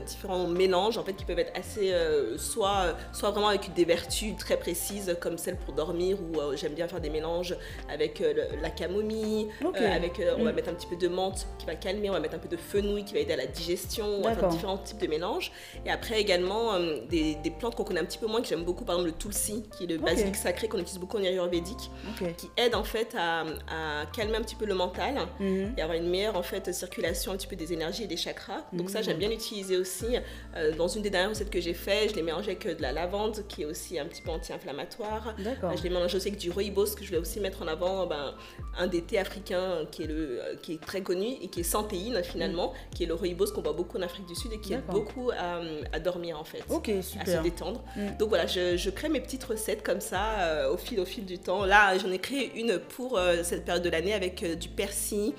différents 0.06 0.48
mélanges 0.48 0.98
en 0.98 1.04
fait 1.04 1.14
qui 1.14 1.26
peuvent 1.26 1.40
être 1.40 1.58
assez 1.58 1.94
soit, 2.38 2.96
soit 3.14 3.32
vraiment 3.32 3.50
avec 3.50 3.74
des 3.74 3.86
vertus 3.86 4.36
très 4.38 4.58
précises 4.58 5.16
comme 5.22 5.38
celle 5.38 5.58
pour 5.58 5.74
dormir 5.74 6.18
ou 6.22 6.56
j'aime 6.56 6.74
bien 6.74 6.88
faire 6.88 7.02
des 7.02 7.10
mélanges 7.10 7.56
avec 7.90 8.24
la 8.62 8.70
camomille, 8.70 9.48
avec 9.76 10.22
on 10.38 10.44
va 10.44 10.50
mhm. 10.50 10.56
mettre 10.56 10.70
un 10.70 10.74
petit 10.74 10.88
peu 10.88 10.96
de 10.96 11.08
menthe 11.08 11.48
qui 11.60 11.66
va 11.66 11.76
calmer, 11.76 12.10
on 12.10 12.14
va 12.14 12.20
mettre 12.20 12.36
un 12.36 12.40
peu 12.40 12.50
de 12.50 12.58
fenouil 12.58 13.06
qui 13.06 13.14
va 13.14 13.20
aider 13.20 13.34
à 13.34 13.38
la 13.38 13.45
digestion, 13.46 14.22
enfin, 14.26 14.48
différents 14.48 14.78
types 14.78 15.00
de 15.00 15.08
mélanges. 15.08 15.52
Et 15.86 15.92
après 15.92 16.20
également 16.20 16.74
euh, 16.74 17.00
des, 17.10 17.36
des, 17.36 17.52
plantes 17.52 17.76
qu'on 17.76 17.84
connaît 17.84 18.00
un 18.00 18.06
petit 18.06 18.18
peu 18.18 18.28
moins, 18.28 18.42
que 18.42 18.48
j'aime 18.48 18.64
beaucoup, 18.64 18.86
par 18.86 18.96
exemple 18.96 19.12
le 19.12 19.18
tulsi, 19.18 19.64
qui 19.78 19.84
est 19.84 19.88
le 19.88 19.98
basilic 19.98 20.36
sacré 20.36 20.68
qu'on 20.68 20.80
utilise 20.80 21.00
beaucoup 21.00 21.18
en 21.18 21.24
ayurvédique, 21.24 21.90
qui 22.38 22.50
aide 22.58 22.76
en 22.76 22.84
fait 22.84 23.16
à, 23.18 23.42
à, 23.42 24.06
calmer 24.14 24.38
un 24.38 24.42
petit 24.42 24.56
peu 24.56 24.66
le 24.66 24.76
mental 24.76 25.16
mhm. 25.40 25.74
et 25.78 25.82
avoir 25.82 25.98
une 25.98 26.10
meilleure 26.10 26.36
en 26.36 26.44
fait 26.44 26.74
circulation 26.74 27.32
un 27.32 27.38
petit 27.38 27.48
peu 27.48 27.56
des 27.56 27.74
énergies 27.74 28.04
et 28.04 28.08
des 28.08 28.18
chakras. 28.18 28.66
Donc 28.74 28.90
ça 28.90 29.02
j'aime 29.02 29.14
mhm. 29.14 29.20
bien 29.20 29.30
l'utiliser 29.30 29.78
aussi. 29.78 30.18
Euh, 30.56 30.76
dans 30.76 30.88
une 30.88 31.02
des 31.02 31.10
dernières 31.10 31.30
recettes 31.30 31.50
que 31.50 31.62
j'ai 31.62 31.74
fait, 31.74 32.10
je 32.10 32.16
l'ai 32.16 32.22
mélangé 32.22 32.52
avec 32.52 32.66
euh, 32.66 32.76
de 32.76 32.82
la 32.82 32.92
lavande 32.92 33.46
qui 33.48 33.64
est 33.64 33.66
aussi 33.66 34.00
un 34.00 34.06
petit 34.06 34.22
peu 34.22 34.32
anti-inflammatoire. 34.32 35.36
je 35.38 35.84
l'ai 35.84 35.90
mélangé 35.90 36.18
aussi 36.18 36.28
avec 36.28 36.40
du 36.40 36.52
rooibos 36.52 36.96
que 36.96 37.04
je 37.04 37.12
vais 37.12 37.18
aussi 37.18 37.40
mettre 37.40 37.62
en 37.62 37.68
avant 37.68 38.06
ben, 38.06 38.36
un 38.78 38.88
des 38.88 39.02
thés 39.02 39.20
africains 39.20 39.86
qui 39.92 40.04
est, 40.04 40.08
le, 40.08 40.42
qui 40.62 40.74
est 40.74 40.82
très 40.82 41.02
connu 41.02 41.28
et 41.42 41.48
qui 41.48 41.62
est 41.62 41.64
sans 41.64 41.84
théine 41.84 42.24
finalement, 42.24 42.74
qui 42.94 43.04
est 43.04 43.08
le 43.08 43.14
rooibos 43.14 43.35
qu'on 43.52 43.62
voit 43.62 43.74
beaucoup 43.74 43.98
en 43.98 44.02
Afrique 44.02 44.26
du 44.26 44.36
Sud 44.36 44.52
et 44.54 44.60
qui 44.60 44.74
aide 44.74 44.86
beaucoup 44.90 45.32
à, 45.32 46.00
dormir 46.00 46.40
en 46.40 46.44
fait. 46.44 46.64
Super. 47.02 47.22
À 47.22 47.38
se 47.38 47.44
détendre. 47.44 47.84
Mm. 47.96 48.18
Donc 48.20 48.30
voilà, 48.30 48.46
je, 48.48 48.90
crée 48.90 49.10
mes 49.10 49.20
petites 49.20 49.44
recettes 49.44 49.84
comme 49.84 50.02
ça 50.02 50.40
euh, 50.40 50.72
au, 50.72 50.78
fil, 50.78 51.00
au 51.00 51.06
fil 51.06 51.26
du 51.26 51.40
temps. 51.40 51.66
Là, 51.66 51.98
j'en 51.98 52.12
ai 52.12 52.20
créé 52.20 52.52
une 52.56 52.80
pour 52.80 53.18
euh, 53.18 53.44
cette 53.44 53.66
période 53.66 53.84
de 53.84 53.90
l'année 53.90 54.14
avec 54.14 54.44
euh, 54.44 54.56
du 54.56 54.70
persil, 54.70 55.34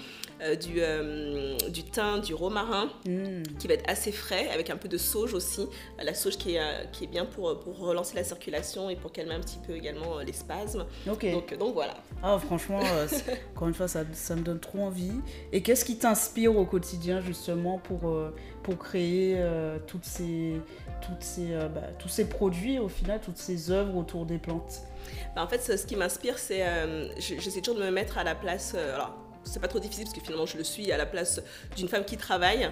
du, 0.60 0.80
du 1.70 1.82
thym, 1.84 2.20
du 2.20 2.34
romarin, 2.34 2.90
mm. 3.06 3.42
qui 3.58 3.68
va 3.68 3.74
être 3.74 3.88
assez 3.88 4.12
frais, 4.12 4.48
avec 4.50 4.70
un 4.70 4.76
peu 4.76 4.88
de 4.88 4.98
sauge 4.98 5.34
aussi. 5.34 5.66
La 6.02 6.14
sauge 6.14 6.36
qui 6.36 6.56
est, 6.56 6.90
qui 6.92 7.04
est 7.04 7.08
bien 7.08 7.24
pour, 7.24 7.58
pour 7.60 7.78
relancer 7.78 8.16
la 8.16 8.24
circulation 8.24 8.90
et 8.90 8.96
pour 8.96 9.12
calmer 9.12 9.34
un 9.34 9.40
petit 9.40 9.58
peu 9.66 9.74
également 9.74 10.18
les 10.18 10.32
spasmes. 10.32 10.84
Donc, 11.06 11.24
donc 11.58 11.74
voilà. 11.74 11.94
Ah, 12.22 12.38
franchement, 12.38 12.80
encore 13.54 13.68
une 13.68 13.74
fois, 13.74 13.88
ça, 13.88 14.04
ça 14.12 14.36
me 14.36 14.42
donne 14.42 14.60
trop 14.60 14.80
envie. 14.80 15.12
Et 15.52 15.62
qu'est-ce 15.62 15.84
qui 15.84 15.98
t'inspire 15.98 16.56
au 16.56 16.64
quotidien 16.64 17.20
justement 17.20 17.78
pour 17.78 18.08
euh, 18.08 18.34
pour, 18.62 18.78
créer 18.78 19.34
euh, 19.38 19.78
toutes 19.86 20.04
ces, 20.04 20.60
toutes 21.00 21.22
ces, 21.22 21.52
euh, 21.52 21.68
bah, 21.68 21.82
tous 21.98 22.08
ces 22.08 22.28
produits, 22.28 22.78
au 22.78 22.88
final, 22.88 23.20
toutes 23.20 23.36
ces 23.38 23.70
œuvres 23.70 23.96
autour 23.96 24.26
des 24.26 24.38
plantes? 24.38 24.82
Bah, 25.34 25.44
En 25.44 25.48
fait, 25.48 25.60
ce 25.60 25.86
qui 25.86 25.96
m'inspire, 25.96 26.38
c'est. 26.38 26.64
j'essaie 27.18 27.60
toujours 27.60 27.80
de 27.80 27.84
me 27.84 27.90
mettre 27.90 28.18
à 28.18 28.24
la 28.24 28.34
place. 28.34 28.74
alors, 28.74 29.14
c'est 29.46 29.60
pas 29.60 29.68
trop 29.68 29.78
difficile 29.78 30.04
parce 30.04 30.14
que 30.18 30.22
finalement, 30.24 30.46
je 30.46 30.56
le 30.58 30.64
suis 30.64 30.92
à 30.92 30.96
la 30.96 31.06
place 31.06 31.40
d'une 31.76 31.88
femme 31.88 32.04
qui 32.04 32.16
travaille 32.16 32.70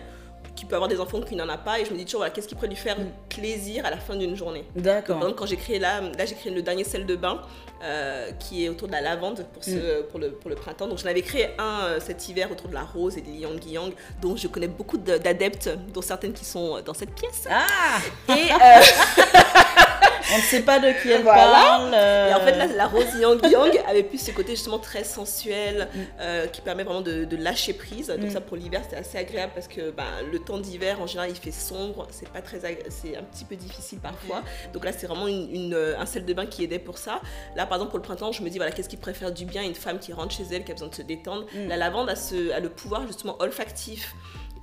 qui 0.57 0.67
peut 0.67 0.75
avoir 0.77 0.89
des 0.89 1.01
enfants 1.01 1.21
qui 1.23 1.35
n'en 1.37 1.49
a 1.49 1.57
pas 1.57 1.81
et 1.81 1.85
je 1.87 1.91
me 1.91 1.97
dis 1.97 2.05
toujours 2.05 2.21
voilà, 2.21 2.31
qu'est-ce 2.33 2.47
qui 2.47 2.55
pourrait 2.55 2.69
lui 2.69 2.77
faire 2.77 2.97
plaisir 3.31 3.87
à 3.87 3.91
la 3.91 3.97
fin 3.97 4.15
d'une 4.15 4.37
journée? 4.37 4.65
D'accord. 4.77 5.17
Par 5.19 5.23
exemple 5.29 5.39
quand 5.39 5.47
j'ai 5.47 5.57
créé 5.57 5.79
là, 5.79 6.03
là 6.03 6.27
j'ai 6.27 6.35
créé 6.35 6.53
le 6.53 6.61
dernier 6.63 6.85
sel 6.85 7.07
de 7.07 7.17
bain 7.17 7.41
euh, 7.83 8.31
qui 8.39 8.65
est 8.65 8.69
autour 8.69 8.87
de 8.89 8.93
la 8.93 9.01
lavande 9.01 9.47
pour, 9.55 9.65
ce, 9.65 10.03
pour, 10.03 10.21
le, 10.21 10.33
pour 10.33 10.51
le 10.51 10.55
printemps. 10.57 10.87
Donc 10.87 10.99
j'en 10.99 11.09
avais 11.09 11.23
créé 11.23 11.49
un 11.59 11.85
euh, 11.85 11.99
cet 11.99 12.29
hiver 12.29 12.53
autour 12.53 12.69
de 12.69 12.75
la 12.75 12.83
rose 12.85 13.17
et 13.17 13.23
des 13.23 13.33
yang 13.33 13.59
yang 13.67 13.93
dont 14.21 14.37
je 14.37 14.47
connais 14.47 14.69
beaucoup 14.69 14.99
de- 14.99 15.17
d'adeptes, 15.17 15.71
dont 15.93 16.03
certaines 16.03 16.35
qui 16.35 16.45
sont 16.45 16.81
dans 16.83 16.95
cette 16.95 17.15
pièce. 17.15 17.49
Ah 17.51 17.99
Et, 18.29 18.53
euh, 18.53 18.83
On 20.33 20.37
ne 20.39 20.43
sait 20.43 20.63
pas 20.63 20.79
de 20.79 20.91
qui 21.03 21.11
elle 21.11 21.23
Voilà. 21.23 21.43
parle. 21.53 21.93
euh, 21.95 22.31
Et 22.31 22.35
en 22.35 22.41
fait, 22.41 22.57
là, 22.57 22.67
la 22.67 22.87
rose 22.87 23.15
yang 23.21 23.39
yang 23.51 23.79
avait 23.89 24.03
plus 24.05 24.19
ce 24.19 24.31
côté 24.31 24.53
justement 24.53 24.79
très 24.79 25.05
sensuel 25.05 25.89
Mm. 25.95 25.99
euh, 26.21 26.47
qui 26.47 26.61
permet 26.63 26.83
vraiment 26.85 27.03
de, 27.03 27.25
de 27.25 27.37
lâcher 27.37 27.73
prise. 27.75 28.09
Donc, 28.09 28.31
ça 28.31 28.41
pour 28.41 28.57
l'hiver, 28.57 28.81
c'était 28.85 28.97
assez 28.97 29.19
agréable 29.19 29.53
parce 29.55 29.69
que 29.69 29.91
ben, 29.91 30.05
le 30.33 30.39
temps 30.39 30.59
d'hiver, 30.59 31.01
en 31.01 31.07
général, 31.07 31.31
il 31.31 31.37
fait 31.37 31.51
sombre. 31.51 32.07
C'est 32.11 32.29
pas 32.29 32.41
très 32.43 32.61
c'est 32.89 33.17
un 33.17 33.23
petit 33.23 33.45
peu 33.45 33.57
difficile 33.57 33.99
parfois. 33.99 34.43
Donc 34.73 34.85
là, 34.85 34.93
c'est 34.97 35.07
vraiment 35.07 35.27
une, 35.29 35.49
une, 35.55 35.75
euh, 35.75 35.99
un 35.99 36.07
sel 36.07 36.25
de 36.25 36.33
bain 36.35 36.47
qui 36.47 36.65
aidait 36.65 36.79
pour 36.79 36.99
ça. 36.99 37.21
Là, 37.57 37.67
par 37.67 37.77
exemple, 37.77 37.91
pour 37.91 37.99
le 37.99 38.05
printemps, 38.05 38.33
je 38.33 38.43
me 38.43 38.49
dis 38.49 38.57
voilà, 38.59 38.73
qu'est-ce 38.73 38.89
qui 38.89 38.97
préfère 38.97 39.33
du 39.33 39.45
bien 39.45 39.63
Une 39.63 39.75
femme 39.75 39.99
qui 39.99 40.13
rentre 40.13 40.35
chez 40.35 40.45
elle, 40.53 40.65
qui 40.65 40.71
a 40.71 40.75
besoin 40.75 40.89
de 40.89 40.95
se 40.95 41.03
détendre? 41.03 41.45
Mm. 41.55 41.69
La 41.69 41.77
lavande 41.77 42.09
a, 42.09 42.17
ce, 42.17 42.51
a 42.53 42.61
le 42.61 42.69
pouvoir 42.71 43.07
justement 43.07 43.37
olfactif. 43.41 44.15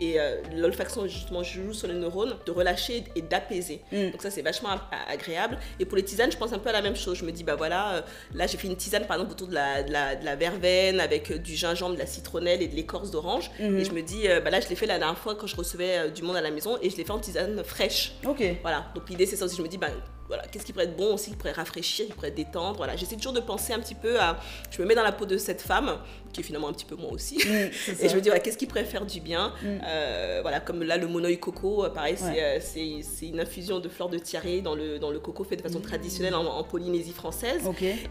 Et 0.02 0.20
euh, 0.20 0.42
l'olfaction 0.56 1.08
justement 1.08 1.44
joue 1.44 1.74
sur 1.74 1.88
les 1.88 1.94
neurones, 1.94 2.36
de 2.46 2.52
relâcher 2.52 3.04
et 3.16 3.22
d'apaiser. 3.22 3.82
Mm. 3.92 4.10
Donc 4.12 4.22
ça 4.24 4.32
c'est 4.32 4.42
vachement 4.42 4.70
agréable. 5.08 5.60
Et 5.80 5.86
pour 5.86 5.96
les 5.96 6.04
tisanes, 6.04 6.32
je 6.32 6.38
pense 6.38 6.52
un 6.52 6.60
peu 6.60 6.70
à 6.70 6.74
la 6.74 6.82
même 6.82 6.96
chose. 6.96 7.20
Je 7.20 7.24
me 7.24 7.32
dis 7.32 7.44
bah 7.44 7.56
voilà, 7.56 7.94
euh, 7.94 8.02
là 8.34 8.48
j'ai 8.48 8.58
fait 8.58 8.68
une 8.68 8.76
tisane 8.76 9.06
par 9.06 9.18
exemple 9.18 9.34
autour 9.34 9.48
de 9.48 9.54
la, 9.54 9.84
de 9.84 9.92
la, 9.92 10.16
de 10.16 10.26
la 10.26 10.36
verveine 10.36 11.00
avec 11.00 11.32
euh, 11.32 11.38
du 11.38 11.56
gingembre, 11.56 11.94
de 11.94 12.00
la 12.00 12.08
citronnelle 12.08 12.64
et 12.64 12.68
de 12.68 12.76
l'écorce 12.76 13.12
d'orange. 13.12 13.52
Mhm. 13.60 13.80
Et 13.80 13.86
je 13.86 13.92
me 13.92 14.02
dis 14.02 14.24
bah 14.44 14.50
là 14.50 14.60
je 14.60 14.68
l'ai 14.70 14.76
fait 14.76 14.88
la 14.88 14.98
dernière 14.98 15.20
fois 15.20 15.36
quand 15.36 15.48
je 15.48 15.56
recevais 15.56 16.10
du 16.10 16.24
monde 16.24 16.36
à 16.36 16.42
la 16.42 16.52
maison 16.52 16.80
et 16.82 16.90
je 16.90 16.98
l'ai 16.98 17.04
fait 17.04 17.12
en 17.12 17.20
tisane 17.20 17.64
fraîche. 17.64 18.14
Ok. 18.26 18.44
Voilà. 18.64 18.88
Donc 18.96 19.08
l'idée 19.08 19.28
c'est 19.28 19.36
ça 19.36 19.46
aussi. 19.46 19.56
Je 19.56 19.62
me 19.62 19.68
dis 19.68 19.78
bah 19.78 19.90
voilà, 20.32 20.48
qu'est-ce 20.48 20.65
qui 20.65 20.72
pourrait 20.72 20.86
être 20.86 20.96
bon 20.96 21.13
aussi, 21.15 21.32
qui 21.32 21.36
pourrait 21.36 21.52
rafraîchir, 21.52 22.06
qui 22.08 22.13
pourrait 22.13 22.32
détendre. 22.32 22.78
Voilà, 22.78 22.96
j'essaie 22.96 23.15
toujours 23.17 23.34
de 23.34 23.39
penser 23.41 23.74
un 23.74 23.80
petit 23.80 23.96
peu 23.96 24.20
à. 24.20 24.39
Je 24.72 24.82
me 24.82 24.88
mets 24.88 24.96
dans 24.96 25.04
la 25.04 25.12
peau 25.12 25.26
de 25.26 25.38
cette 25.38 25.62
femme, 25.62 25.98
qui 26.32 26.39
est 26.39 26.44
finalement 26.44 26.70
un 26.70 26.74
petit 26.74 26.86
peu 26.86 26.96
moi 26.96 27.12
aussi. 27.12 27.36
Et 28.02 28.08
je 28.10 28.15
me 28.15 28.22
dis, 28.22 28.30
voilà, 28.30 28.39
qu'est-ce 28.39 28.58
qui 28.58 28.65
pourrait 28.65 28.86
faire 28.86 29.06
du 29.06 29.20
bien 29.20 29.54
Mm. 29.62 29.80
Euh, 29.86 30.39
Voilà, 30.41 30.60
comme 30.62 30.84
là, 30.84 30.96
le 30.98 31.08
monoï 31.08 31.38
coco, 31.39 31.84
euh, 31.84 31.89
pareil, 31.89 32.15
c'est, 32.17 32.24
Ouais. 32.32 32.60
euh, 32.60 33.02
c'est, 33.04 33.28
une 33.28 33.39
infusion 33.39 33.80
de 33.80 33.89
fleurs 33.89 34.10
de 34.10 34.17
tiare 34.17 34.62
dans 34.63 34.76
le, 34.76 34.98
dans 35.00 35.12
le 35.12 35.20
coco 35.20 35.44
fait 35.44 35.56
de 35.58 35.62
façon 35.62 35.82
traditionnelle 35.82 36.34
en, 36.36 36.46
en 36.46 36.63
Polynésie 36.63 37.12
française. 37.12 37.62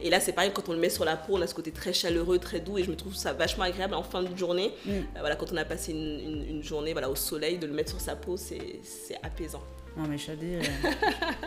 Et 0.03 0.11
là, 0.11 0.21
c'est 0.21 0.33
pareil, 0.33 0.51
quand 0.55 0.69
on 0.69 0.73
le 0.73 0.79
met 0.79 0.91
sur 0.91 1.05
la 1.05 1.17
peau, 1.17 1.35
on 1.37 1.41
a 1.41 1.47
ce 1.47 1.55
côté 1.55 1.73
très 1.73 1.93
chaleureux, 1.93 2.39
très 2.39 2.61
doux, 2.61 2.77
et 2.79 2.85
je 2.85 2.91
me 2.91 2.97
trouve 2.97 3.15
ça 3.15 3.33
vachement 3.33 3.65
agréable 3.65 3.95
en 3.95 4.03
fin 4.03 4.23
de 4.23 4.37
journée. 4.37 4.73
Mm. 4.85 4.91
Euh, 4.91 5.03
voilà, 5.21 5.37
quand 5.37 5.53
on 5.53 5.57
a 5.57 5.65
passé 5.65 5.93
une, 5.93 6.21
une- 6.21 6.47
une 6.57 6.63
journée 6.63 6.93
voilà, 6.93 7.09
au 7.11 7.17
soleil, 7.17 7.59
de 7.59 7.67
le 7.67 7.73
mettre 7.73 7.91
sur 7.91 8.01
sa 8.01 8.15
peau, 8.17 8.37
c'est 8.37 8.81
apaisant. 9.23 9.63
Non 9.97 10.05
mais 10.09 10.17
Chadé, 10.19 10.57
euh, 10.57 10.89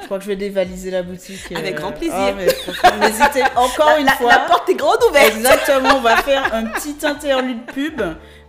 je 0.01 0.05
crois 0.05 0.17
que 0.17 0.23
je 0.25 0.29
vais 0.29 0.35
dévaliser 0.35 0.91
la 0.91 1.01
boutique. 1.01 1.39
euh, 1.51 1.55
Avec 1.57 1.75
grand 1.75 1.91
plaisir. 1.93 2.13
ah, 2.15 2.33
mais 2.35 2.49
franchement, 2.49 2.99
N'hésitez 2.99 3.41
encore 3.55 3.87
La, 3.87 3.99
une 3.99 4.05
la- 4.05 4.11
fois. 4.11 4.31
la 4.31 4.39
porte 4.39 4.69
est 4.69 4.75
grande 4.75 4.97
ouverte 5.09 5.33
Exactement, 5.35 5.95
on 5.95 6.01
va 6.01 6.17
faire 6.17 6.53
un 6.53 6.65
petit 6.65 6.95
interlude 7.05 7.65
pub. 7.73 8.01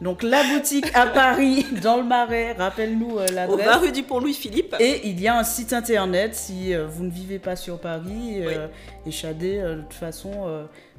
Donc 0.02 0.22
la 0.22 0.42
boutique 0.42 0.90
à 0.94 1.07
Paris, 1.07 1.64
dans 1.83 1.96
le 1.96 2.02
Marais, 2.02 2.52
rappelle-nous 2.52 3.18
euh, 3.18 3.26
Au 3.28 3.33
l'adresse. 3.33 3.66
20 3.66 3.76
rue 3.78 3.92
du 3.92 4.02
Pont-Louis-Philippe. 4.02 4.76
Et 4.80 5.09
il 5.09 5.20
y 5.20 5.28
a 5.28 5.38
un 5.38 5.44
site 5.44 5.72
internet 5.72 6.35
si 6.35 6.74
euh, 6.74 6.87
vous 6.87 7.04
ne 7.04 7.11
vivez 7.11 7.38
pas 7.38 7.54
sur 7.57 7.78
Paris. 7.78 8.42
euh, 8.44 8.66
Et 9.07 9.11
Chadé, 9.12 9.59
de 9.62 9.83
toute 9.83 9.94
façon, 9.94 10.30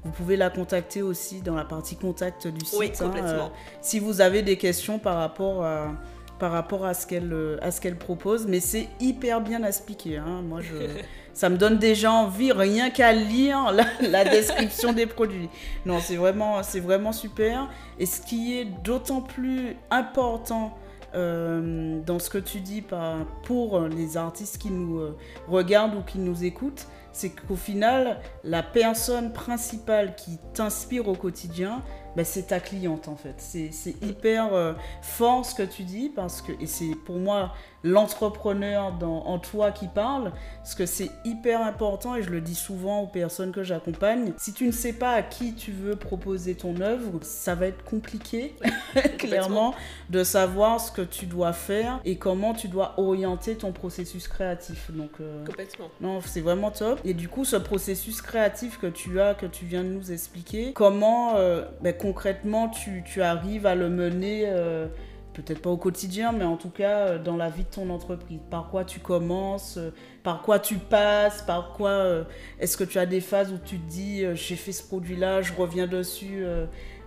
vous 0.03 0.11
pouvez 0.11 0.37
la 0.37 0.49
contacter 0.49 1.01
aussi 1.01 1.41
dans 1.41 1.55
la 1.55 1.65
partie 1.65 1.97
contact 1.97 2.47
du 2.47 2.65
site. 2.65 2.79
Oui, 2.79 2.91
hein, 2.93 3.03
complètement. 3.05 3.51
si 3.81 3.99
vous 3.99 4.21
avez 4.21 4.41
des 4.41 4.57
questions 4.57 4.99
par 4.99 5.17
rapport 5.17 5.63
à, 5.65 5.91
par 6.39 6.51
rapport 6.51 6.85
à 6.85 6.93
ce 6.93 7.07
qu'elle 7.07 7.31
euh, 7.33 7.57
à 7.61 7.71
ce 7.71 7.81
qu'elle 7.81 7.97
propose. 7.97 8.47
Mais 8.47 8.59
c'est 8.59 8.87
hyper 8.99 9.41
bien 9.41 9.63
expliqué. 9.63 10.17
hein. 10.17 10.41
Moi, 10.43 10.61
je, 10.61 10.73
ça 11.33 11.49
me 11.49 11.57
donne 11.57 11.77
déjà 11.77 12.11
envie, 12.11 12.51
rien 12.51 12.89
qu'à 12.89 13.13
lire 13.13 13.71
la, 13.71 13.85
la 14.09 14.23
description 14.25 14.93
des 14.93 15.05
produits. 15.05 15.49
Non, 15.85 15.99
c'est 15.99 16.15
vraiment, 16.17 16.63
c'est 16.63 16.79
vraiment 16.79 17.11
super. 17.11 17.69
Et 17.99 18.05
ce 18.05 18.21
qui 18.21 18.57
est 18.57 18.65
d'autant 18.83 19.21
plus 19.21 19.75
important 19.91 20.77
euh, 21.15 22.01
dans 22.05 22.19
ce 22.19 22.29
que 22.29 22.37
tu 22.37 22.59
dis 22.59 22.81
par, 22.81 23.25
pour 23.43 23.79
les 23.81 24.17
artistes 24.17 24.57
qui 24.57 24.69
nous 24.69 24.99
euh, 24.99 25.17
regardent 25.47 25.95
ou 25.95 26.01
qui 26.01 26.19
nous 26.19 26.43
écoutent, 26.43 26.87
c'est 27.13 27.29
qu'au 27.29 27.55
final, 27.55 28.19
la 28.43 28.61
personne 28.61 29.31
principale 29.31 30.15
qui 30.15 30.37
t'inspire 30.53 31.07
au 31.07 31.15
quotidien, 31.15 31.81
ben, 32.15 32.25
c'est 32.25 32.47
ta 32.47 32.59
cliente 32.59 33.07
en 33.07 33.15
fait. 33.15 33.35
C'est 33.37 33.95
hyper 34.01 34.53
euh, 34.53 34.73
fort 35.01 35.45
ce 35.45 35.55
que 35.55 35.63
tu 35.63 35.83
dis 35.83 36.09
parce 36.09 36.41
que, 36.41 36.51
et 36.61 36.67
c'est 36.67 36.95
pour 37.05 37.17
moi 37.17 37.53
l'entrepreneur 37.85 38.93
en 39.03 39.37
toi 39.37 39.71
qui 39.71 39.87
parle, 39.87 40.31
parce 40.57 40.73
que 40.73 40.87
c'est 40.87 41.11
hyper 41.23 41.61
important 41.61 42.15
et 42.15 42.23
je 42.23 42.31
le 42.31 42.41
dis 42.41 42.55
souvent 42.55 43.01
aux 43.01 43.07
personnes 43.07 43.51
que 43.51 43.63
j'accompagne. 43.63 44.33
Si 44.37 44.53
tu 44.53 44.65
ne 44.65 44.71
sais 44.71 44.93
pas 44.93 45.11
à 45.11 45.21
qui 45.21 45.53
tu 45.53 45.71
veux 45.71 45.95
proposer 45.95 46.55
ton 46.55 46.81
œuvre, 46.81 47.19
ça 47.21 47.53
va 47.53 47.67
être 47.67 47.83
compliqué, 47.83 48.55
clairement, 49.19 49.75
de 50.09 50.23
savoir 50.23 50.81
ce 50.81 50.91
que 50.91 51.03
tu 51.03 51.27
dois 51.27 51.53
faire 51.53 51.99
et 52.05 52.17
comment 52.17 52.53
tu 52.53 52.67
dois 52.67 52.95
orienter 52.97 53.55
ton 53.55 53.71
processus 53.71 54.27
créatif. 54.27 54.89
Donc, 54.91 55.11
euh, 55.21 55.45
Complètement. 55.45 55.89
non, 56.01 56.21
c'est 56.25 56.41
vraiment 56.41 56.71
top. 56.71 56.99
Et 57.05 57.13
du 57.13 57.29
coup, 57.29 57.45
ce 57.45 57.55
processus 57.55 58.21
créatif 58.21 58.79
que 58.79 58.87
tu 58.87 59.19
as, 59.19 59.35
que 59.35 59.45
tu 59.45 59.65
viens 59.65 59.83
de 59.83 59.89
nous 59.89 60.11
expliquer, 60.11 60.73
comment 60.73 61.35
euh, 61.35 61.65
ben, 61.81 61.93
concrètement 62.05 62.69
tu, 62.69 63.21
arrives 63.23 63.65
à 63.65 63.73
le 63.73 63.89
mener, 63.89 64.43
euh, 64.45 64.85
peut-être 65.33 65.59
pas 65.59 65.71
au 65.71 65.77
quotidien, 65.77 66.33
mais 66.33 66.43
en 66.43 66.55
tout 66.55 66.69
cas 66.69 66.99
euh, 66.99 67.17
dans 67.17 67.35
la 67.35 67.49
vie 67.49 67.63
de 67.63 67.73
ton 67.73 67.89
entreprise 67.89 68.37
Par 68.51 68.69
quoi 68.69 68.85
tu 68.85 68.99
commences 68.99 69.77
euh, 69.77 69.89
Par 70.21 70.43
quoi 70.43 70.59
tu 70.59 70.75
passes 70.75 71.41
Par 71.41 71.73
quoi 71.73 72.25
est-ce 72.59 72.77
que 72.77 72.83
tu 72.83 72.99
as 72.99 73.07
des 73.07 73.21
phases 73.21 73.51
où 73.51 73.57
tu 73.57 73.79
te 73.79 73.89
dis 73.89 74.23
j'ai 74.35 74.55
fait 74.55 74.71
ce 74.71 74.83
produit-là, 74.83 75.41
je 75.41 75.53
reviens 75.53 75.87
dessus 75.87 76.45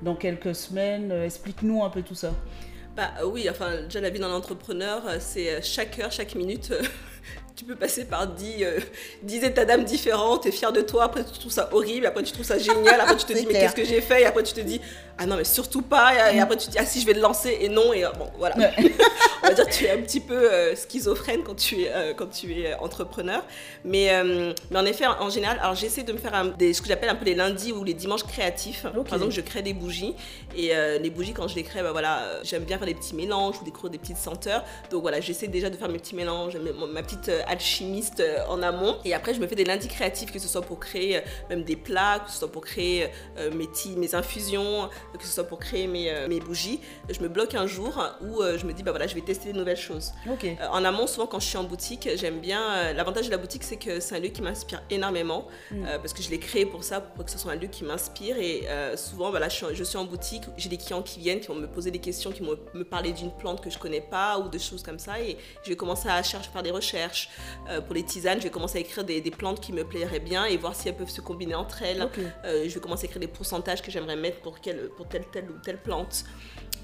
dans 0.03 0.17
quelques 0.17 0.57
semaines 0.57 1.13
Explique-nous 1.13 1.85
un 1.85 1.91
peu 1.91 2.03
tout 2.03 2.17
ça. 2.17 2.33
Bah 2.97 3.13
oui, 3.25 3.49
enfin, 3.49 3.83
déjà 3.83 4.01
la 4.01 4.11
vie 4.11 4.19
d'un 4.19 4.33
entrepreneur, 4.33 5.03
c'est 5.21 5.63
chaque 5.63 6.01
heure, 6.01 6.11
chaque 6.11 6.35
minute. 6.35 6.73
Tu 7.59 7.65
peux 7.65 7.75
passer 7.75 8.05
par 8.05 8.29
10, 8.29 8.63
euh, 8.63 8.79
10 9.25 9.43
états 9.43 9.65
d'âme 9.65 9.83
différents, 9.83 10.39
t'es 10.39 10.53
fier 10.53 10.73
de 10.73 10.81
toi, 10.81 11.07
après 11.07 11.25
tu 11.25 11.41
trouves 11.41 11.51
ça 11.51 11.69
horrible, 11.73 12.07
après 12.07 12.23
tu 12.23 12.31
trouves 12.31 12.47
ça 12.47 12.57
génial, 12.57 13.01
après 13.01 13.17
tu 13.17 13.27
te 13.27 13.33
dis 13.37 13.47
mais 13.49 13.55
qu'est-ce 13.55 13.75
que 13.75 13.85
j'ai 13.85 14.01
fait, 14.01 14.23
et 14.23 14.27
après 14.27 14.45
tu 14.45 14.55
te 14.55 14.61
dis 14.61 14.81
ah 15.21 15.27
non 15.27 15.37
mais 15.37 15.43
surtout 15.43 15.83
pas, 15.83 16.33
et, 16.33 16.37
et 16.37 16.41
après 16.41 16.57
tu 16.57 16.69
te 16.69 16.71
dis 16.71 16.79
ah 16.79 16.87
si 16.87 17.01
je 17.01 17.07
vais 17.07 17.15
le 17.15 17.21
lancer, 17.21 17.59
et 17.61 17.69
non, 17.69 17.93
et 17.93 18.05
euh, 18.05 18.11
bon 18.13 18.29
voilà. 18.39 18.55
On 19.43 19.49
va 19.49 19.55
dire 19.55 19.67
tu 19.67 19.85
es 19.87 19.91
un 19.91 20.01
petit 20.03 20.21
peu 20.21 20.35
euh, 20.53 20.77
schizophrène 20.77 21.43
quand 21.43 21.57
tu 21.57 21.83
es, 21.83 21.91
euh, 21.93 22.15
quand 22.15 22.29
tu 22.29 22.61
es 22.61 22.75
entrepreneur. 22.75 23.45
Mais, 23.85 24.11
mais 24.71 24.79
en 24.79 24.85
effet, 24.85 25.07
en, 25.07 25.31
général, 25.31 25.59
alors 25.61 25.75
j'essaie 25.75 26.03
de 26.03 26.13
me 26.13 26.19
faire 26.19 26.35
un- 26.35 26.47
des, 26.47 26.73
ce 26.73 26.83
que 26.83 26.89
j'appelle 26.89 27.09
un 27.09 27.15
peu 27.15 27.25
les 27.25 27.35
lundis 27.35 27.73
ou 27.73 27.83
les 27.85 27.95
dimanches 27.95 28.25
créatifs. 28.25 28.83
Par 28.83 29.15
exemple, 29.15 29.33
je 29.33 29.41
crée 29.41 29.63
des 29.63 29.73
bougies. 29.73 30.15
Et 30.57 30.73
les 31.01 31.11
bougies, 31.11 31.33
quand 31.33 31.49
je 31.49 31.55
les 31.55 31.63
crée, 31.63 31.83
bah, 31.83 31.93
voilà, 31.93 32.21
j'aime 32.43 32.65
bien 32.65 32.77
faire 32.79 32.87
des 32.87 32.95
petits 32.95 33.15
mélanges 33.15 33.55
ou 33.61 33.65
découvrir 33.65 33.91
des 33.91 33.99
petites 33.99 34.19
senteurs. 34.19 34.65
Donc 34.91 35.03
voilà, 35.03 35.21
j'essaie 35.21 35.47
déjà 35.47 35.71
de 35.71 35.77
faire 35.77 35.89
mes 35.89 35.99
petits 35.99 36.17
mélanges, 36.17 36.59
ma 36.93 37.03
petite 37.03 37.31
alchimiste 37.49 38.21
euh, 38.21 38.45
en 38.49 38.63
amont. 38.63 38.97
Et 39.05 39.15
après, 39.15 39.35
je 39.35 39.41
me 39.41 39.47
fais 39.47 39.55
des 39.57 39.65
lundis 39.65 39.89
créatifs, 39.89 40.31
que 40.33 40.39
ce 40.39 40.49
soit 40.49 40.63
pour 40.63 40.79
créer 40.79 41.17
euh, 41.19 41.21
même 41.51 41.65
des 41.65 41.77
plats, 41.77 42.21
que 42.25 42.31
ce 42.31 42.39
soit 42.39 42.53
pour 42.53 42.63
créer 42.65 43.09
euh, 43.39 43.51
mes, 43.53 43.67
tea- 43.67 43.97
mes 43.97 44.15
infusions, 44.15 44.89
que 45.19 45.25
ce 45.27 45.33
soit 45.33 45.45
pour 45.45 45.59
créer 45.59 45.87
mes, 45.87 46.27
mes 46.29 46.41
bougies. 46.41 46.81
Je 47.11 47.21
me 47.21 47.29
bloque 47.29 47.55
un 47.55 47.67
jour 47.67 47.99
où 48.23 48.43
je 48.43 48.65
me 48.67 48.73
dis, 48.73 48.83
bah 48.83 48.91
voilà, 48.93 49.07
je 49.07 49.15
vais 49.15 49.21
tester 49.23 49.53
des 49.53 49.59
nouvelles 49.59 49.77
choses. 49.77 50.13
En 50.73 50.85
amont, 50.85 51.07
souvent 51.07 51.27
quand 51.27 51.41
je 51.41 51.47
suis 51.49 51.57
en 51.59 51.65
boutique, 51.65 52.09
j'aime 52.17 52.39
bien. 52.41 52.93
L'avantage 52.93 53.27
de 53.27 53.31
la 53.31 53.39
boutique, 53.39 53.65
c'est 53.65 53.77
que 53.77 54.01
c'est 54.01 54.15
un 54.17 54.21
lieu 54.21 54.29
qui 54.29 54.43
m'inspire 54.43 54.83
énormément 54.91 55.47
Mm. 55.71 55.85
parce 56.01 56.13
que 56.13 56.23
je 56.23 56.31
l'ai 56.31 56.39
créé 56.39 56.65
pour 56.67 56.83
ça, 56.85 57.01
pour 57.01 57.25
que 57.25 57.31
ce 57.31 57.39
soit 57.39 57.53
un 57.53 57.57
lieu 57.57 57.69
qui 57.69 57.85
m'inspire. 57.85 58.37
Et 58.39 58.67
souvent, 58.97 59.31
voilà, 59.31 59.49
suis, 59.51 59.67
je 59.73 59.85
suis 59.85 59.97
en 59.99 60.05
boutique, 60.05 60.45
j'ai 60.57 60.69
des 60.69 60.77
clients 60.79 61.03
qui 61.03 61.19
viennent, 61.21 61.41
qui 61.41 61.49
vont 61.49 61.55
me 61.55 61.67
poser 61.67 61.91
des 61.91 61.99
questions, 61.99 62.31
qui 62.33 62.43
vont 62.43 62.57
me 62.75 62.85
parler 62.85 63.13
d'une 63.13 63.31
plante 63.31 63.61
que 63.63 63.71
je 63.71 63.79
connais 63.79 64.01
pas 64.01 64.39
ou 64.39 64.49
de 64.49 64.59
choses 64.59 64.83
comme 64.83 64.99
ça. 64.99 65.21
Et 65.21 65.37
je 65.65 65.69
vais 65.71 65.77
commencer 65.77 66.09
à 66.09 66.23
chercher, 66.23 66.51
faire 66.51 66.63
des 66.63 66.71
recherches. 66.71 67.29
Euh, 67.69 67.81
pour 67.81 67.95
les 67.95 68.03
tisanes, 68.03 68.39
je 68.39 68.45
vais 68.45 68.51
commencer 68.51 68.79
à 68.79 68.81
écrire 68.81 69.05
des, 69.05 69.21
des 69.21 69.31
plantes 69.31 69.61
qui 69.61 69.73
me 69.73 69.85
plairaient 69.85 70.21
bien 70.21 70.45
et 70.45 70.57
voir 70.57 70.75
si 70.75 70.89
elles 70.89 70.97
peuvent 70.97 71.11
se 71.11 71.21
combiner 71.21 71.55
entre 71.55 71.83
elles. 71.83 72.09
Euh, 72.45 72.65
je 72.69 72.75
vais 72.75 72.81
commencer 72.81 73.05
à 73.05 73.07
écrire 73.07 73.21
des 73.21 73.29
pourcentages 73.29 73.83
que 73.83 73.91
j'aimerais 73.91 74.17
mettre 74.17 74.41
pour, 74.41 74.61
quelle, 74.61 74.89
pour 74.97 75.09
telle, 75.09 75.25
telle 75.33 75.51
ou 75.51 75.59
telle 75.63 75.79
plante. 75.79 76.25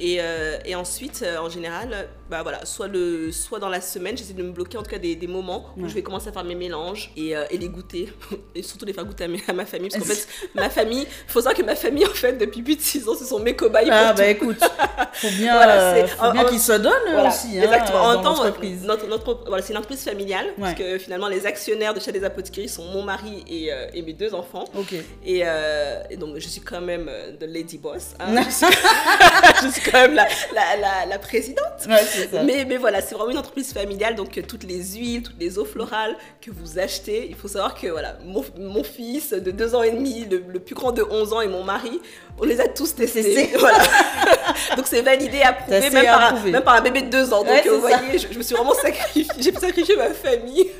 Et, 0.01 0.17
euh, 0.21 0.59
et 0.65 0.75
ensuite, 0.75 1.23
euh, 1.23 1.39
en 1.39 1.49
général, 1.49 2.09
bah 2.31 2.43
voilà, 2.43 2.65
soit, 2.65 2.89
le, 2.89 3.31
soit 3.33 3.59
dans 3.59 3.69
la 3.69 3.81
semaine, 3.81 4.17
j'essaie 4.17 4.33
de 4.33 4.43
me 4.43 4.51
bloquer 4.51 4.77
en 4.79 4.83
tout 4.83 4.91
cas 4.91 4.99
des, 4.99 5.15
des 5.15 5.27
moments 5.27 5.67
où 5.77 5.83
Ouais. 5.83 5.89
je 5.89 5.95
vais 5.95 6.03
commencer 6.03 6.29
à 6.29 6.33
faire 6.33 6.45
mes 6.45 6.55
mélanges 6.55 7.11
et, 7.17 7.37
euh, 7.37 7.45
et 7.51 7.59
les 7.59 7.69
goûter. 7.69 8.09
Et 8.55 8.63
surtout 8.63 8.85
les 8.85 8.93
faire 8.93 9.05
goûter 9.05 9.25
à, 9.25 9.29
mes- 9.29 9.43
à 9.49 9.53
ma 9.53 9.65
famille. 9.67 9.91
Parce 9.91 10.03
qu'en 10.03 10.09
fait, 10.15 10.27
ma 10.55 10.71
famille, 10.71 11.03
il 11.03 11.31
faut 11.33 11.41
savoir 11.41 11.55
que 11.55 11.63
ma 11.63 11.75
famille, 11.75 12.07
en 12.07 12.11
fait, 12.11 12.33
depuis 12.35 12.63
plus 12.63 12.77
de 12.77 12.81
6 12.81 13.09
ans, 13.09 13.15
ce 13.19 13.25
sont 13.25 13.39
mes 13.41 13.55
cobayes. 13.57 13.89
Ah 13.91 14.09
pour 14.09 14.17
bah 14.19 14.25
tout. 14.25 14.31
écoute, 14.31 14.61
faut 15.13 15.29
bien, 15.31 15.55
Voilà, 15.57 15.95
euh, 15.95 16.07
faut 16.07 16.33
bien 16.33 16.43
en- 16.45 16.49
qu'ils 16.49 16.61
se 16.61 16.73
donnent 16.73 16.93
Voilà, 17.13 17.29
aussi, 17.29 17.59
hein, 17.59 17.63
exactement. 17.63 18.03
En 18.03 18.23
temps, 18.23 18.45
notre, 18.45 19.07
notre, 19.07 19.45
voilà, 19.49 19.63
c'est 19.63 19.73
une 19.73 19.79
entreprise 19.79 20.03
familiale, 20.05 20.47
parce 20.59 20.75
que 20.75 20.99
finalement, 20.99 21.29
les 21.29 21.47
actionnaires 21.47 21.95
de 21.95 22.01
chez 22.01 22.13
des 22.13 22.25
apothecaries 22.25 22.69
sont 22.69 22.85
mon 22.85 23.03
mari 23.03 23.45
et, 23.49 23.73
euh, 23.73 23.87
et 23.93 24.03
mes 24.03 24.13
deux 24.13 24.35
enfants. 24.35 24.65
Et, 25.25 25.43
euh, 25.45 26.03
donc, 26.19 26.39
je 26.39 26.49
suis 26.49 26.61
quand 26.61 26.81
même 26.81 27.07
euh, 27.09 27.33
the 27.39 27.45
lady 27.47 27.79
boss. 27.79 28.15
hein. 28.21 28.35
je, 28.45 28.51
suis, 28.51 28.67
je 29.63 29.69
suis 29.73 29.84
quand 29.91 30.01
même 30.01 30.15
la, 30.15 30.27
la, 30.53 31.07
la, 31.07 31.19
présidente. 31.19 31.87
Ouais, 31.87 32.03
ça. 32.33 32.43
Mais, 32.43 32.65
mais 32.65 32.77
voilà, 32.77 33.01
c'est 33.01 33.15
vraiment 33.15 33.31
une 33.31 33.39
entreprise 33.39 33.73
familiale, 33.73 34.15
donc 34.15 34.41
toutes 34.47 34.65
les 34.65 34.83
huiles, 34.95 35.23
toutes 35.23 35.39
les 35.39 35.59
eaux 35.59 35.65
florales 35.65 36.17
que 36.41 36.51
vous 36.51 36.79
achetez, 36.79 37.27
il 37.29 37.35
faut 37.35 37.49
savoir 37.49 37.75
que 37.75 37.89
voilà, 37.89 38.17
mon, 38.25 38.45
mon 38.59 38.85
fils 38.85 39.31
de 39.31 39.51
2 39.51 39.75
ans 39.75 39.83
et 39.83 39.91
demi, 39.91 40.27
le, 40.31 40.59
plus 40.59 40.75
grand 40.75 40.93
de 40.93 41.03
11 41.03 41.33
ans 41.33 41.41
et 41.41 41.49
mon 41.49 41.65
mari, 41.65 42.01
on 42.39 42.45
les 42.45 42.61
a 42.61 42.69
tous 42.69 42.95
testés. 42.95 43.51
Voilà. 43.59 43.79
donc 44.77 44.87
c'est 44.87 45.03
validé, 45.03 45.41
approuvé 45.43 45.91
même, 45.91 46.05
par 46.05 46.35
Un, 46.35 46.51
même 46.51 46.63
par 46.63 46.75
un 46.75 46.81
bébé 46.81 47.03
de 47.03 47.11
2 47.11 47.33
ans. 47.33 47.45
Donc 47.45 47.67
vous 47.67 47.81
voyez, 47.81 48.19
je, 48.19 48.27
je, 48.31 48.39
me 48.39 48.43
suis 48.43 48.55
vraiment 48.55 48.75
sacrifiée, 48.75 49.27
j'ai 49.39 49.53
sacrifié 49.53 49.97
ma 49.97 50.11
famille. 50.11 50.71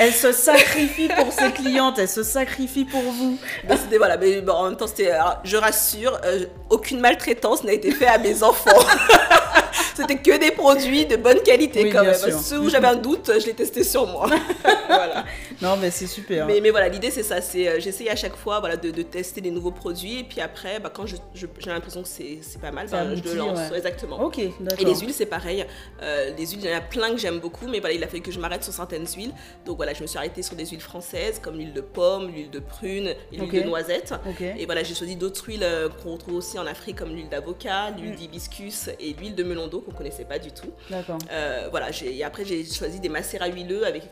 Elle 0.00 0.14
se 0.14 0.32
sacrifie 0.32 1.08
pour 1.08 1.30
ses 1.30 1.52
clientes, 1.52 1.98
elle 1.98 2.08
se 2.08 2.22
sacrifie 2.22 2.86
pour 2.86 3.02
vous. 3.02 3.36
c'était 3.68 3.98
voilà, 3.98 4.16
mais 4.16 4.40
bon, 4.40 4.52
en 4.54 4.64
même 4.64 4.76
temps, 4.76 4.86
c'était, 4.86 5.12
je 5.44 5.58
rassure, 5.58 6.18
euh, 6.24 6.46
aucune 6.70 7.00
maltraitance 7.00 7.64
n'a 7.64 7.74
été 7.74 7.90
faite 7.90 8.08
à 8.08 8.16
mes 8.16 8.42
enfants. 8.42 8.70
C'était 10.00 10.16
que 10.16 10.38
des 10.38 10.50
produits 10.50 11.06
de 11.06 11.16
bonne 11.16 11.42
qualité 11.42 11.88
quand 11.90 12.04
même. 12.04 12.14
Ceux 12.14 12.60
où 12.60 12.68
j'avais 12.68 12.88
un 12.88 12.96
doute, 12.96 13.30
je 13.38 13.46
l'ai 13.46 13.54
testé 13.54 13.84
sur 13.84 14.06
moi. 14.06 14.28
voilà. 14.88 15.24
Non, 15.62 15.76
mais 15.76 15.90
c'est 15.90 16.06
super. 16.06 16.46
Mais, 16.46 16.60
mais 16.60 16.70
voilà, 16.70 16.88
l'idée 16.88 17.10
c'est 17.10 17.22
ça. 17.22 17.40
C'est 17.40 17.68
euh, 17.68 17.80
j'essaye 17.80 18.08
à 18.08 18.16
chaque 18.16 18.36
fois 18.36 18.60
voilà, 18.60 18.76
de, 18.76 18.90
de, 18.90 19.02
tester 19.02 19.40
des 19.40 19.50
nouveaux 19.50 19.70
produits 19.70 20.20
et 20.20 20.24
puis 20.24 20.40
après, 20.40 20.80
bah, 20.80 20.90
quand 20.94 21.04
j'ai 21.06 21.18
l'impression 21.66 22.02
que 22.02 22.08
c'est 22.08 22.60
pas 22.60 22.70
mal, 22.70 22.88
bah, 22.90 23.14
je 23.14 23.22
le 23.22 23.34
lance. 23.34 23.58
Exactement. 23.74 24.22
Ok, 24.22 24.38
Et 24.38 24.50
les 24.84 24.94
huiles, 24.96 25.12
c'est 25.12 25.26
pareil. 25.26 25.66
Euh, 26.02 26.30
les 26.36 26.46
huiles, 26.46 26.60
il 26.62 26.70
y 26.70 26.74
en 26.74 26.78
a 26.78 26.80
plein 26.80 27.10
que 27.10 27.18
j'aime 27.18 27.40
beaucoup, 27.40 27.66
mais 27.68 27.80
voilà, 27.80 27.94
il 27.94 28.02
a 28.02 28.08
fallu 28.08 28.22
que 28.22 28.30
je 28.30 28.38
m'arrête 28.38 28.64
sur 28.64 28.72
certaines 28.72 29.06
huiles. 29.06 29.32
Donc 29.66 29.76
voilà, 29.76 29.92
je 29.94 30.02
me 30.02 30.06
suis 30.06 30.18
arrêtée 30.18 30.42
sur 30.42 30.56
des 30.56 30.66
huiles 30.66 30.80
françaises 30.80 31.38
comme 31.42 31.56
l'huile 31.56 31.72
de 31.72 31.80
pomme, 31.80 32.30
l'huile 32.30 32.50
de 32.50 32.58
prune, 32.58 33.14
l'huile 33.32 33.50
de 33.50 33.68
noisette. 33.68 34.14
Et 34.58 34.66
voilà, 34.66 34.82
j'ai 34.82 34.94
choisi 34.94 35.16
d'autres 35.16 35.44
huiles 35.46 35.62
euh, 35.62 35.88
qu'on 36.02 36.12
retrouve 36.12 36.34
aussi 36.34 36.58
en 36.58 36.66
Afrique 36.66 36.96
comme 36.96 37.10
l'huile 37.10 37.28
d'avocat, 37.28 37.90
l'huile 37.90 38.12
mm. 38.12 38.16
d'hibiscus 38.16 38.90
et 38.98 39.12
l'huile 39.12 39.34
de 39.34 39.42
melon 39.42 39.66
d'eau 39.66 39.84
qu'on 39.90 39.98
connaissait 39.98 40.24
pas 40.24 40.38
du 40.38 40.52
tout. 40.52 40.72
D'accord. 40.88 41.18
Euh, 41.30 41.68
voilà, 41.70 41.88
et 42.02 42.24
après 42.24 42.44
j'ai 42.44 42.64
choisi 42.64 43.00
des 43.00 43.08
macérats 43.08 43.48
huileux 43.48 43.86
avec, 43.86 44.04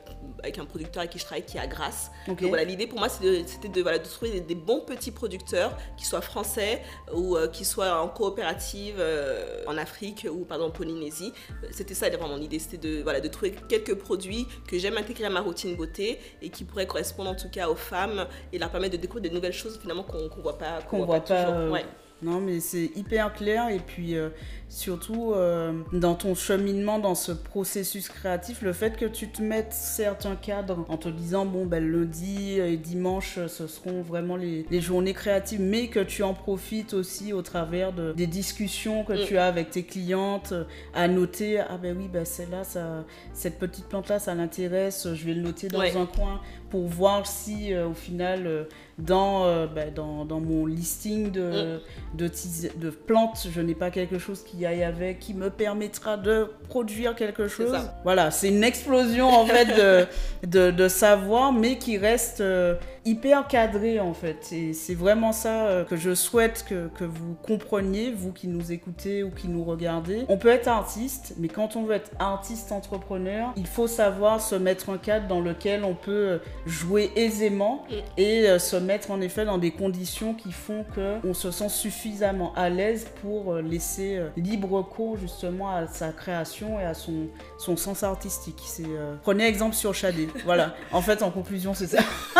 avec 0.42 0.58
un 0.58 0.64
producteur 0.64 1.00
avec 1.00 1.12
qui 1.12 1.18
je 1.18 1.24
travaille 1.24 1.44
qui 1.44 1.56
est 1.56 1.60
à 1.60 1.66
Grasse. 1.66 2.10
Donc 2.26 2.42
voilà, 2.42 2.64
l'idée 2.64 2.86
pour 2.86 2.98
moi 2.98 3.08
c'était 3.08 3.44
de, 3.68 3.72
de, 3.72 3.82
voilà, 3.82 3.98
de 3.98 4.06
trouver 4.06 4.40
des, 4.40 4.54
bons 4.54 4.80
petits 4.80 5.10
producteurs 5.10 5.76
qui 5.96 6.04
soient 6.04 6.20
français 6.20 6.82
ou 7.14 7.36
euh, 7.36 7.48
qui 7.48 7.64
soient 7.64 8.02
en 8.02 8.08
coopérative 8.08 8.96
euh, 8.98 9.62
en 9.66 9.76
Afrique 9.76 10.26
ou 10.30 10.44
pardon 10.44 10.66
en 10.66 10.70
Polynésie. 10.70 11.32
C'était 11.70 11.94
ça 11.94 12.08
vraiment 12.08 12.28
mon 12.28 12.40
idée, 12.40 12.58
c'était 12.58 12.76
de, 12.76 13.02
voilà, 13.02 13.20
de 13.20 13.28
trouver 13.28 13.54
quelques 13.68 13.94
produits 13.94 14.46
que 14.66 14.78
j'aime 14.78 14.96
intégrer 14.96 15.26
à 15.26 15.30
ma 15.30 15.40
routine 15.40 15.76
beauté 15.76 16.18
et 16.42 16.50
qui 16.50 16.64
pourraient 16.64 16.86
correspondre 16.86 17.30
en 17.30 17.34
tout 17.34 17.50
cas 17.50 17.68
aux 17.68 17.76
femmes 17.76 18.26
et 18.52 18.58
leur 18.58 18.70
permettre 18.70 18.96
de 18.96 19.00
découvrir 19.00 19.30
de 19.30 19.34
nouvelles 19.34 19.52
choses 19.52 19.78
finalement 19.80 20.02
qu'on 20.02 20.22
ne 20.22 20.42
voit 20.42 20.58
pas, 20.58 20.80
qu'on 20.82 21.04
voit, 21.04 21.20
pas, 21.20 21.44
toujours. 21.44 21.72
Ouais. 21.72 21.84
Non, 22.20 22.40
mais 22.40 22.58
c'est 22.58 22.90
hyper 22.96 23.32
clair 23.32 23.68
et 23.68 23.78
puis 23.78 24.16
euh, 24.16 24.30
surtout 24.68 25.32
euh, 25.34 25.72
dans 25.92 26.16
ton 26.16 26.34
cheminement, 26.34 26.98
dans 26.98 27.14
ce 27.14 27.30
processus 27.30 28.08
créatif, 28.08 28.62
le 28.62 28.72
fait 28.72 28.96
que 28.96 29.04
tu 29.04 29.28
te 29.28 29.40
mettes 29.40 29.72
certains 29.72 30.34
cadres 30.34 30.84
en 30.88 30.96
te 30.96 31.08
disant 31.08 31.46
bon 31.46 31.64
ben 31.64 31.88
lundi 31.88 32.58
et 32.58 32.76
dimanche 32.76 33.38
ce 33.46 33.68
seront 33.68 34.02
vraiment 34.02 34.34
les, 34.34 34.66
les 34.68 34.80
journées 34.80 35.14
créatives, 35.14 35.60
mais 35.60 35.86
que 35.86 36.00
tu 36.00 36.24
en 36.24 36.34
profites 36.34 36.92
aussi 36.92 37.32
au 37.32 37.42
travers 37.42 37.92
de, 37.92 38.12
des 38.12 38.26
discussions 38.26 39.04
que 39.04 39.24
tu 39.24 39.38
as 39.38 39.46
avec 39.46 39.70
tes 39.70 39.84
clientes, 39.84 40.52
à 40.94 41.06
noter 41.06 41.60
ah 41.60 41.78
ben 41.80 41.96
oui 41.96 42.08
ben 42.12 42.24
celle-là, 42.24 42.64
ça, 42.64 43.04
cette 43.32 43.60
petite 43.60 43.86
plante 43.86 44.08
là 44.08 44.18
ça 44.18 44.34
l'intéresse, 44.34 45.06
je 45.14 45.24
vais 45.24 45.34
le 45.34 45.42
noter 45.42 45.68
dans 45.68 45.80
un 45.80 46.06
coin 46.06 46.40
pour 46.70 46.86
voir 46.86 47.26
si 47.26 47.72
euh, 47.72 47.88
au 47.88 47.94
final 47.94 48.66
dans, 48.98 49.66
ben, 49.66 49.92
dans, 49.94 50.24
dans, 50.24 50.40
mon 50.40 50.66
listing 50.66 51.30
de, 51.30 51.76
mm 51.76 51.80
de, 52.14 52.30
de 52.76 52.90
plantes, 52.90 53.48
je 53.52 53.60
n'ai 53.60 53.74
pas 53.74 53.90
quelque 53.90 54.18
chose 54.18 54.42
qui 54.42 54.64
aille 54.64 54.82
avec, 54.82 55.18
qui 55.18 55.34
me 55.34 55.50
permettra 55.50 56.16
de 56.16 56.50
produire 56.68 57.14
quelque 57.14 57.48
chose. 57.48 57.76
Voilà, 58.02 58.30
c'est 58.30 58.48
une 58.48 58.64
explosion 58.64 59.28
en 59.28 59.46
fait 59.46 59.66
de, 60.46 60.70
de, 60.70 60.88
savoir, 60.88 61.52
mais 61.52 61.76
qui 61.76 61.98
reste 61.98 62.40
euh, 62.40 62.74
hyper 63.04 63.46
cadré 63.46 64.00
en 64.00 64.14
fait. 64.14 64.52
Et 64.52 64.72
c'est 64.72 64.94
vraiment 64.94 65.32
ça 65.32 65.66
euh, 65.66 65.84
que 65.84 65.96
je 65.96 66.14
souhaite 66.14 66.64
que, 66.68 66.88
que, 66.88 67.04
vous 67.04 67.34
compreniez, 67.42 68.10
vous 68.10 68.32
qui 68.32 68.48
nous 68.48 68.72
écoutez 68.72 69.22
ou 69.22 69.30
qui 69.30 69.48
nous 69.48 69.64
regardez. 69.64 70.24
On 70.28 70.38
peut 70.38 70.48
être 70.48 70.68
artiste, 70.68 71.34
mais 71.38 71.48
quand 71.48 71.76
on 71.76 71.84
veut 71.84 71.94
être 71.94 72.10
artiste 72.18 72.72
entrepreneur, 72.72 73.52
il 73.56 73.66
faut 73.66 73.86
savoir 73.86 74.40
se 74.40 74.54
mettre 74.54 74.90
un 74.90 74.98
cadre 74.98 75.28
dans 75.28 75.40
lequel 75.40 75.84
on 75.84 75.94
peut 75.94 76.10
euh, 76.10 76.38
jouer 76.66 77.10
aisément 77.16 77.84
et 78.16 78.58
se 78.58 78.76
mettre 78.76 79.10
en 79.10 79.20
effet 79.20 79.44
dans 79.44 79.58
des 79.58 79.70
conditions 79.70 80.34
qui 80.34 80.52
font 80.52 80.84
que 80.94 81.16
on 81.24 81.34
se 81.34 81.50
sent 81.50 81.68
suffisamment 81.68 82.52
à 82.54 82.68
l'aise 82.68 83.06
pour 83.22 83.52
euh, 83.52 83.62
laisser 83.62 84.16
euh, 84.16 84.28
libre 84.36 84.82
cours 84.82 85.16
justement 85.16 85.70
à 85.70 85.86
sa 85.86 86.12
création 86.12 86.80
et 86.80 86.84
à 86.84 86.94
son, 86.94 87.28
son 87.58 87.76
sens 87.76 88.02
artistique. 88.02 88.60
C'est, 88.64 88.84
euh, 88.86 89.16
Prenez 89.22 89.46
exemple 89.46 89.74
sur 89.74 89.94
Shadé. 89.94 90.28
voilà. 90.44 90.74
En 90.92 91.02
fait, 91.02 91.22
en 91.22 91.30
conclusion, 91.30 91.74
c'est 91.74 91.86
ça. 91.86 91.98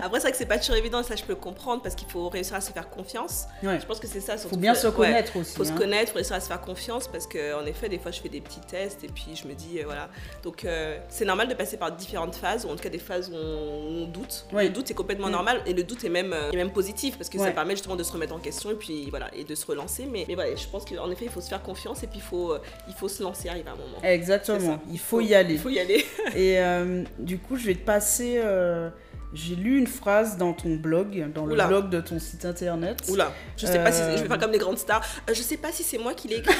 Après, 0.00 0.20
c'est 0.20 0.26
vrai 0.26 0.30
que 0.32 0.36
c'est 0.36 0.46
pas 0.46 0.58
toujours 0.58 0.76
évident, 0.76 1.02
ça 1.02 1.16
je 1.16 1.24
peux 1.24 1.34
comprendre, 1.34 1.82
parce 1.82 1.94
qu'il 1.94 2.08
faut 2.08 2.28
réussir 2.28 2.54
à 2.54 2.60
se 2.60 2.72
faire 2.72 2.88
confiance. 2.88 3.46
Je 3.62 3.84
pense 3.84 3.98
que 3.98 4.06
c'est 4.06 4.20
ça. 4.20 4.34
Il 4.36 4.48
faut 4.48 4.56
bien 4.56 4.74
se 4.74 4.86
connaître 4.88 5.36
aussi. 5.36 5.52
Il 5.54 5.56
faut 5.56 5.64
se 5.64 5.72
hein. 5.72 5.76
connaître, 5.76 6.12
faut 6.12 6.16
réussir 6.16 6.36
à 6.36 6.40
se 6.40 6.46
faire 6.46 6.60
confiance, 6.60 7.08
parce 7.08 7.26
qu'en 7.26 7.64
effet, 7.66 7.88
des 7.88 7.98
fois, 7.98 8.10
je 8.10 8.20
fais 8.20 8.28
des 8.28 8.40
petits 8.40 8.60
tests 8.60 9.02
et 9.04 9.08
puis 9.08 9.34
je 9.34 9.48
me 9.48 9.54
dis, 9.54 9.80
voilà. 9.84 10.08
Donc, 10.42 10.66
c'est 11.08 11.24
normal 11.24 11.48
de 11.48 11.54
passer 11.54 11.76
par 11.76 11.92
différentes 11.92 12.36
phases, 12.36 12.64
ou 12.64 12.68
en 12.68 12.76
tout 12.76 12.82
cas 12.82 12.88
des 12.88 12.98
phases 13.08 13.30
où 13.30 13.34
on, 13.34 14.06
doute. 14.06 14.46
Le 14.52 14.68
doute 14.68 14.90
est 14.90 14.94
complètement 14.94 15.28
mm. 15.28 15.32
normal, 15.32 15.62
et 15.66 15.74
le 15.74 15.82
doute 15.82 16.04
est 16.04 16.08
même, 16.08 16.32
est 16.32 16.56
même 16.56 16.72
positif, 16.72 17.16
parce 17.18 17.28
que 17.28 17.38
ça 17.38 17.50
permet 17.50 17.74
justement 17.74 17.96
de 17.96 18.02
se 18.02 18.12
remettre 18.12 18.34
en 18.34 18.38
question 18.38 18.70
et 18.70 18.74
puis 18.74 19.08
voilà 19.10 19.28
et 19.34 19.44
de 19.44 19.54
se 19.54 19.66
relancer 19.66 20.06
mais, 20.10 20.24
mais 20.28 20.34
voilà 20.34 20.54
je 20.54 20.66
pense 20.66 20.84
qu'en 20.84 21.10
effet 21.10 21.26
il 21.26 21.30
faut 21.30 21.40
se 21.40 21.48
faire 21.48 21.62
confiance 21.62 22.02
et 22.02 22.06
puis 22.06 22.18
il 22.18 22.22
faut 22.22 22.52
euh, 22.52 22.60
il 22.88 22.94
faut 22.94 23.08
se 23.08 23.22
lancer 23.22 23.48
arriver 23.48 23.68
à 23.68 23.72
un 23.72 23.76
moment 23.76 23.98
exactement 24.02 24.80
il 24.90 24.98
faut 24.98 25.20
y 25.20 25.34
aller 25.34 25.54
il 25.54 25.60
faut 25.60 25.68
y 25.68 25.78
aller 25.78 26.04
et 26.34 26.60
euh, 26.60 27.04
du 27.18 27.38
coup 27.38 27.56
je 27.56 27.66
vais 27.66 27.74
te 27.74 27.84
passer 27.84 28.40
euh, 28.42 28.90
j'ai 29.34 29.56
lu 29.56 29.78
une 29.78 29.86
phrase 29.86 30.38
dans 30.38 30.54
ton 30.54 30.76
blog, 30.76 31.30
dans 31.34 31.44
le 31.44 31.54
blog 31.54 31.90
de 31.90 32.00
ton 32.00 32.18
site 32.18 32.46
internet. 32.46 33.02
Oula, 33.10 33.30
je 33.58 33.66
sais 33.66 33.78
pas 33.78 33.92
si 33.92 34.00
je 34.00 34.22
vais 34.22 34.26
faire 34.26 34.38
comme 34.38 34.52
les 34.52 34.58
grandes 34.58 34.78
stars. 34.78 35.04
je 35.28 35.42
sais 35.42 35.58
pas 35.58 35.70
si 35.70 35.82
c'est 35.82 35.98
moi 35.98 36.14
qui 36.14 36.28
l'ai 36.28 36.36
écrit. 36.36 36.54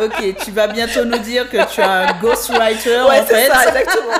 ok, 0.00 0.36
tu 0.44 0.50
vas 0.50 0.68
bientôt 0.68 1.04
nous 1.04 1.18
dire 1.18 1.48
que 1.48 1.72
tu 1.72 1.80
as 1.80 2.08
un 2.08 2.20
ghostwriter 2.20 3.00
en 3.00 3.10
fait. 3.24 3.48
Ça, 3.48 3.68
exactement. 3.68 4.12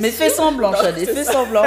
mais 0.00 0.10
fais 0.10 0.30
semblant, 0.30 0.74
Chadé, 0.74 1.06
fais 1.06 1.24
semblant. 1.24 1.64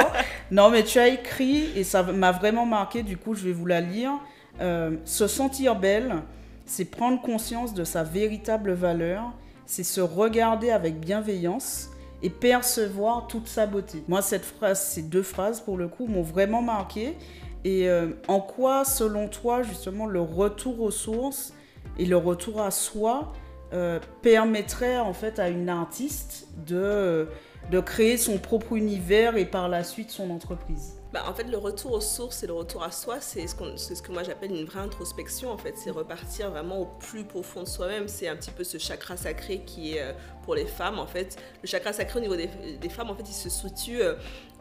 Non, 0.50 0.70
mais 0.70 0.82
tu 0.82 0.98
as 0.98 1.08
écrit 1.08 1.70
et 1.76 1.84
ça 1.84 2.02
m'a 2.02 2.32
vraiment 2.32 2.66
marqué. 2.66 3.02
Du 3.02 3.16
coup, 3.16 3.34
je 3.34 3.42
vais 3.44 3.52
vous 3.52 3.66
la 3.66 3.80
lire. 3.80 4.12
Euh, 4.60 4.96
se 5.04 5.26
sentir 5.26 5.76
belle, 5.76 6.22
c'est 6.66 6.84
prendre 6.84 7.20
conscience 7.22 7.74
de 7.74 7.84
sa 7.84 8.02
véritable 8.02 8.72
valeur, 8.72 9.32
c'est 9.66 9.82
se 9.82 10.00
regarder 10.00 10.70
avec 10.70 11.00
bienveillance 11.00 11.88
et 12.22 12.30
percevoir 12.30 13.26
toute 13.26 13.48
sa 13.48 13.66
beauté. 13.66 14.04
Moi, 14.08 14.22
cette 14.22 14.44
phrase, 14.44 14.80
ces 14.80 15.02
deux 15.02 15.22
phrases, 15.22 15.60
pour 15.60 15.76
le 15.76 15.88
coup, 15.88 16.06
m'ont 16.06 16.22
vraiment 16.22 16.62
marqué. 16.62 17.16
Et 17.64 17.88
euh, 17.88 18.08
en 18.28 18.40
quoi, 18.40 18.84
selon 18.84 19.28
toi, 19.28 19.62
justement, 19.62 20.06
le 20.06 20.20
retour 20.20 20.80
aux 20.80 20.90
sources 20.90 21.52
et 21.98 22.06
le 22.06 22.16
retour 22.16 22.60
à 22.60 22.70
soi 22.70 23.32
euh, 23.72 24.00
permettrait 24.22 24.98
en 24.98 25.12
fait 25.12 25.38
à 25.38 25.48
une 25.48 25.68
artiste 25.68 26.48
de, 26.66 27.28
de 27.70 27.80
créer 27.80 28.16
son 28.16 28.38
propre 28.38 28.74
univers 28.74 29.36
et 29.36 29.46
par 29.46 29.68
la 29.68 29.84
suite 29.84 30.10
son 30.10 30.30
entreprise 30.30 30.96
bah, 31.12 31.24
en 31.28 31.34
fait, 31.34 31.44
le 31.44 31.58
retour 31.58 31.92
aux 31.92 32.00
sources 32.00 32.42
et 32.42 32.46
le 32.46 32.54
retour 32.54 32.82
à 32.82 32.90
soi, 32.90 33.20
c'est 33.20 33.46
ce, 33.46 33.54
que 33.54 34.12
moi 34.12 34.22
j'appelle 34.22 34.50
une 34.50 34.64
vraie 34.64 34.80
introspection. 34.80 35.50
En 35.50 35.58
fait, 35.58 35.76
c'est 35.76 35.90
repartir 35.90 36.50
vraiment 36.50 36.80
au 36.80 36.86
plus 36.86 37.24
profond 37.24 37.64
de 37.64 37.68
soi-même. 37.68 38.08
C'est 38.08 38.28
un 38.28 38.36
petit 38.36 38.50
peu 38.50 38.64
ce 38.64 38.78
chakra 38.78 39.18
sacré 39.18 39.62
qui 39.66 39.96
est 39.96 40.00
euh, 40.00 40.12
pour 40.42 40.54
les 40.54 40.64
femmes. 40.64 40.98
En 40.98 41.06
fait, 41.06 41.36
le 41.60 41.68
chakra 41.68 41.92
sacré 41.92 42.18
au 42.18 42.22
niveau 42.22 42.36
des, 42.36 42.88
femmes, 42.88 43.10
en 43.10 43.14
fait, 43.14 43.28
il 43.28 43.34
se 43.34 43.50
situe 43.50 44.00
euh, 44.00 44.14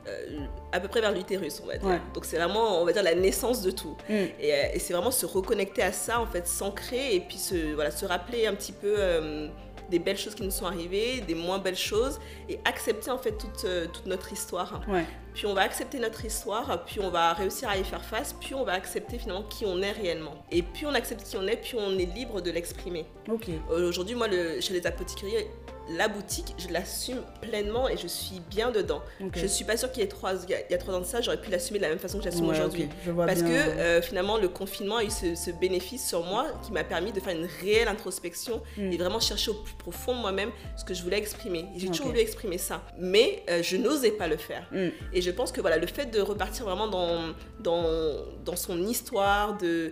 euh, 0.08 0.46
à 0.72 0.80
peu 0.80 0.88
près 0.88 1.02
vers 1.02 1.12
l'utérus, 1.12 1.62
on 1.64 1.68
va 1.68 1.78
dire. 1.78 2.02
Donc 2.14 2.26
c'est 2.26 2.38
vraiment, 2.38 2.82
on 2.82 2.86
va 2.86 2.94
dire, 2.94 3.04
la 3.04 3.16
naissance 3.16 3.62
de 3.62 3.72
tout. 3.72 3.96
Mm. 4.10 4.14
Et, 4.40 4.54
et 4.74 4.80
c'est 4.80 4.94
vraiment 4.94 5.12
se 5.12 5.26
reconnecter 5.26 5.84
à 5.84 5.92
ça, 5.92 6.20
en 6.20 6.28
fait, 6.28 6.48
s'ancrer 6.48 7.16
et 7.16 7.20
puis 7.20 7.38
se, 7.38 7.74
voilà, 7.74 7.92
se 7.92 8.06
rappeler 8.06 8.48
un 8.48 8.54
petit 8.54 8.72
peu 8.74 8.96
des 9.92 10.00
belles 10.00 10.18
choses 10.18 10.34
qui 10.34 10.44
nous 10.44 10.52
sont 10.52 10.66
arrivées, 10.66 11.22
des 11.22 11.36
moins 11.36 11.60
belles 11.60 11.78
choses, 11.78 12.20
et 12.50 12.60
accepter 12.66 13.12
en 13.12 13.20
fait 13.20 13.34
toute, 13.34 13.66
euh, 13.66 13.86
toute 13.94 14.08
notre 14.08 14.34
histoire. 14.34 14.82
Puis 15.36 15.46
on 15.46 15.54
va 15.54 15.62
accepter 15.62 16.00
notre 16.00 16.26
histoire, 16.26 16.84
puis 16.86 17.00
on 17.00 17.10
va 17.10 17.34
réussir 17.34 17.70
à 17.70 17.78
y 17.78 17.84
faire 17.84 18.04
face, 18.04 18.34
puis 18.34 18.56
on 18.56 18.64
va 18.64 18.74
accepter 18.74 19.20
finalement 19.20 19.44
qui 19.44 19.66
on 19.66 19.82
est 19.82 19.92
réellement. 19.92 20.44
Et 20.52 20.64
puis 20.64 20.86
on 20.86 20.94
accepte 20.94 21.24
qui 21.24 21.38
on 21.38 21.48
est, 21.48 21.58
puis 21.58 21.76
on 21.78 21.98
est 22.00 22.06
libre 22.06 22.42
de 22.42 22.52
l'exprimer. 22.52 23.06
Aujourd'hui, 23.70 24.16
moi, 24.16 24.28
le, 24.28 24.60
chez 24.60 24.74
les 24.74 24.86
apothicaries, 24.86 25.48
la 25.89 26.08
boutique, 26.08 26.54
je 26.58 26.67
l'assume 26.70 27.22
pleinement 27.41 27.88
et 27.89 27.98
je 27.98 28.08
suis 28.08 28.41
bien 28.50 28.72
dedans. 28.72 29.02
Je 29.20 29.41
Je 29.41 29.47
suis 29.47 29.66
pas 29.66 29.78
sûre 29.78 29.91
qu'il 29.91 30.01
y 30.01 30.05
ait 30.05 30.10
trois, 30.10 30.34
il 30.47 30.72
y 30.72 30.74
a 30.74 30.78
trois 30.78 30.95
ans 30.95 30.99
de 30.99 31.05
ça, 31.05 31.22
j'aurais 31.22 31.39
pu 31.39 31.49
l'assumer 31.49 31.80
de 31.80 31.84
la 31.84 31.89
même 31.89 31.99
façon 31.99 32.18
que 32.18 32.24
j'assume 32.24 32.49
aujourd'hui. 32.49 32.89
Parce 33.16 33.41
que 33.41 33.47
euh, 33.47 34.01
finalement, 34.01 34.38
le 34.38 34.47
confinement 34.47 34.97
a 34.97 35.03
eu 35.03 35.10
ce, 35.10 35.51
bénéfice 35.51 36.08
sur 36.08 36.24
moi 36.24 36.47
qui 36.64 36.72
m'a 36.72 36.84
permis 36.84 37.12
de 37.12 37.20
faire 37.20 37.36
une 37.36 37.47
réelle 37.62 37.88
introspection 37.88 38.62
mm. 38.78 38.91
et 38.91 38.97
vraiment 38.97 39.20
chercher 39.20 39.51
au 39.51 39.55
plus 39.55 39.76
profond 39.76 40.16
de 40.16 40.22
moi-même 40.22 40.51
ce 40.78 40.86
que 40.86 40.93
je 40.93 41.03
voulais 41.03 41.18
exprimer. 41.18 41.66
J'ai 41.76 41.88
toujours 41.88 42.08
voulu 42.08 42.20
exprimer 42.20 42.58
ça, 42.58 42.84
mais 42.97 43.43
euh, 43.49 43.62
je 43.62 43.78
n'osais 43.78 44.12
pas 44.12 44.28
le 44.28 44.38
faire. 44.38 44.68
Mm. 44.72 44.89
Et 45.14 45.22
Et 45.22 45.24
je 45.24 45.30
pense 45.30 45.51
que 45.51 45.62
voilà, 45.62 45.78
le 45.78 45.86
fait 45.86 46.08
de 46.08 46.20
repartir 46.20 46.66
vraiment 46.66 46.88
dans, 46.88 47.36
dans, 47.60 47.86
dans 48.43 48.55
son 48.55 48.82
histoire, 48.88 49.55
de 49.58 49.91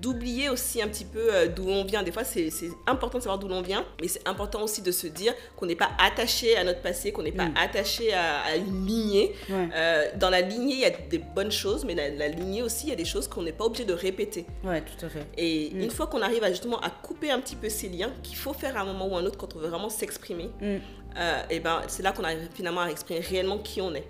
d'oublier 0.00 0.48
aussi 0.48 0.80
un 0.80 0.86
petit 0.86 1.04
peu 1.04 1.32
euh, 1.32 1.48
d'où 1.48 1.68
on 1.68 1.84
vient. 1.84 2.04
Des 2.04 2.12
fois, 2.12 2.22
c'est 2.22 2.50
important 2.86 3.18
de 3.18 3.24
savoir 3.24 3.38
d'où 3.40 3.48
l'on 3.48 3.62
vient, 3.62 3.84
mais 4.00 4.06
c'est 4.06 4.26
important 4.28 4.62
aussi 4.62 4.80
de 4.80 4.92
se 4.92 5.03
dire 5.08 5.34
qu'on 5.56 5.66
n'est 5.66 5.76
pas 5.76 5.90
attaché 5.98 6.56
à 6.56 6.64
notre 6.64 6.80
passé, 6.80 7.12
qu'on 7.12 7.22
n'est 7.22 7.32
pas 7.32 7.46
mm. 7.46 7.56
attaché 7.56 8.12
à, 8.12 8.56
une 8.56 8.86
lignée. 8.86 9.34
Euh, 9.50 10.08
dans 10.16 10.30
la 10.30 10.40
lignée, 10.40 10.74
il 10.74 10.80
y 10.80 10.84
a 10.84 10.90
des 10.90 11.18
bonnes 11.18 11.52
choses, 11.52 11.84
mais 11.84 11.94
la, 11.94 12.10
la 12.10 12.28
lignée 12.28 12.62
aussi, 12.62 12.86
il 12.86 12.90
y 12.90 12.92
a 12.92 12.96
des 12.96 13.04
choses 13.04 13.28
qu'on 13.28 13.42
n'est 13.42 13.52
pas 13.52 13.64
obligé 13.64 13.84
de 13.84 13.92
répéter. 13.92 14.46
Ouais, 14.62 14.82
tout 14.82 15.06
à 15.06 15.08
fait. 15.08 15.26
Et 15.36 15.70
mm. 15.72 15.80
une 15.80 15.90
fois 15.90 16.06
qu'on 16.06 16.22
arrive 16.22 16.44
à, 16.44 16.50
justement 16.50 16.80
à 16.80 16.90
couper 16.90 17.30
un 17.30 17.40
petit 17.40 17.56
peu 17.56 17.68
ces 17.68 17.88
liens, 17.88 18.12
qu'il 18.22 18.36
faut 18.36 18.52
faire 18.52 18.76
à 18.76 18.80
un 18.80 18.84
moment 18.84 19.08
ou 19.08 19.16
à 19.16 19.20
un 19.20 19.24
autre 19.24 19.38
quand 19.38 19.54
on 19.56 19.58
veut 19.58 19.68
vraiment 19.68 19.90
s'exprimer, 19.90 20.50
mm. 20.60 20.76
euh, 21.18 21.42
et 21.50 21.60
ben 21.60 21.82
c'est 21.88 22.02
là 22.02 22.12
qu'on 22.12 22.24
arrive 22.24 22.48
finalement 22.54 22.82
à 22.82 22.88
exprimer 22.88 23.20
réellement 23.20 23.58
qui 23.58 23.80
on 23.80 23.94
est. 23.94 24.06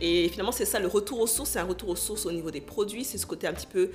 Et 0.00 0.28
finalement, 0.28 0.52
c'est 0.52 0.64
ça, 0.64 0.78
le 0.78 0.88
retour 0.88 1.20
aux 1.20 1.26
sources, 1.26 1.50
c'est 1.50 1.58
un 1.58 1.64
retour 1.64 1.90
aux 1.90 1.96
sources 1.96 2.26
au 2.26 2.32
niveau 2.32 2.50
des 2.50 2.60
produits, 2.60 3.04
c'est 3.04 3.18
ce 3.18 3.26
côté 3.26 3.46
un 3.46 3.52
petit 3.52 3.66
peu 3.66 3.90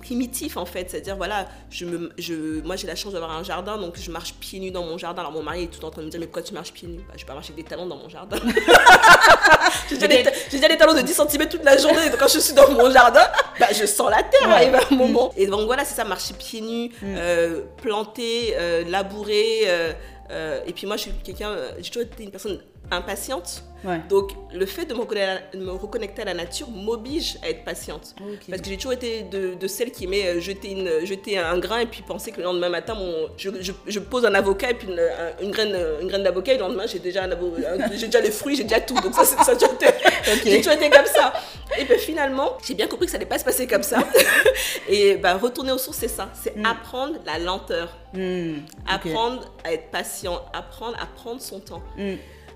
primitif 0.00 0.56
en 0.56 0.66
fait. 0.66 0.90
C'est-à-dire, 0.90 1.16
voilà, 1.16 1.48
je 1.70 1.84
me, 1.84 2.12
je, 2.18 2.60
moi 2.62 2.76
j'ai 2.76 2.86
la 2.86 2.94
chance 2.94 3.12
d'avoir 3.12 3.32
un 3.32 3.42
jardin, 3.42 3.78
donc 3.78 3.96
je 3.98 4.10
marche 4.10 4.34
pieds 4.34 4.60
nus 4.60 4.70
dans 4.70 4.84
mon 4.84 4.98
jardin. 4.98 5.22
Alors 5.22 5.32
mon 5.32 5.42
mari 5.42 5.64
est 5.64 5.66
tout 5.66 5.84
en 5.84 5.90
train 5.90 6.02
de 6.02 6.06
me 6.06 6.10
dire, 6.10 6.20
mais 6.20 6.26
pourquoi 6.26 6.42
tu 6.42 6.54
marches 6.54 6.72
pieds 6.72 6.88
nus? 6.88 7.00
Bah, 7.08 7.14
Je 7.16 7.24
peux 7.24 7.32
marcher 7.32 7.52
avec 7.52 7.64
des 7.64 7.68
talons 7.68 7.86
dans 7.86 7.96
mon 7.96 8.08
jardin. 8.08 8.38
j'ai 9.90 9.96
déjà, 9.96 10.68
des 10.68 10.76
talons 10.76 10.94
de 10.94 11.00
10 11.00 11.12
cm 11.12 11.48
toute 11.48 11.64
la 11.64 11.76
journée, 11.76 12.08
donc 12.10 12.18
quand 12.18 12.28
je 12.28 12.38
suis 12.38 12.54
dans 12.54 12.70
mon 12.70 12.90
jardin, 12.90 13.26
bah, 13.58 13.68
je 13.72 13.86
sens 13.86 14.10
la 14.10 14.22
terre 14.22 14.50
à 14.50 14.92
un 14.92 14.96
moment. 14.96 15.32
Mm. 15.36 15.40
Et 15.40 15.46
donc 15.46 15.66
voilà, 15.66 15.84
c'est 15.84 15.94
ça, 15.94 16.04
marcher 16.04 16.34
pieds 16.34 16.60
nus, 16.60 16.88
mm. 17.02 17.14
euh, 17.16 17.62
planter, 17.78 18.54
euh, 18.56 18.84
labourer. 18.88 19.62
Euh, 20.30 20.60
et 20.66 20.72
puis 20.72 20.86
moi, 20.86 20.96
je 20.96 21.02
suis 21.02 21.12
quelqu'un, 21.24 21.54
j'ai 21.78 21.90
toujours 21.90 22.02
été 22.02 22.22
une 22.22 22.30
personne 22.30 22.58
impatiente. 22.92 23.64
Donc, 24.08 24.30
le 24.52 24.64
fait 24.64 24.84
de 24.84 24.94
me 24.94 25.70
reconnecter 25.72 26.22
à 26.22 26.26
la 26.26 26.34
nature 26.34 26.70
m'oblige 26.70 27.38
à 27.42 27.50
être 27.50 27.64
patiente. 27.64 28.14
Parce 28.48 28.62
que 28.62 28.68
j'ai 28.68 28.76
toujours 28.76 28.92
été 28.92 29.22
de, 29.22 29.54
de 29.54 29.66
celle 29.66 29.90
qui 29.90 30.04
aimait 30.04 30.26
euh, 30.26 30.40
jeter, 30.40 30.70
une, 30.70 31.04
jeter 31.04 31.38
un 31.38 31.58
grain 31.58 31.80
et 31.80 31.86
puis 31.86 32.02
penser 32.02 32.30
que 32.30 32.38
le 32.38 32.44
lendemain 32.44 32.68
matin, 32.68 32.94
mon, 32.94 33.28
je, 33.36 33.50
je, 33.86 33.98
pose 33.98 34.24
un 34.24 34.34
avocat 34.34 34.70
et 34.70 34.74
puis 34.74 34.88
une, 34.88 35.50
graine, 35.50 35.76
une 36.00 36.06
graine 36.06 36.22
d'avocat 36.22 36.52
et 36.52 36.56
le 36.58 36.62
lendemain, 36.62 36.86
j'ai 36.86 37.00
déjà, 37.00 37.28
j'ai 37.92 38.06
déjà 38.06 38.20
les 38.20 38.30
fruits, 38.30 38.54
j'ai 38.56 38.62
déjà 38.62 38.80
tout. 38.80 38.94
Donc, 38.94 39.14
ça, 39.14 39.24
ça, 39.24 39.42
ça 39.42 39.52
j'ai 40.44 40.58
toujours 40.58 40.74
été 40.74 40.88
comme 40.88 41.06
ça. 41.06 41.32
Et 41.78 41.84
puis 41.84 41.98
finalement, 41.98 42.58
j'ai 42.64 42.74
bien 42.74 42.86
compris 42.86 43.06
que 43.06 43.12
ça 43.12 43.18
n'allait 43.18 43.28
pas 43.28 43.38
se 43.38 43.44
passer 43.44 43.66
comme 43.66 43.82
ça. 43.82 43.98
et 44.88 45.16
bah, 45.16 45.34
retourner 45.34 45.72
aux 45.72 45.78
sources, 45.78 45.98
c'est 45.98 46.08
ça. 46.08 46.28
C'est 46.40 46.56
mm. 46.56 46.66
apprendre 46.66 47.14
la 47.26 47.38
lenteur. 47.38 47.96
Mm. 48.14 48.58
Apprendre 48.86 49.50
à 49.64 49.72
être 49.72 49.90
patient. 49.90 50.40
Apprendre 50.52 50.96
à 51.00 51.06
prendre 51.06 51.40
son 51.40 51.60
temps. 51.60 51.82
Mm. 51.96 52.14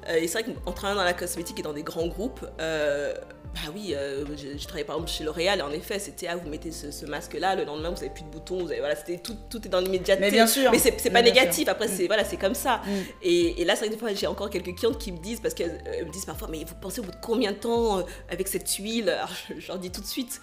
Euh, 0.09 0.17
et 0.17 0.29
c'est 0.29 0.43
vrai 0.43 0.55
qu'en 0.65 0.73
travaillant 0.73 0.99
dans 0.99 1.05
la 1.05 1.15
cosmétique 1.15 1.59
et 1.59 1.63
dans 1.63 1.73
des 1.73 1.83
grands 1.83 2.07
groupes, 2.07 2.45
euh, 2.61 3.15
bah 3.57 3.73
oui, 3.75 3.95
euh, 3.95 4.25
je, 4.37 4.63
travaillais 4.65 4.85
par 4.85 4.97
exemple 4.97 5.11
chez 5.11 5.25
L'Oréal 5.25 5.61
et 5.61 5.63
en 5.63 5.71
effet, 5.71 5.99
c'était 5.99 6.27
ah, 6.27 6.37
vous 6.37 6.47
mettez 6.51 6.71
ce, 6.71 7.07
masque-là, 7.07 7.55
le 7.55 7.65
lendemain 7.65 7.89
vous 7.89 8.03
avez 8.03 8.11
plus 8.11 8.25
de 8.25 8.29
boutons, 8.29 8.59
vous 8.59 8.71
avez, 8.71 8.81
voilà, 8.81 8.95
c'était 8.95 9.17
tout, 9.17 9.35
tout 9.49 9.65
est 9.65 9.71
dans 9.71 9.81
l'immédiateté. 9.81 10.27
Mais 10.27 10.31
bien 10.31 10.47
sûr. 10.47 10.71
Mais 10.71 10.79
c'est 10.79 11.11
pas 11.11 11.23
négatif, 11.23 11.67
après 11.67 11.89
c'est 11.89 12.05
mm. 12.05 12.09
voilà, 12.09 12.25
c'est 12.25 12.37
comme 12.37 12.55
ça. 12.55 12.83
Mm. 12.85 12.91
Et, 13.23 13.63
et, 13.63 13.65
là, 13.65 13.75
c'est 13.75 13.81
vrai 13.81 13.89
que 13.89 13.95
des 13.95 13.99
fois, 13.99 14.13
j'ai 14.13 14.27
encore 14.27 14.51
quelques 14.51 14.77
clientes 14.77 14.99
qui 14.99 15.11
me 15.11 15.19
disent, 15.19 15.41
parce 15.41 15.55
qu'elles 15.55 15.81
me 16.05 16.13
disent 16.13 16.27
parfois, 16.27 16.49
mais 16.51 16.65
vous 16.65 16.75
pensez 16.75 17.01
au 17.01 17.05
bout 17.05 17.13
de 17.13 17.17
combien 17.23 17.53
de 17.53 17.57
temps 17.57 18.05
avec 18.29 18.47
cette 18.47 18.71
huile? 18.75 19.09
Alors, 19.09 19.31
je, 19.59 19.67
leur 19.69 19.79
dis 19.79 19.91
tout 19.91 20.03
de 20.03 20.07
suite, 20.07 20.39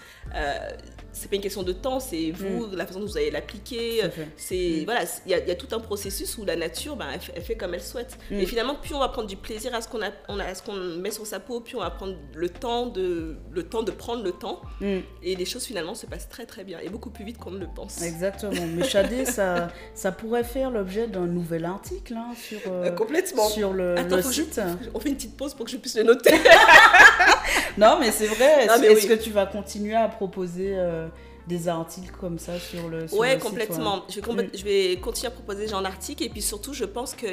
c'est 1.11 1.29
pas 1.29 1.35
une 1.35 1.41
question 1.41 1.61
de 1.61 1.73
temps, 1.73 1.99
c'est 1.99 2.31
vous, 2.31 2.65
mm. 2.65 2.75
la 2.75 2.87
façon 2.87 2.99
dont 2.99 3.05
vous 3.05 3.17
allez 3.17 3.29
l'appliquer. 3.29 4.01
C'est 4.37 4.81
voilà, 4.85 5.01
il 5.27 5.31
y, 5.31 5.35
a 5.35 5.55
tout 5.55 5.67
un 5.71 5.79
processus 5.79 6.35
où 6.39 6.45
la 6.45 6.55
nature, 6.55 6.95
bah, 6.95 7.05
elle, 7.35 7.43
fait 7.43 7.55
comme 7.55 7.75
elle 7.75 7.83
souhaite. 7.83 8.17
Et 8.31 8.47
finalement, 8.47 8.73
plus 8.73 8.95
on 8.95 8.99
va 8.99 9.09
prendre 9.09 9.27
du 9.27 9.37
plaisir 9.37 9.75
à 9.75 9.81
ce 9.81 9.87
qu'on 9.87 10.01
a, 10.01 10.09
on 10.29 10.39
a, 10.39 10.45
à 10.45 10.55
ce 10.55 10.63
qu'on 10.63 10.73
met 10.73 11.11
sur 11.11 11.27
sa 11.27 11.39
peau, 11.39 11.59
plus 11.59 11.75
on 11.75 11.81
va 11.81 11.91
prendre 11.91 12.15
le 12.33 12.49
temps 12.49 12.87
de 12.87 13.02
le 13.03 13.63
temps 13.63 13.83
de 13.83 13.91
prendre 13.91 14.23
le 14.23 14.31
temps. 14.31 14.61
Mm. 14.81 14.99
Et 15.21 15.35
les 15.35 15.45
choses 15.45 15.65
finalement 15.65 15.95
se 15.95 16.05
passent 16.05 16.29
très 16.29 16.45
très 16.45 16.63
bien 16.63 16.79
et 16.79 16.89
beaucoup 16.89 17.09
plus 17.09 17.25
vite 17.25 17.37
qu'on 17.37 17.51
ne 17.51 17.59
le 17.59 17.67
pense. 17.73 18.01
Exactement. 18.01 18.51
Mais 18.75 18.83
Chadé, 18.87 19.25
ça, 19.25 19.69
ça 19.93 20.11
pourrait 20.11 20.43
faire 20.43 20.71
l'objet 20.71 21.07
d'un 21.07 21.25
nouvel 21.25 21.65
article 21.65 22.15
hein, 22.15 22.31
sur, 22.35 22.59
euh, 22.67 22.85
euh, 22.85 22.91
Complètement. 22.91 23.47
sur 23.47 23.73
le, 23.73 23.95
site. 24.21 24.61
on 24.93 24.99
fait 24.99 25.09
une 25.09 25.15
petite 25.15 25.37
pause 25.37 25.53
pour 25.53 25.65
que 25.65 25.71
je 25.71 25.77
puisse 25.77 25.95
le 25.97 26.03
noter. 26.03 26.33
non, 27.77 27.97
mais 27.99 28.11
c'est 28.11 28.27
vrai. 28.27 28.65
Est-ce 28.65 29.07
que 29.07 29.21
tu 29.21 29.31
vas 29.31 29.45
continuer 29.45 29.95
à 29.95 30.07
proposer 30.07 30.73
euh, 30.75 31.07
des 31.47 31.67
articles 31.67 32.13
comme 32.19 32.39
ça 32.39 32.59
sur 32.59 32.89
le 32.89 33.07
sur 33.07 33.17
ouais, 33.17 33.37
complètement. 33.37 34.03
Je, 34.09 34.21
vais 34.21 34.43
mm. 34.43 34.49
je 34.53 34.63
vais 34.63 34.95
continuer 34.97 35.27
à 35.27 35.31
proposer 35.31 35.67
genre 35.67 35.81
d'articles 35.81 36.23
et 36.23 36.29
puis 36.29 36.41
surtout, 36.41 36.73
je 36.73 36.85
pense 36.85 37.13
que 37.13 37.27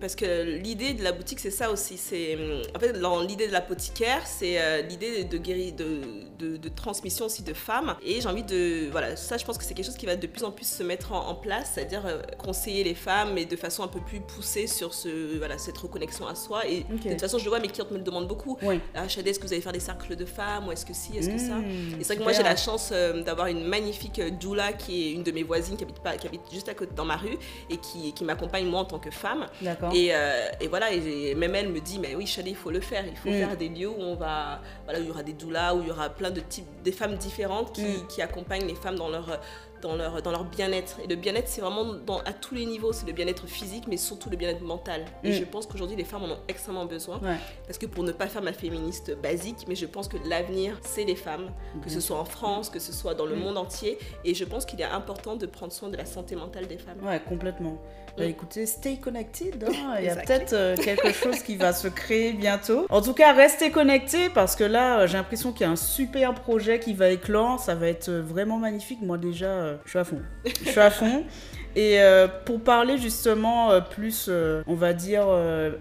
parce 0.00 0.14
que 0.16 0.58
l'idée 0.58 0.94
de 0.94 1.02
la 1.02 1.12
boutique, 1.12 1.40
c'est 1.40 1.50
ça 1.50 1.70
aussi. 1.70 1.96
C'est 1.96 2.38
en 2.74 2.78
fait 2.78 2.92
l'idée 3.26 3.46
de 3.46 3.52
l'apothicaire, 3.52 4.26
c'est 4.26 4.60
euh, 4.60 4.82
l'idée 4.82 5.24
de 5.24 5.38
guérir, 5.38 5.74
de, 5.74 6.56
de, 6.56 6.68
transmission 6.68 7.26
aussi 7.26 7.42
de 7.42 7.52
femmes. 7.52 7.96
Et 8.02 8.20
j'ai 8.20 8.28
envie 8.28 8.42
de 8.42 8.88
voilà, 8.90 9.16
ça, 9.16 9.36
je 9.36 9.44
pense 9.44 9.58
que 9.58 9.64
c'est 9.64 9.74
quelque 9.74 9.86
chose 9.86 9.96
qui 9.96 10.06
va 10.06 10.16
de 10.16 10.26
plus 10.26 10.44
en 10.44 10.50
plus 10.50 10.66
se 10.66 10.82
mettre 10.82 11.12
en, 11.12 11.34
place, 11.34 11.72
c'est-à-dire 11.74 12.04
euh, 12.06 12.22
conseiller 12.38 12.84
les 12.84 12.94
femmes, 12.94 13.32
mais 13.34 13.44
de 13.44 13.56
façon 13.56 13.82
un 13.82 13.88
peu 13.88 14.00
plus 14.00 14.20
poussée 14.20 14.66
sur 14.66 14.94
ce 14.94 15.38
voilà 15.38 15.58
cette 15.58 15.78
reconnexion 15.78 16.26
à 16.26 16.34
soi. 16.34 16.66
Et 16.66 16.84
de 16.84 17.10
toute 17.10 17.20
façon, 17.20 17.38
je 17.38 17.44
le 17.44 17.50
vois, 17.50 17.60
mes 17.60 17.68
clientes 17.68 17.90
me 17.90 17.98
le 17.98 18.02
demandent 18.02 18.28
beaucoup. 18.28 18.56
Oui. 18.62 18.80
Ah, 18.94 19.04
est-ce 19.04 19.38
que 19.38 19.46
vous 19.46 19.52
allez 19.52 19.62
faire 19.62 19.72
des 19.72 19.80
cercles 19.80 20.16
de 20.16 20.24
femmes 20.24 20.68
ou 20.68 20.72
est-ce 20.72 20.86
que 20.86 20.94
si, 20.94 21.16
est-ce 21.16 21.28
que 21.28 21.38
ça? 21.38 21.56
Mmh, 21.56 22.00
Et 22.00 22.04
c'est 22.04 22.14
vrai 22.14 22.16
que 22.16 22.22
moi 22.22 22.32
j'ai 22.32 22.42
la 22.42 22.56
chance 22.56 22.90
euh, 22.92 23.22
d'avoir 23.22 23.48
une 23.48 23.64
magnifique 23.64 24.20
doula 24.38 24.72
qui 24.72 25.08
est 25.08 25.12
une 25.12 25.22
de 25.22 25.32
mes 25.32 25.42
voisines 25.42 25.76
qui 25.76 25.84
habite 25.84 26.00
pas, 26.00 26.16
qui 26.16 26.26
habite 26.26 26.42
juste 26.52 26.68
à 26.68 26.74
côté 26.74 26.92
dans 26.94 27.04
ma 27.04 27.16
rue 27.16 27.36
et 27.68 27.76
qui, 27.76 28.12
qui 28.12 28.24
m'accompagne 28.24 28.66
moi 28.66 28.80
en 28.80 28.84
tant 28.84 28.98
que 28.98 29.10
femme. 29.10 29.46
D'accord. 29.60 29.89
Euh, 29.94 30.48
et, 30.60 30.68
voilà, 30.68 30.92
et 30.92 31.34
même 31.34 31.54
elle 31.54 31.68
me 31.68 31.80
dit, 31.80 31.98
mais 31.98 32.14
oui, 32.14 32.26
Chali, 32.26 32.50
il 32.50 32.56
faut 32.56 32.70
le 32.70 32.80
faire. 32.80 33.04
Il 33.06 33.16
faut 33.16 33.30
mm. 33.30 33.38
faire 33.38 33.56
des 33.56 33.68
lieux 33.68 33.88
où 33.88 34.00
on 34.00 34.14
va, 34.14 34.60
voilà, 34.84 35.00
où 35.00 35.02
il 35.02 35.08
y 35.08 35.10
aura 35.10 35.22
des 35.22 35.32
doulas, 35.32 35.74
où 35.74 35.82
il 35.82 35.88
y 35.88 35.90
aura 35.90 36.08
plein 36.10 36.30
de 36.30 36.40
types, 36.40 36.66
des 36.82 36.92
femmes 36.92 37.16
différentes 37.16 37.72
qui, 37.74 37.82
mm. 37.82 38.06
qui 38.08 38.22
accompagnent 38.22 38.66
les 38.66 38.74
femmes 38.74 38.96
dans 38.96 39.08
leur 39.08 39.40
dans 39.80 39.96
leur, 39.96 40.22
dans 40.22 40.30
leur 40.30 40.44
bien-être. 40.44 40.98
Et 41.02 41.06
le 41.06 41.16
bien-être, 41.16 41.48
c'est 41.48 41.60
vraiment 41.60 41.84
dans, 41.84 42.18
à 42.20 42.32
tous 42.32 42.54
les 42.54 42.66
niveaux. 42.66 42.92
C'est 42.92 43.06
le 43.06 43.12
bien-être 43.12 43.46
physique, 43.46 43.84
mais 43.88 43.96
surtout 43.96 44.30
le 44.30 44.36
bien-être 44.36 44.62
mental. 44.62 45.04
Et 45.24 45.30
mm. 45.30 45.32
je 45.32 45.44
pense 45.44 45.66
qu'aujourd'hui, 45.66 45.96
les 45.96 46.04
femmes 46.04 46.24
en 46.24 46.30
ont 46.30 46.38
extrêmement 46.48 46.86
besoin. 46.86 47.20
Parce 47.66 47.78
que 47.78 47.86
pour 47.86 48.04
ne 48.04 48.12
pas 48.12 48.26
faire 48.26 48.42
ma 48.42 48.52
féministe 48.52 49.16
basique, 49.22 49.66
mais 49.68 49.74
je 49.74 49.86
pense 49.86 50.08
que 50.08 50.16
l'avenir, 50.28 50.78
c'est 50.82 51.04
les 51.04 51.16
femmes, 51.16 51.50
que 51.82 51.90
ce 51.90 52.00
soit 52.00 52.18
en 52.18 52.24
France, 52.24 52.70
que 52.70 52.78
ce 52.78 52.92
soit 52.92 53.14
dans 53.14 53.26
le 53.26 53.36
mm. 53.36 53.40
monde 53.40 53.58
entier. 53.58 53.98
Et 54.24 54.34
je 54.34 54.44
pense 54.44 54.64
qu'il 54.64 54.80
est 54.80 54.84
important 54.84 55.36
de 55.36 55.46
prendre 55.46 55.72
soin 55.72 55.88
de 55.88 55.96
la 55.96 56.06
santé 56.06 56.36
mentale 56.36 56.66
des 56.66 56.78
femmes. 56.78 56.98
Ouais, 57.02 57.20
complètement. 57.20 57.78
Bah, 58.16 58.24
mm. 58.24 58.28
écoutez, 58.28 58.66
stay 58.66 58.96
connected. 58.96 59.64
Hein. 59.64 59.96
Il 59.98 60.04
y 60.04 60.08
a 60.08 60.16
peut-être 60.16 60.52
euh, 60.52 60.76
quelque 60.76 61.12
chose 61.12 61.42
qui 61.42 61.56
va 61.56 61.72
se 61.72 61.88
créer 61.88 62.32
bientôt. 62.32 62.86
En 62.90 63.02
tout 63.02 63.14
cas, 63.14 63.32
restez 63.32 63.70
connectés 63.70 64.28
parce 64.30 64.56
que 64.56 64.64
là, 64.64 65.06
j'ai 65.06 65.16
l'impression 65.16 65.52
qu'il 65.52 65.62
y 65.62 65.68
a 65.68 65.72
un 65.72 65.76
super 65.76 66.34
projet 66.34 66.80
qui 66.80 66.94
va 66.94 67.10
éclore. 67.10 67.60
Ça 67.60 67.74
va 67.74 67.88
être 67.88 68.08
euh, 68.08 68.22
vraiment 68.22 68.58
magnifique. 68.58 69.00
Moi, 69.02 69.18
déjà, 69.18 69.69
je 69.84 69.90
suis 69.90 69.98
à 69.98 70.04
fond. 70.04 70.20
Je 70.44 70.70
suis 70.70 70.80
à 70.80 70.90
fond. 70.90 71.24
Et 71.76 72.00
euh, 72.00 72.26
pour 72.44 72.60
parler 72.60 72.98
justement 72.98 73.70
euh, 73.70 73.80
plus, 73.80 74.26
euh, 74.28 74.62
on 74.66 74.74
va 74.74 74.92
dire, 74.92 75.28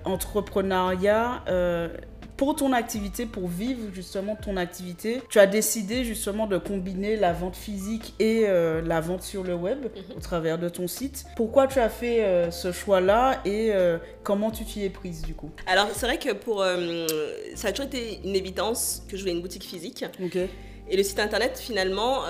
entrepreneuriat, 0.05 1.43
pour 2.37 2.55
ton 2.55 2.71
activité, 2.71 3.25
pour 3.25 3.49
vivre 3.49 3.81
justement 3.93 4.37
ton 4.37 4.55
activité, 4.55 5.21
tu 5.29 5.39
as 5.39 5.45
décidé 5.45 6.05
justement 6.05 6.47
de 6.47 6.57
combiner 6.57 7.17
la 7.17 7.33
vente 7.33 7.57
physique 7.57 8.13
et 8.17 8.45
la 8.47 9.01
vente 9.01 9.23
sur 9.23 9.43
le 9.43 9.55
web 9.55 9.83
mhm. 9.83 10.15
au 10.15 10.19
travers 10.21 10.57
de 10.57 10.69
ton 10.69 10.87
site. 10.87 11.25
Pourquoi 11.35 11.67
tu 11.67 11.79
as 11.79 11.89
fait 11.89 12.49
ce 12.49 12.71
choix-là 12.71 13.41
et 13.43 13.73
comment 14.23 14.51
tu 14.51 14.63
t'y 14.63 14.85
es 14.85 14.89
prise 14.89 15.21
du 15.23 15.33
coup? 15.33 15.51
Alors 15.67 15.89
c'est 15.93 16.05
vrai 16.05 16.17
que 16.17 16.31
pour 16.31 16.63
ça 17.55 17.67
a 17.67 17.71
toujours 17.73 17.87
été 17.87 18.21
une 18.23 18.35
évidence 18.37 19.03
que 19.09 19.17
je 19.17 19.23
voulais 19.23 19.33
une 19.33 19.41
boutique 19.41 19.65
physique. 19.65 20.05
Ok. 20.23 20.37
Et 20.37 20.97
le 20.97 21.03
site 21.03 21.19
internet 21.19 21.59
finalement 21.59 22.21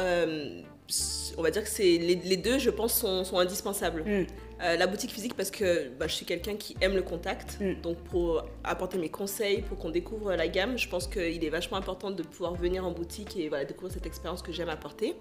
on 1.38 1.42
va 1.42 1.52
dire 1.52 1.64
que 1.64 1.70
c'est 1.70 1.98
les, 1.98 2.38
deux, 2.38 2.60
je 2.60 2.70
pense, 2.70 2.94
sont, 2.94 3.38
indispensables. 3.38 4.04
Mm. 4.04 4.26
Euh, 4.62 4.76
la 4.76 4.88
boutique 4.88 5.12
physique 5.12 5.36
parce 5.36 5.52
que 5.52 5.88
bah, 5.98 6.08
je 6.08 6.14
suis 6.16 6.26
quelqu'un 6.26 6.56
qui 6.58 6.76
aime 6.82 6.94
le 6.94 7.02
contact. 7.02 7.58
Mm. 7.62 7.82
Donc 7.82 7.98
pour 7.98 8.44
apporter 8.64 8.98
mes 8.98 9.10
conseils, 9.10 9.62
pour 9.62 9.78
qu'on 9.78 9.90
découvre 9.90 10.34
la 10.36 10.48
gamme, 10.48 10.78
je 10.78 10.90
pense 10.90 11.08
qu'il 11.08 11.44
est 11.44 11.50
vachement 11.50 11.78
important 11.78 12.12
de 12.12 12.24
pouvoir 12.24 12.56
venir 12.56 12.86
en 12.86 12.92
boutique 12.92 13.38
et 13.38 13.48
voilà, 13.48 13.64
découvrir 13.66 13.94
cette 13.94 14.06
expérience 14.06 14.42
que 14.42 14.52
j'aime 14.52 14.70
apporter. 14.70 15.16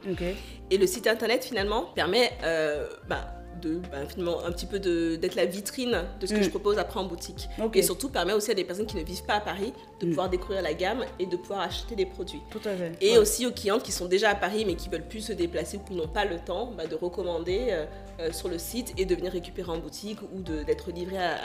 Et 0.70 0.78
le 0.78 0.86
site 0.86 1.06
internet 1.06 1.44
finalement 1.44 1.84
permet 1.94 2.32
euh, 2.42 2.88
bah, 3.08 3.37
de 3.60 3.80
bah, 3.90 3.98
finalement 4.08 4.44
un 4.44 4.52
petit 4.52 4.66
peu 4.66 4.78
d'être 4.78 5.34
la 5.34 5.46
vitrine 5.46 6.04
de 6.20 6.26
ce 6.26 6.34
que 6.34 6.40
mm. 6.40 6.44
je 6.44 6.50
propose 6.50 6.78
après 6.78 7.00
en 7.00 7.04
boutique. 7.04 7.48
Et 7.74 7.82
surtout 7.82 8.08
permet 8.08 8.32
aussi 8.32 8.50
à 8.50 8.54
des 8.54 8.64
personnes 8.64 8.86
qui 8.86 8.96
ne 8.96 9.02
vivent 9.02 9.24
pas 9.24 9.34
à 9.34 9.40
Paris 9.40 9.72
de 10.00 10.06
mm. 10.06 10.08
pouvoir 10.10 10.28
découvrir 10.28 10.62
la 10.62 10.74
gamme 10.74 11.04
et 11.18 11.26
de 11.26 11.36
pouvoir 11.36 11.60
acheter 11.60 11.94
des 11.94 12.06
produits. 12.06 12.42
Tout 12.50 12.60
à 12.64 12.74
fait. 12.74 12.92
Et 13.00 13.18
aussi 13.18 13.46
aux 13.46 13.52
clientes 13.52 13.82
qui 13.82 13.92
sont 13.92 14.06
déjà 14.06 14.30
à 14.30 14.34
Paris 14.34 14.64
mais 14.66 14.74
qui 14.74 14.88
veulent 14.88 15.06
plus 15.06 15.20
se 15.20 15.32
déplacer 15.32 15.78
ou 15.78 15.80
qui 15.80 15.94
n'ont 15.94 16.08
pas 16.08 16.24
le 16.24 16.38
temps 16.38 16.72
bah, 16.76 16.86
de 16.86 16.94
recommander 16.94 17.68
euh, 17.70 17.86
euh, 18.20 18.32
sur 18.32 18.48
le 18.48 18.58
site 18.58 18.94
et 18.98 19.04
de 19.04 19.14
venir 19.14 19.30
récupérer 19.30 19.70
en 19.70 19.78
boutique 19.78 20.18
ou 20.22 20.40
d'être 20.40 20.90
livré 20.90 21.18
à, 21.18 21.36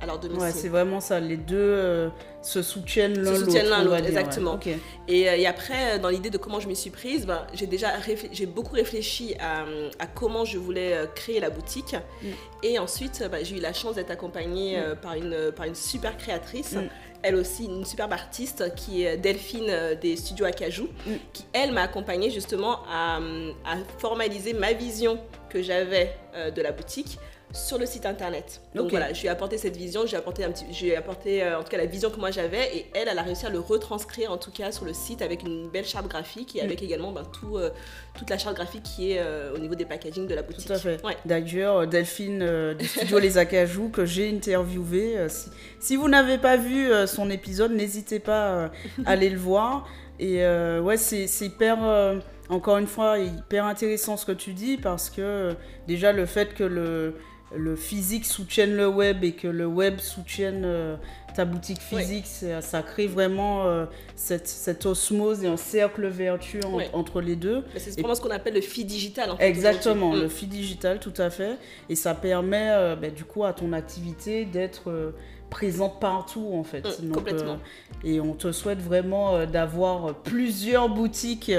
à, 0.00 0.06
leur 0.06 0.20
domicile. 0.20 0.42
Ouais, 0.44 0.52
c'est 0.52 0.68
vraiment 0.68 1.00
ça. 1.00 1.18
Les 1.18 1.36
deux 1.36 1.56
euh, 1.58 2.08
se 2.40 2.62
soutiennent 2.62 3.18
l'un 3.18 3.32
l'autre. 3.32 3.38
Se 3.38 3.44
soutiennent 3.46 3.68
l'un 3.68 3.82
l'autre, 3.82 4.06
exactement. 4.06 4.60
Et, 5.08 5.22
et, 5.22 5.46
après, 5.48 5.98
dans 5.98 6.08
l'idée 6.08 6.30
de 6.30 6.38
comment 6.38 6.60
je 6.60 6.68
m'y 6.68 6.76
suis 6.76 6.90
prise, 6.90 7.26
ben, 7.26 7.46
j'ai 7.52 7.66
déjà 7.66 7.88
j'ai 8.30 8.46
beaucoup 8.46 8.76
réfléchi 8.76 9.34
à, 9.40 9.64
à, 9.98 10.06
comment 10.06 10.44
je 10.44 10.58
voulais 10.58 10.94
créer 11.16 11.40
la 11.40 11.50
boutique 11.50 11.59
boutique. 11.60 11.94
Mm. 12.22 12.26
Et 12.62 12.78
ensuite, 12.78 13.24
bah, 13.30 13.42
j'ai 13.42 13.56
eu 13.56 13.60
la 13.60 13.72
chance 13.72 13.94
d'être 13.94 14.10
accompagnée 14.10 14.78
mm. 14.78 14.96
par, 14.96 15.14
une, 15.14 15.52
par 15.52 15.66
une 15.66 15.74
super 15.74 16.16
créatrice 16.16 16.76
elle 17.22 17.36
aussi 17.36 17.66
une 17.66 17.84
superbe 17.84 18.14
artiste 18.14 18.74
qui 18.76 19.04
est 19.04 19.18
Delphine 19.18 19.70
des 20.00 20.16
studios 20.16 20.46
Acajou, 20.46 20.88
qui 21.34 21.44
elle 21.52 21.70
m'a 21.70 21.82
accompagnée 21.82 22.30
justement 22.30 22.78
à, 22.90 23.18
à, 23.66 23.76
formaliser 23.98 24.54
ma 24.54 24.72
vision 24.72 25.20
que 25.50 25.60
j'avais 25.60 26.16
de 26.56 26.62
la 26.62 26.72
boutique 26.72 27.18
sur 27.52 27.78
le 27.78 27.86
site 27.86 28.06
internet. 28.06 28.60
Donc 28.74 28.90
voilà, 28.90 29.12
je 29.12 29.20
lui 29.20 29.26
ai 29.26 29.30
apporté 29.30 29.58
cette 29.58 29.76
vision, 29.76 30.06
j'ai 30.06 30.16
apporté 30.16 30.44
un 30.44 30.50
petit, 30.50 30.64
j'ai 30.70 30.96
apporté 30.96 31.42
euh, 31.42 31.58
en 31.58 31.62
tout 31.62 31.68
cas 31.68 31.78
la 31.78 31.86
vision 31.86 32.10
que 32.10 32.18
moi 32.18 32.30
j'avais 32.30 32.76
et 32.76 32.86
elle, 32.94 33.08
elle 33.08 33.18
a 33.18 33.22
réussi 33.22 33.46
à 33.46 33.50
le 33.50 33.58
retranscrire 33.58 34.30
en 34.30 34.36
tout 34.36 34.52
cas 34.52 34.70
sur 34.70 34.84
le 34.84 34.92
site 34.92 35.20
avec 35.20 35.42
une 35.42 35.68
belle 35.68 35.84
charte 35.84 36.06
graphique 36.06 36.54
et 36.54 36.62
mm. 36.62 36.64
avec 36.64 36.82
également 36.82 37.12
ben, 37.12 37.24
tout, 37.24 37.56
euh, 37.56 37.70
toute 38.16 38.30
la 38.30 38.38
charte 38.38 38.54
graphique 38.54 38.84
qui 38.84 39.12
est 39.12 39.18
euh, 39.18 39.54
au 39.54 39.58
niveau 39.58 39.74
des 39.74 39.84
packaging 39.84 40.28
de 40.28 40.34
la 40.34 40.42
boutique. 40.42 40.66
Tout 40.66 40.72
à 40.72 40.78
fait. 40.78 41.00
D'ailleurs, 41.24 41.86
Delphine 41.86 42.74
du 42.74 42.86
studio 42.86 43.18
Les 43.18 43.36
Acajou 43.36 43.88
que 43.88 44.04
j'ai 44.04 44.30
interviewé, 44.30 45.16
si, 45.28 45.50
si, 45.80 45.96
vous 45.96 46.08
n'avez 46.08 46.38
pas 46.38 46.56
vu 46.56 46.90
son 47.06 47.30
épisode, 47.30 47.72
n'hésitez 47.72 48.20
pas 48.20 48.66
à 49.04 49.10
aller 49.10 49.28
le 49.28 49.38
voir. 49.38 49.88
Et 50.18 50.44
ouais, 50.44 50.96
c'est 50.96 51.26
hyper 51.40 52.20
encore 52.50 52.78
une 52.78 52.86
fois, 52.86 53.18
hyper 53.18 53.64
intéressant 53.64 54.16
ce 54.16 54.26
que 54.26 54.32
tu 54.32 54.52
dis 54.52 54.76
parce 54.76 55.08
que 55.08 55.54
déjà 55.86 56.12
le 56.12 56.26
fait 56.26 56.54
que 56.54 56.64
le, 56.64 57.14
le 57.54 57.76
physique 57.76 58.24
soutienne 58.26 58.76
le 58.76 58.86
web 58.86 59.24
et 59.24 59.32
que 59.32 59.48
le 59.48 59.66
web 59.66 59.98
soutienne 59.98 60.62
euh, 60.64 60.96
ta 61.34 61.44
boutique 61.44 61.80
physique, 61.80 62.26
ça 62.26 62.82
crée 62.82 63.06
vraiment 63.06 63.66
euh, 63.66 63.86
cette, 64.16 64.84
osmose 64.86 65.44
et 65.44 65.46
un 65.46 65.56
cercle 65.56 66.06
vertueux 66.08 66.60
entre 66.92 67.20
les 67.20 67.36
deux. 67.36 67.64
C'est 67.76 67.92
vraiment 68.00 68.14
ce 68.14 68.20
qu'on 68.20 68.30
appelle 68.30 68.54
le 68.54 68.60
fil 68.60 68.86
digital. 68.86 69.30
Exactement, 69.38 70.14
le 70.14 70.26
mm. 70.26 70.30
fil 70.30 70.48
digital, 70.48 70.98
tout 70.98 71.14
à 71.18 71.30
fait. 71.30 71.56
Et 71.88 71.94
ça 71.94 72.14
permet 72.14 72.70
euh, 72.70 72.96
ben, 72.96 73.12
du 73.12 73.24
coup 73.24 73.44
à 73.44 73.52
ton 73.52 73.72
activité 73.72 74.44
d'être 74.44 75.12
présente 75.50 76.00
partout 76.00 76.50
en 76.52 76.64
fait. 76.64 77.00
Mm, 77.02 77.12
complètement. 77.12 77.58
et 78.04 78.20
on 78.20 78.34
te 78.34 78.52
souhaite 78.52 78.80
vraiment 78.80 79.46
d'avoir 79.46 80.14
plusieurs 80.14 80.88
boutiques 80.88 81.52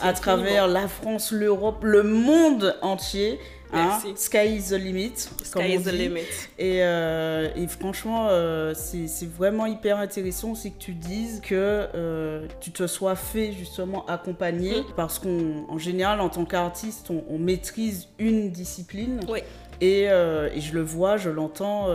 à 0.00 0.12
travers 0.12 0.68
la 0.68 0.88
France, 0.88 1.32
l'Europe, 1.32 1.82
le 1.82 2.02
monde 2.02 2.76
entier. 2.82 3.40
Hein? 3.72 3.98
Sky 4.16 4.56
is 4.56 4.68
the 4.70 4.78
limit. 4.78 5.18
Sky 5.42 5.74
is 5.74 5.82
the 5.82 5.92
limit. 5.92 6.26
Et, 6.58 6.82
euh, 6.82 7.48
et 7.56 7.66
franchement, 7.66 8.28
euh, 8.30 8.74
c'est 8.74 9.26
vraiment 9.26 9.66
hyper 9.66 9.98
intéressant 9.98 10.52
aussi 10.52 10.72
que 10.72 10.78
tu 10.78 10.92
dises 10.92 11.40
que 11.40 11.88
euh, 11.94 12.46
tu 12.60 12.70
te 12.70 12.86
sois 12.86 13.16
fait 13.16 13.52
justement 13.52 14.06
accompagner 14.06 14.80
mm. 14.80 14.84
parce 14.96 15.18
qu'en 15.18 15.78
général, 15.78 16.20
en 16.20 16.28
tant 16.28 16.44
qu'artiste, 16.44 17.10
on, 17.10 17.24
on, 17.28 17.38
maîtrise 17.38 18.08
une 18.18 18.50
discipline. 18.50 19.20
Oui. 19.28 19.40
Et, 19.80 20.04
et, 20.04 20.60
je 20.60 20.72
le 20.72 20.82
vois, 20.82 21.16
je 21.18 21.28
l'entends 21.28 21.88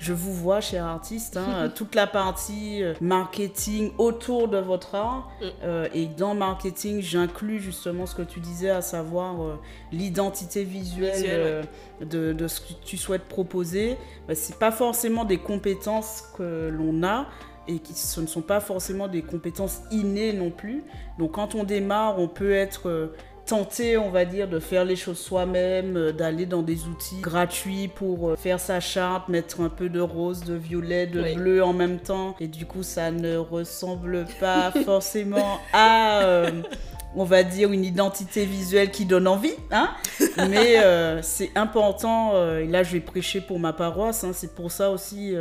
je 0.00 0.14
vous 0.14 0.32
vois, 0.32 0.60
cher 0.60 0.86
artiste, 0.86 1.36
hein, 1.36 1.68
toute 1.74 1.94
la 1.94 2.06
partie 2.06 2.82
euh, 2.82 2.94
marketing 3.02 3.92
autour 3.98 4.48
de 4.48 4.56
votre 4.56 4.94
art. 4.94 5.30
Mm. 5.40 5.44
Euh, 5.62 5.88
et 5.94 6.06
dans 6.06 6.34
marketing, 6.34 7.02
j'inclus 7.02 7.60
justement 7.60 8.06
ce 8.06 8.14
que 8.14 8.22
tu 8.22 8.40
disais, 8.40 8.70
à 8.70 8.80
savoir 8.80 9.42
euh, 9.42 9.56
l'identité 9.92 10.64
visuelle 10.64 11.66
de, 12.00 12.32
de, 12.32 12.48
ce 12.48 12.60
que 12.60 12.72
tu 12.82 12.96
souhaites 12.96 13.24
proposer. 13.24 13.98
Bah, 14.26 14.34
ce 14.34 14.50
n'est 14.50 14.58
pas 14.58 14.72
forcément 14.72 15.26
des 15.26 15.38
compétences 15.38 16.24
que 16.36 16.70
l'on 16.70 17.02
a 17.04 17.26
et 17.68 17.78
qui, 17.78 17.92
ce 17.92 18.22
ne 18.22 18.26
sont 18.26 18.40
pas 18.40 18.60
forcément 18.60 19.06
des 19.06 19.20
compétences 19.20 19.82
innées 19.90 20.32
non 20.32 20.50
plus. 20.50 20.82
Donc 21.18 21.32
quand 21.32 21.54
on 21.54 21.62
démarre, 21.62 22.18
on 22.18 22.26
peut 22.26 22.52
être 22.52 23.12
tenter, 23.50 23.96
on 23.96 24.10
va 24.10 24.24
dire, 24.24 24.46
de 24.46 24.60
faire 24.60 24.84
les 24.84 24.94
choses 24.94 25.18
soi-même, 25.18 25.96
euh, 25.96 26.12
d'aller 26.12 26.46
dans 26.46 26.62
des 26.62 26.84
outils 26.84 27.20
gratuits 27.20 27.88
pour 27.88 28.30
euh, 28.30 28.36
faire 28.36 28.60
sa 28.60 28.78
charte, 28.78 29.28
mettre 29.28 29.60
un 29.60 29.68
peu 29.68 29.88
de 29.88 29.98
rose, 29.98 30.44
de 30.44 30.54
violet, 30.54 31.08
de 31.08 31.34
bleu 31.34 31.64
en 31.64 31.72
même 31.72 31.98
temps. 31.98 32.36
Et 32.38 32.46
du 32.46 32.64
coup, 32.64 32.84
ça 32.84 33.10
ne 33.10 33.36
ressemble 33.36 34.26
pas 34.38 34.70
forcément 34.84 35.58
à... 35.72 36.22
Euh, 36.22 36.62
on 37.16 37.24
va 37.24 37.42
dire 37.42 37.72
une 37.72 37.84
identité 37.84 38.44
visuelle 38.44 38.92
qui 38.92 39.04
donne 39.04 39.26
envie, 39.26 39.56
hein 39.72 39.90
mais 40.48 40.76
c'est 41.22 41.50
important, 41.56 42.34
et 42.56 42.68
là 42.68 42.84
je 42.84 42.92
vais 42.92 43.00
prêcher 43.00 43.40
pour 43.40 43.58
ma 43.58 43.72
paroisse, 43.72 44.22
hein. 44.22 44.30
c'est 44.32 44.54
pour 44.54 44.70
ça 44.70 44.92
aussi 44.92 45.34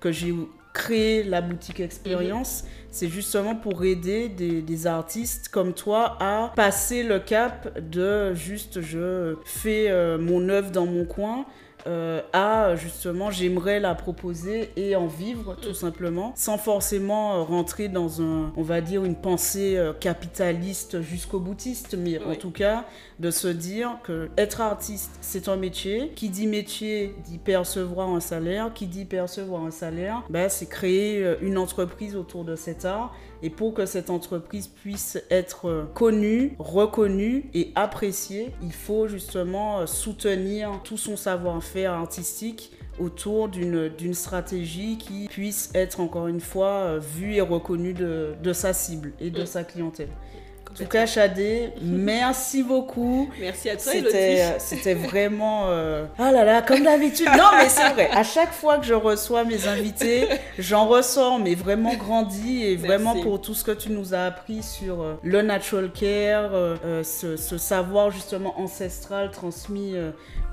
que 0.00 0.10
j'ai 0.10 0.34
créé 0.72 1.22
la 1.22 1.40
boutique 1.40 1.80
expérience. 1.80 2.62
Mhm. 2.62 2.68
C'est 2.90 3.08
justement 3.08 3.54
pour 3.54 3.84
aider 3.84 4.28
des, 4.28 4.86
artistes 4.86 5.48
comme 5.48 5.72
toi 5.72 6.16
à 6.20 6.52
passer 6.54 7.02
le 7.02 7.18
cap 7.20 7.78
de 7.78 8.34
juste 8.34 8.80
je 8.80 9.36
fais 9.44 9.90
euh, 9.90 10.18
mon 10.18 10.48
œuvre 10.48 10.70
dans 10.70 10.86
mon 10.86 11.04
coin 11.04 11.46
euh, 11.86 12.20
à 12.32 12.76
justement 12.76 13.30
j'aimerais 13.30 13.80
la 13.80 13.94
proposer 13.94 14.70
et 14.76 14.94
en 14.94 15.08
vivre 15.08 15.56
tout 15.60 15.74
simplement 15.74 16.32
sans 16.36 16.56
forcément 16.56 17.34
euh, 17.34 17.42
rentrer 17.42 17.88
dans 17.88 18.22
un 18.22 18.52
on 18.56 18.62
va 18.62 18.80
dire 18.80 19.04
une 19.04 19.16
pensée 19.16 19.76
euh, 19.76 19.92
capitaliste 19.92 21.00
jusqu'au 21.00 21.40
boutiste 21.40 21.96
mais 21.98 22.22
en 22.22 22.36
tout 22.36 22.52
cas 22.52 22.84
de 23.18 23.32
se 23.32 23.48
dire 23.48 23.98
que 24.04 24.28
être 24.36 24.60
artiste 24.60 25.10
c'est 25.20 25.48
un 25.48 25.56
métier. 25.56 26.12
Qui 26.14 26.28
dit 26.28 26.46
métier 26.46 27.14
dit 27.24 27.38
percevoir 27.38 28.08
un 28.08 28.20
salaire. 28.20 28.72
Qui 28.74 28.86
dit 28.86 29.04
percevoir 29.04 29.64
un 29.64 29.70
salaire 29.70 30.22
ben, 30.30 30.48
c'est 30.48 30.66
créer 30.66 31.36
une 31.40 31.58
entreprise 31.58 32.16
autour 32.16 32.44
de 32.44 32.56
cet 32.56 32.84
art 32.84 33.14
et 33.42 33.50
pour 33.50 33.74
que 33.74 33.86
cette 33.86 34.10
entreprise 34.10 34.68
puisse 34.68 35.18
être 35.30 35.88
connue, 35.94 36.54
reconnue 36.58 37.50
et 37.54 37.72
appréciée, 37.74 38.52
il 38.62 38.72
faut 38.72 39.08
justement 39.08 39.86
soutenir 39.86 40.80
tout 40.84 40.96
son 40.96 41.16
savoir-faire 41.16 41.92
artistique 41.92 42.72
autour 42.98 43.48
d'une 43.48 44.14
stratégie 44.14 44.98
qui 44.98 45.26
puisse 45.28 45.70
être 45.74 46.00
encore 46.00 46.28
une 46.28 46.40
fois 46.40 46.98
vue 46.98 47.34
et 47.34 47.40
reconnue 47.40 47.94
de, 47.94 48.34
de 48.42 48.52
sa 48.52 48.72
cible 48.72 49.12
et 49.20 49.30
de 49.30 49.44
sa 49.44 49.64
clientèle. 49.64 50.10
En 50.72 50.74
tout 50.74 50.86
cas, 50.86 51.04
Chadé, 51.04 51.68
merci 51.82 52.62
beaucoup. 52.62 53.28
Merci 53.38 53.68
à 53.68 53.76
toi, 53.76 53.92
C'était 53.92 54.94
euh, 54.94 55.06
vraiment... 55.06 55.64
Euh, 55.66 56.06
ah 56.18 56.32
là 56.32 56.44
là, 56.44 56.62
comme 56.62 56.82
d'habitude. 56.82 57.28
Non, 57.36 57.50
mais 57.58 57.68
c'est 57.68 57.90
vrai. 57.90 58.08
À 58.10 58.22
chaque 58.22 58.52
fois 58.54 58.78
que 58.78 58.86
je 58.86 58.94
reçois 58.94 59.44
mes 59.44 59.68
invités, 59.68 60.28
j'en 60.58 60.86
ressors, 60.86 61.38
mais 61.38 61.54
vraiment 61.54 61.94
grandi. 61.94 62.64
Et 62.64 62.76
vraiment 62.76 63.20
pour 63.20 63.38
tout 63.42 63.52
ce 63.52 63.64
que 63.64 63.72
tu 63.72 63.90
nous 63.90 64.14
as 64.14 64.24
appris 64.24 64.62
sur 64.62 65.02
euh, 65.02 65.14
le 65.22 65.42
natural 65.42 65.90
care, 65.92 66.52
ce, 67.02 67.36
savoir 67.36 68.10
justement 68.10 68.58
ancestral 68.58 69.30
transmis 69.30 69.94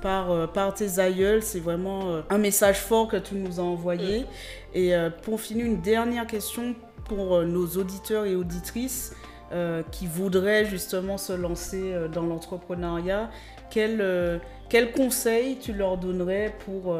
par, 0.01 0.51
par 0.51 0.73
tes 0.73 0.99
aïeuls. 0.99 1.41
C'est 1.41 1.61
vraiment 1.61 2.21
un 2.29 2.37
message 2.37 2.79
fort 2.79 3.07
que 3.07 3.17
tu 3.17 3.35
nous 3.35 3.61
as 3.61 3.63
envoyé. 3.63 4.19
Mm. 4.19 4.25
Et 4.73 4.93
pour 5.23 5.39
finir, 5.39 5.65
une 5.65 5.79
dernière 5.79 6.27
question 6.27 6.75
pour 7.05 7.41
nos 7.43 7.67
auditeurs 7.77 8.25
et 8.25 8.35
auditrices. 8.35 9.13
Euh, 9.51 9.81
qui 9.91 10.05
voudraient 10.05 10.63
justement 10.65 11.17
se 11.17 11.33
lancer 11.33 11.91
euh, 11.91 12.07
dans 12.07 12.21
l'entrepreneuriat, 12.21 13.31
quel, 13.71 13.99
euh, 13.99 14.37
quel 14.69 14.91
conseil 14.91 15.57
tu 15.57 15.73
leur 15.73 15.97
donnerais 15.97 16.53
pour 16.65 16.95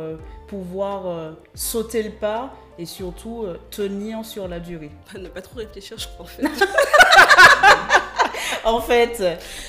pouvoir 0.48 1.36
sauter 1.54 2.02
le 2.02 2.10
pas 2.10 2.56
et 2.80 2.88
surtout 2.88 3.46
tenir 3.70 4.26
sur 4.26 4.48
la 4.48 4.60
durée? 4.60 4.90
Ne 5.16 5.28
pas 5.28 5.42
trop 5.42 5.60
réfléchir, 5.60 5.98
je 6.00 6.08
crois 6.08 6.26
en 6.26 6.28
fait. 6.28 6.42
en 8.64 8.82
fait, 8.82 9.22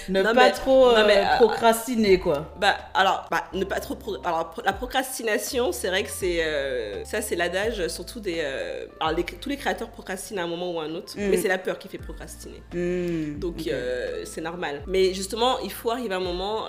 ne 0.08 0.22
pas 0.22 0.50
trop 0.50 0.88
euh, 0.88 0.96
euh, 0.96 1.36
procrastiner, 1.36 2.18
quoi. 2.18 2.52
Bah, 2.58 2.76
alors, 2.94 3.26
bah, 3.30 3.44
ne 3.52 3.64
pas 3.64 3.80
trop. 3.80 3.96
Alors, 4.24 4.54
la 4.64 4.72
procrastination, 4.72 5.72
c'est 5.72 5.88
vrai 5.88 6.02
que 6.02 6.10
c'est. 6.10 6.44
Euh, 6.44 7.04
ça, 7.04 7.22
c'est 7.22 7.36
l'adage, 7.36 7.86
surtout 7.88 8.20
des. 8.20 8.40
alors, 9.00 9.24
tous 9.40 9.48
les 9.48 9.56
créateurs 9.56 9.90
procrastinent 9.90 10.38
à 10.38 10.44
un 10.44 10.48
moment 10.48 10.72
ou 10.72 10.80
à 10.80 10.84
un 10.84 10.94
autre, 10.94 11.14
mm. 11.16 11.28
mais 11.28 11.36
c'est 11.36 11.48
la 11.48 11.58
peur 11.58 11.78
qui 11.78 11.88
fait 11.88 11.98
procrastiner. 11.98 12.62
Mm, 12.72 13.38
Donc, 13.38 13.68
c'est 14.24 14.40
normal. 14.40 14.82
Mais 14.86 15.14
justement, 15.14 15.58
il 15.60 15.72
faut 15.72 15.90
arriver 15.90 16.14
à 16.14 16.18
un 16.18 16.20
moment, 16.20 16.66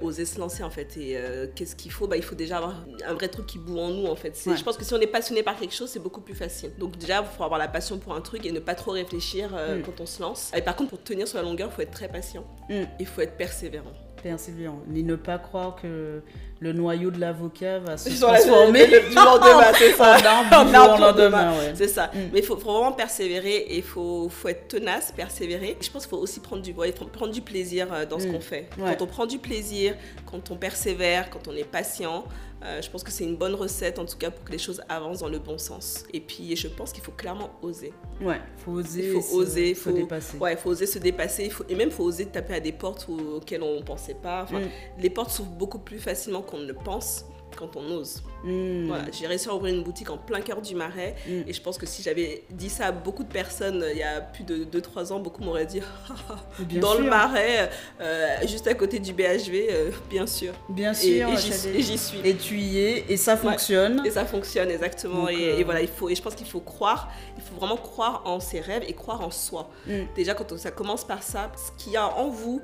oser 0.00 0.24
se 0.24 0.38
lancer, 0.38 0.62
en 0.62 0.70
fait. 0.70 0.96
Et 0.96 1.18
qu'est-ce 1.54 1.76
qu'il 1.76 1.92
faut? 1.92 2.06
Bah, 2.06 2.16
Il 2.16 2.22
faut 2.22 2.34
déjà 2.34 2.58
avoir 2.58 2.74
un 3.06 3.14
vrai 3.14 3.28
truc 3.28 3.46
qui 3.46 3.58
boue 3.58 3.78
en 3.78 3.90
nous, 3.90 4.06
en 4.06 4.16
fait. 4.16 4.38
Je 4.46 4.62
pense 4.62 4.76
que 4.76 4.84
si 4.84 4.94
on 4.94 5.00
est 5.00 5.06
passionné 5.06 5.42
par 5.42 5.58
quelque 5.58 5.74
chose, 5.74 5.90
c'est 5.90 6.02
beaucoup 6.02 6.20
plus 6.20 6.34
facile. 6.34 6.70
Donc, 6.78 6.96
déjà, 6.98 7.20
il 7.20 7.36
faut 7.36 7.44
avoir 7.44 7.58
la 7.58 7.68
passion 7.68 7.98
pour 7.98 8.14
un 8.14 8.20
truc 8.20 8.44
et 8.46 8.52
ne 8.52 8.60
pas 8.60 8.74
trop 8.74 8.92
réfléchir 8.92 9.50
mm. 9.50 9.82
quand 9.82 10.00
on 10.00 10.06
se 10.06 10.20
lance. 10.20 10.50
Et 10.56 10.62
par 10.62 10.76
contre, 10.76 10.90
pour 10.90 11.02
tenir 11.02 11.26
sur 11.26 11.38
la 11.38 11.45
longueur, 11.46 11.70
il 11.72 11.74
faut 11.74 11.82
être 11.82 11.90
très 11.90 12.08
patient. 12.08 12.44
Mm. 12.68 12.82
Il 13.00 13.06
faut 13.06 13.20
être 13.20 13.36
persévérant. 13.36 13.92
Persévérant. 14.22 14.80
Et 14.94 15.02
ne 15.02 15.14
pas 15.14 15.38
croire 15.38 15.76
que 15.80 16.22
le 16.58 16.72
noyau 16.72 17.10
de 17.10 17.20
l'avocat 17.20 17.78
va 17.80 17.96
se 17.96 18.08
transformer 18.18 18.86
du 19.08 19.14
lendemain, 19.14 19.72
c'est 19.74 19.92
ça. 19.92 20.16
C'est. 21.76 22.18
Mm. 22.18 22.30
Mais 22.32 22.38
il 22.40 22.44
faut, 22.44 22.56
vraiment 22.56 22.92
persévérer 22.92 23.56
et 23.56 23.76
il 23.76 23.82
faut, 23.82 24.28
faut, 24.28 24.48
être 24.48 24.68
tenace, 24.68 25.12
persévérer. 25.14 25.76
Je 25.80 25.90
pense 25.90 26.06
qu'il 26.06 26.10
faut 26.10 26.22
aussi 26.22 26.40
prendre 26.40 26.62
du, 26.62 26.72
prendre 26.72 27.32
du 27.32 27.42
plaisir 27.42 27.92
euh, 27.92 28.06
dans 28.06 28.18
ce 28.18 28.26
mm. 28.26 28.32
qu'on 28.32 28.40
fait. 28.40 28.68
Quand 28.78 29.02
on 29.02 29.06
prend 29.06 29.26
du 29.26 29.38
plaisir, 29.38 29.94
quand 30.30 30.50
on 30.50 30.56
persévère, 30.56 31.30
quand 31.30 31.46
on 31.48 31.52
est 31.54 31.64
patient, 31.64 32.24
Euh, 32.64 32.80
je 32.82 32.90
pense 32.90 33.02
que 33.02 33.10
c'est 33.10 33.24
une 33.24 33.36
bonne 33.36 33.54
recette, 33.54 33.98
en 33.98 34.06
tout 34.06 34.16
cas, 34.16 34.30
pour 34.30 34.44
que 34.44 34.52
les 34.52 34.58
choses 34.58 34.82
avancent 34.88 35.20
dans 35.20 35.28
le 35.28 35.38
bon 35.38 35.58
sens. 35.58 36.04
Et 36.12 36.20
puis, 36.20 36.56
je 36.56 36.68
pense 36.68 36.92
qu'il 36.92 37.02
faut 37.02 37.12
clairement 37.12 37.50
oser. 37.62 37.92
Ouais, 38.20 38.40
faut 38.56 38.72
oser. 38.72 39.14
Il 39.14 39.22
faut 39.22 39.36
oser, 39.36 39.74
faut, 39.74 39.90
faut 39.90 39.96
dépasser. 39.96 40.38
Ouais, 40.38 40.52
il 40.52 40.58
faut 40.58 40.70
oser 40.70 40.86
se 40.86 40.98
dépasser. 40.98 41.50
Faut, 41.50 41.64
et 41.68 41.74
même, 41.74 41.88
il 41.88 41.94
faut 41.94 42.04
oser 42.04 42.26
taper 42.26 42.54
à 42.54 42.60
des 42.60 42.72
portes 42.72 43.08
auxquelles 43.08 43.62
on 43.62 43.76
ne 43.76 43.82
pensait 43.82 44.14
pas. 44.14 44.42
Enfin, 44.42 44.56
Mm. 44.60 45.02
Les 45.02 45.10
portes 45.10 45.30
s'ouvrent 45.30 45.50
beaucoup 45.50 45.78
plus 45.78 45.98
facilement 45.98 46.42
qu'on 46.42 46.58
ne 46.58 46.66
le 46.66 46.74
pense 46.74 47.26
quand 47.56 47.76
on 47.76 47.90
ose. 47.90 48.22
Hmm. 48.44 48.86
Voilà, 48.86 49.04
j'ai 49.10 49.26
réussi 49.26 49.48
à 49.48 49.54
ouvrir 49.54 49.74
une 49.74 49.82
boutique 49.82 50.10
en 50.10 50.18
plein 50.18 50.40
cœur 50.40 50.60
du 50.62 50.74
Marais. 50.74 51.14
Mm. 51.26 51.48
Et 51.48 51.52
je 51.52 51.60
pense 51.60 51.78
que 51.78 51.86
si 51.86 52.02
j'avais 52.02 52.44
dit 52.50 52.68
ça 52.68 52.86
à 52.86 52.92
beaucoup 52.92 53.24
de 53.24 53.32
personnes 53.32 53.82
euh, 53.82 53.92
il 53.92 53.98
y 53.98 54.02
a 54.02 54.20
plus 54.20 54.44
de 54.44 54.64
2-3 54.64 55.12
ans, 55.12 55.20
beaucoup 55.20 55.42
m'auraient 55.42 55.66
dit 55.66 55.80
dans 56.80 56.92
sûr. 56.92 57.00
le 57.00 57.10
Marais, 57.10 57.70
euh, 58.00 58.36
juste 58.46 58.66
à 58.66 58.74
côté 58.74 58.98
du 58.98 59.12
BHV, 59.12 59.68
euh, 59.70 59.90
bien 60.08 60.26
sûr. 60.26 60.52
Bien 60.68 60.94
sûr. 60.94 61.28
et 61.28 61.36
j'y 61.36 61.52
Chadé. 61.52 61.78
et 61.78 61.82
j'y 61.82 61.98
suis. 61.98 62.20
Et 62.24 62.36
tu 62.36 62.58
y 62.58 62.78
es, 62.78 63.04
et 63.08 63.16
ça 63.16 63.36
fonctionne. 63.36 64.02
Et 64.04 64.10
ça 64.10 64.24
fonctionne 64.24 64.70
exactement. 64.70 65.22
Donc, 65.22 65.32
et, 65.32 65.60
et 65.60 65.64
voilà, 65.64 65.82
il 65.82 65.88
faut. 65.88 66.08
Et 66.08 66.14
je 66.14 66.22
pense 66.22 66.34
qu'il 66.34 66.46
faut 66.46 66.60
croire. 66.60 67.10
Il 67.36 67.42
faut 67.42 67.54
vraiment 67.56 67.76
croire 67.76 68.22
en 68.26 68.40
ses 68.40 68.60
rêves 68.60 68.84
et 68.86 68.92
croire 68.92 69.22
en 69.22 69.30
soi. 69.30 69.70
Mm. 69.86 70.02
Déjà, 70.14 70.34
quand 70.34 70.56
ça 70.58 70.70
commence 70.70 71.04
par 71.04 71.22
ça, 71.22 71.50
ce 71.56 71.82
qu'il 71.82 71.92
y 71.92 71.96
a 71.96 72.06
en 72.16 72.28
vous, 72.28 72.60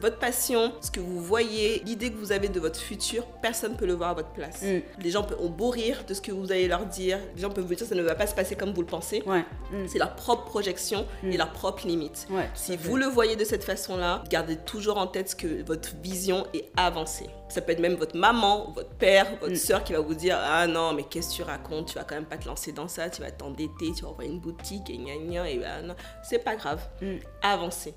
votre 0.00 0.18
passion, 0.18 0.72
ce 0.80 0.90
que 0.90 1.00
vous 1.00 1.20
voyez, 1.22 1.80
l'idée 1.84 2.10
que 2.10 2.16
vous 2.16 2.32
avez 2.32 2.48
de 2.48 2.60
votre 2.60 2.78
futur, 2.80 3.24
personne 3.42 3.72
ne 3.72 3.76
peut 3.76 3.86
le 3.86 3.94
voir 3.94 4.10
à 4.10 4.14
votre 4.14 4.30
place. 4.30 4.62
Mm. 4.62 4.80
Les 5.02 5.10
gens 5.10 5.26
ont 5.40 5.48
beau 5.48 5.70
rire 5.70 6.04
de 6.06 6.14
ce 6.14 6.20
que 6.20 6.32
vous 6.32 6.50
allez 6.52 6.68
leur 6.68 6.86
dire. 6.86 7.18
Les 7.36 7.42
gens 7.42 7.50
peuvent 7.50 7.64
vous 7.64 7.74
dire 7.74 7.84
que 7.86 7.88
ça 7.88 7.94
ne 7.94 8.02
va 8.02 8.14
pas 8.14 8.26
se 8.26 8.34
passer 8.34 8.54
comme 8.56 8.72
vous 8.72 8.80
le 8.82 8.86
pensez. 8.86 9.22
Ouais. 9.26 9.44
Hmm. 9.70 9.86
C'est 9.86 9.98
leur 9.98 10.14
propre 10.16 10.44
projection 10.44 11.06
et 11.24 11.36
leurs 11.36 11.52
propres 11.52 11.86
limites. 11.86 12.26
Ouais. 12.30 12.48
Si 12.54 12.76
vous 12.76 12.96
le 12.96 13.06
voyez 13.06 13.36
de 13.36 13.44
cette 13.44 13.64
façon-là, 13.64 14.22
gardez 14.30 14.56
toujours 14.56 14.98
en 14.98 15.06
tête 15.06 15.34
que 15.34 15.62
votre 15.64 15.94
vision 16.02 16.46
est 16.54 16.70
avancée. 16.76 17.26
Ça 17.48 17.60
peut 17.60 17.72
être 17.72 17.80
même 17.80 17.94
votre 17.94 18.16
maman, 18.16 18.70
votre 18.74 18.90
père, 18.90 19.26
votre 19.40 19.52
Mm. 19.52 19.56
soeur 19.56 19.84
qui 19.84 19.92
va 19.92 20.00
vous 20.00 20.14
dire 20.14 20.38
Ah 20.40 20.66
non, 20.66 20.92
mais 20.94 21.02
qu'est-ce 21.04 21.30
que 21.30 21.34
tu 21.36 21.42
racontes? 21.42 21.88
Tu 21.88 21.94
vas 21.94 22.04
quand 22.04 22.14
même 22.14 22.24
pas 22.24 22.38
te 22.38 22.46
lancer 22.46 22.72
dans 22.72 22.88
ça, 22.88 23.10
tu 23.10 23.20
vas 23.22 23.30
t'endetter, 23.30 23.92
tu 23.96 24.02
vas 24.04 24.10
ouvrir 24.10 24.30
une 24.30 24.40
boutique 24.40 24.88
et 24.90 24.96
gna 24.98 25.16
gna 25.16 25.48
et 25.50 25.58
non. 25.84 25.94
C'est 26.22 26.38
pas 26.42 26.56
grave. 26.56 26.80
Mm. 27.00 27.16
Avancez. 27.42 27.94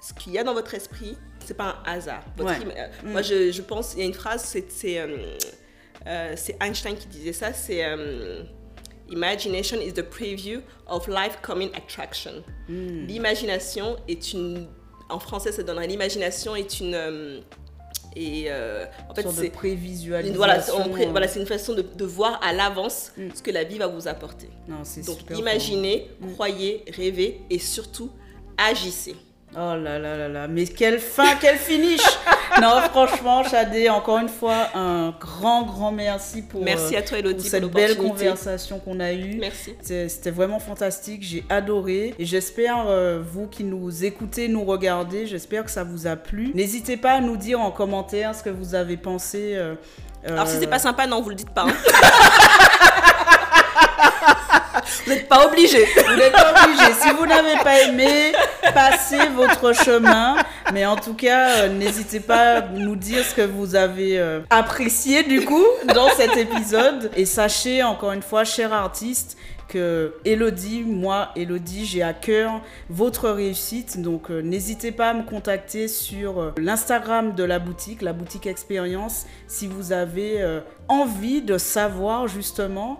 Ce 0.00 0.12
qu'il 0.14 0.32
y 0.32 0.38
a 0.38 0.44
dans 0.44 0.54
votre 0.54 0.74
esprit, 0.74 1.16
c'est 1.44 1.56
pas 1.56 1.82
un 1.86 1.92
hasard. 1.92 2.22
Ouais. 2.38 2.52
euh, 2.76 2.86
Mm. 3.04 3.10
Moi, 3.12 3.22
je, 3.22 3.50
je 3.52 3.62
pense, 3.62 3.94
il 3.94 4.00
y 4.00 4.02
a 4.02 4.06
une 4.06 4.14
phrase, 4.14 4.44
c'est 4.68 4.98
euh, 5.00 5.34
euh, 6.06 6.36
Einstein 6.60 6.96
qui 6.96 7.06
disait 7.08 7.32
ça 7.32 7.52
c'est. 7.52 7.84
euh, 7.84 8.42
Imagination 9.10 9.80
is 9.80 9.92
the 9.94 10.02
preview 10.02 10.60
of 10.86 11.08
life 11.08 11.38
coming 11.40 11.70
attraction. 11.74 12.44
Hmm. 12.68 13.06
L'imagination 13.06 13.96
est 14.06 14.34
une. 14.34 14.68
En 15.08 15.18
français, 15.18 15.50
ça 15.50 15.62
donnerait 15.62 15.86
l'imagination 15.86 16.54
est 16.54 16.78
une. 16.80 16.94
euh, 16.94 17.40
et 18.14 18.46
euh, 18.48 18.84
en 19.08 19.14
fait, 19.14 19.26
c'est. 19.30 19.48
prévisualisation. 19.48 20.32
une- 20.32 20.36
Voilà, 20.36 20.60
c'est- 20.60 20.72
on 20.72 20.90
pré- 20.90 21.06
voilà, 21.06 21.26
c'est 21.26 21.40
une 21.40 21.46
façon 21.46 21.72
de, 21.72 21.80
de 21.82 22.04
voir 22.04 22.38
à 22.42 22.52
l'avance 22.52 23.12
Mm. 23.16 23.28
ce 23.34 23.42
que 23.42 23.50
la 23.50 23.64
vie 23.64 23.78
va 23.78 23.86
vous 23.86 24.08
apporter. 24.08 24.50
Non, 24.68 24.76
Donc 24.78 24.86
super. 24.86 25.38
imaginez, 25.38 26.10
Mm. 26.20 26.32
croyez, 26.34 26.84
rêvez 26.94 27.40
et 27.48 27.58
surtout 27.58 28.10
agissez. 28.58 29.16
Oh 29.54 29.74
là 29.76 29.98
là 29.98 30.16
là 30.16 30.28
là, 30.28 30.46
mais 30.46 30.66
quelle 30.66 30.98
fin, 30.98 31.34
quel 31.40 31.56
finish 31.56 32.02
Non, 32.60 32.80
franchement, 32.90 33.42
Chadé, 33.44 33.88
encore 33.88 34.18
une 34.18 34.28
fois, 34.28 34.68
un 34.74 35.14
grand, 35.18 35.62
grand 35.62 35.90
merci 35.90 36.42
pour, 36.42 36.62
Merci 36.62 36.94
euh, 36.94 36.98
à 36.98 37.02
toi, 37.02 37.18
pour 37.18 37.18
Elodie, 37.18 37.42
pour, 37.42 37.50
cette 37.50 37.64
belle 37.72 37.96
conversation 37.96 38.78
qu'on 38.78 39.00
a 39.00 39.12
eue. 39.12 39.38
Merci. 39.38 39.74
C'était 39.82 40.30
vraiment 40.30 40.58
fantastique, 40.58 41.22
j'ai 41.22 41.44
adoré 41.48 42.14
et 42.18 42.24
j'espère, 42.26 42.84
euh, 42.88 43.22
vous 43.24 43.46
qui 43.46 43.64
nous 43.64 44.04
écoutez, 44.04 44.48
nous 44.48 44.64
regardez, 44.64 45.26
j'espère 45.26 45.64
que 45.64 45.70
ça 45.70 45.82
vous 45.84 46.06
a 46.06 46.16
plu. 46.16 46.50
N'hésitez 46.54 46.96
pas 46.96 47.12
à 47.12 47.20
nous 47.20 47.36
dire 47.36 47.60
en 47.60 47.70
commentaire 47.70 48.34
ce 48.34 48.42
que 48.42 48.50
vous 48.50 48.74
avez 48.74 48.96
pensé. 48.96 49.52
euh, 49.54 49.74
Alors 50.26 50.46
si 50.46 50.58
c'est 50.58 50.66
pas 50.66 50.78
sympa, 50.78 51.06
non, 51.06 51.22
vous 51.22 51.30
le 51.30 51.36
dites 51.36 51.50
pas. 51.50 51.62
hein. 51.62 51.72
vous 55.04 55.10
n'êtes 55.10 55.28
pas 55.28 55.46
obligé. 55.46 55.84
Vous 55.84 56.16
n'êtes 56.16 56.32
pas 56.32 56.52
obligé. 56.64 56.92
Si 57.00 57.10
vous 57.10 57.26
n'avez 57.26 57.56
pas 57.62 57.80
aimé, 57.82 58.32
passez 58.74 59.28
votre 59.34 59.72
chemin. 59.72 60.36
Mais 60.72 60.84
en 60.86 60.96
tout 60.96 61.14
cas, 61.14 61.50
euh, 61.50 61.68
n'hésitez 61.68 62.20
pas 62.20 62.58
à 62.58 62.60
nous 62.62 62.96
dire 62.96 63.24
ce 63.24 63.34
que 63.34 63.42
vous 63.42 63.74
avez 63.74 64.18
euh, 64.18 64.40
apprécié 64.50 65.22
du 65.22 65.44
coup 65.44 65.64
dans 65.94 66.08
cet 66.10 66.36
épisode. 66.36 67.10
Et 67.16 67.24
sachez 67.24 67.82
encore 67.82 68.12
une 68.12 68.22
fois, 68.22 68.44
chers 68.44 68.72
artistes, 68.72 69.36
que 69.68 70.14
Elodie, 70.24 70.82
moi, 70.82 71.30
Elodie, 71.36 71.84
j'ai 71.84 72.02
à 72.02 72.14
cœur 72.14 72.60
votre 72.90 73.28
réussite. 73.28 74.00
Donc 74.00 74.30
euh, 74.30 74.40
n'hésitez 74.40 74.92
pas 74.92 75.10
à 75.10 75.14
me 75.14 75.22
contacter 75.22 75.88
sur 75.88 76.40
euh, 76.40 76.52
l'Instagram 76.58 77.34
de 77.34 77.44
la 77.44 77.58
boutique, 77.58 78.02
la 78.02 78.12
boutique 78.12 78.46
expérience, 78.46 79.26
si 79.46 79.66
vous 79.66 79.92
avez 79.92 80.40
euh, 80.42 80.60
envie 80.88 81.42
de 81.42 81.58
savoir 81.58 82.28
justement 82.28 82.98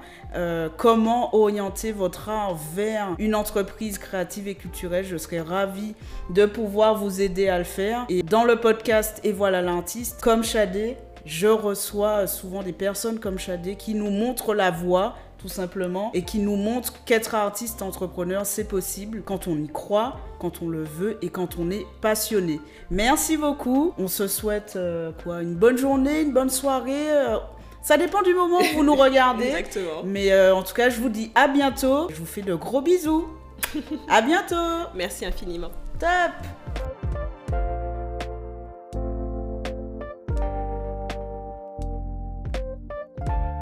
comment 0.76 1.34
orienter 1.34 1.90
votre 1.90 2.28
art 2.28 2.54
vers 2.74 3.14
une 3.18 3.34
entreprise 3.34 3.96
créative 3.96 4.46
et 4.46 4.54
culturelle. 4.54 5.06
Je 5.06 5.16
serais 5.16 5.40
ravie 5.40 5.94
de 6.28 6.44
pouvoir 6.44 6.96
vous 6.98 7.22
aider 7.22 7.48
à 7.48 7.56
le 7.56 7.64
faire. 7.64 8.04
Et 8.10 8.22
dans 8.22 8.44
le 8.44 8.56
podcast 8.56 9.20
Et 9.24 9.32
voilà 9.32 9.62
l'artiste, 9.62 10.20
comme 10.20 10.44
Chadé, 10.44 10.98
je 11.24 11.46
reçois 11.46 12.26
souvent 12.26 12.62
des 12.62 12.72
personnes 12.72 13.18
comme 13.18 13.38
Chadé 13.38 13.76
qui 13.76 13.94
nous 13.94 14.10
montrent 14.10 14.54
la 14.54 14.70
voie 14.70 15.16
tout 15.38 15.48
simplement, 15.48 16.10
et 16.14 16.22
qui 16.22 16.38
nous 16.40 16.56
montrent 16.56 17.04
qu'être 17.04 17.34
artiste 17.34 17.80
entrepreneur, 17.82 18.44
c'est 18.44 18.64
possible 18.64 19.22
quand 19.24 19.46
on 19.46 19.56
y 19.56 19.68
croit, 19.68 20.16
quand 20.40 20.62
on 20.62 20.68
le 20.68 20.82
veut 20.82 21.18
et 21.22 21.28
quand 21.28 21.58
on 21.58 21.70
est 21.70 21.86
passionné. 22.00 22.60
Merci 22.90 23.36
beaucoup. 23.36 23.92
On 23.98 24.08
se 24.08 24.26
souhaite 24.26 24.74
euh, 24.76 25.12
quoi 25.22 25.42
Une 25.42 25.54
bonne 25.54 25.78
journée, 25.78 26.22
une 26.22 26.32
bonne 26.32 26.50
soirée. 26.50 27.10
euh, 27.12 27.36
ça 27.82 27.96
dépend 27.96 28.22
du 28.22 28.34
moment 28.34 28.58
où 28.58 28.76
vous 28.76 28.84
nous 28.84 28.94
regardez. 28.96 29.46
Exactement. 29.46 30.02
Mais 30.04 30.32
euh, 30.32 30.54
en 30.54 30.62
tout 30.62 30.74
cas, 30.74 30.90
je 30.90 31.00
vous 31.00 31.08
dis 31.08 31.30
à 31.34 31.46
bientôt. 31.48 32.08
Je 32.10 32.16
vous 32.16 32.26
fais 32.26 32.42
de 32.42 32.54
gros 32.54 32.80
bisous. 32.80 33.28
à 34.08 34.20
bientôt. 34.20 34.88
Merci 34.94 35.24
infiniment. 35.24 35.70
Top 35.98 36.97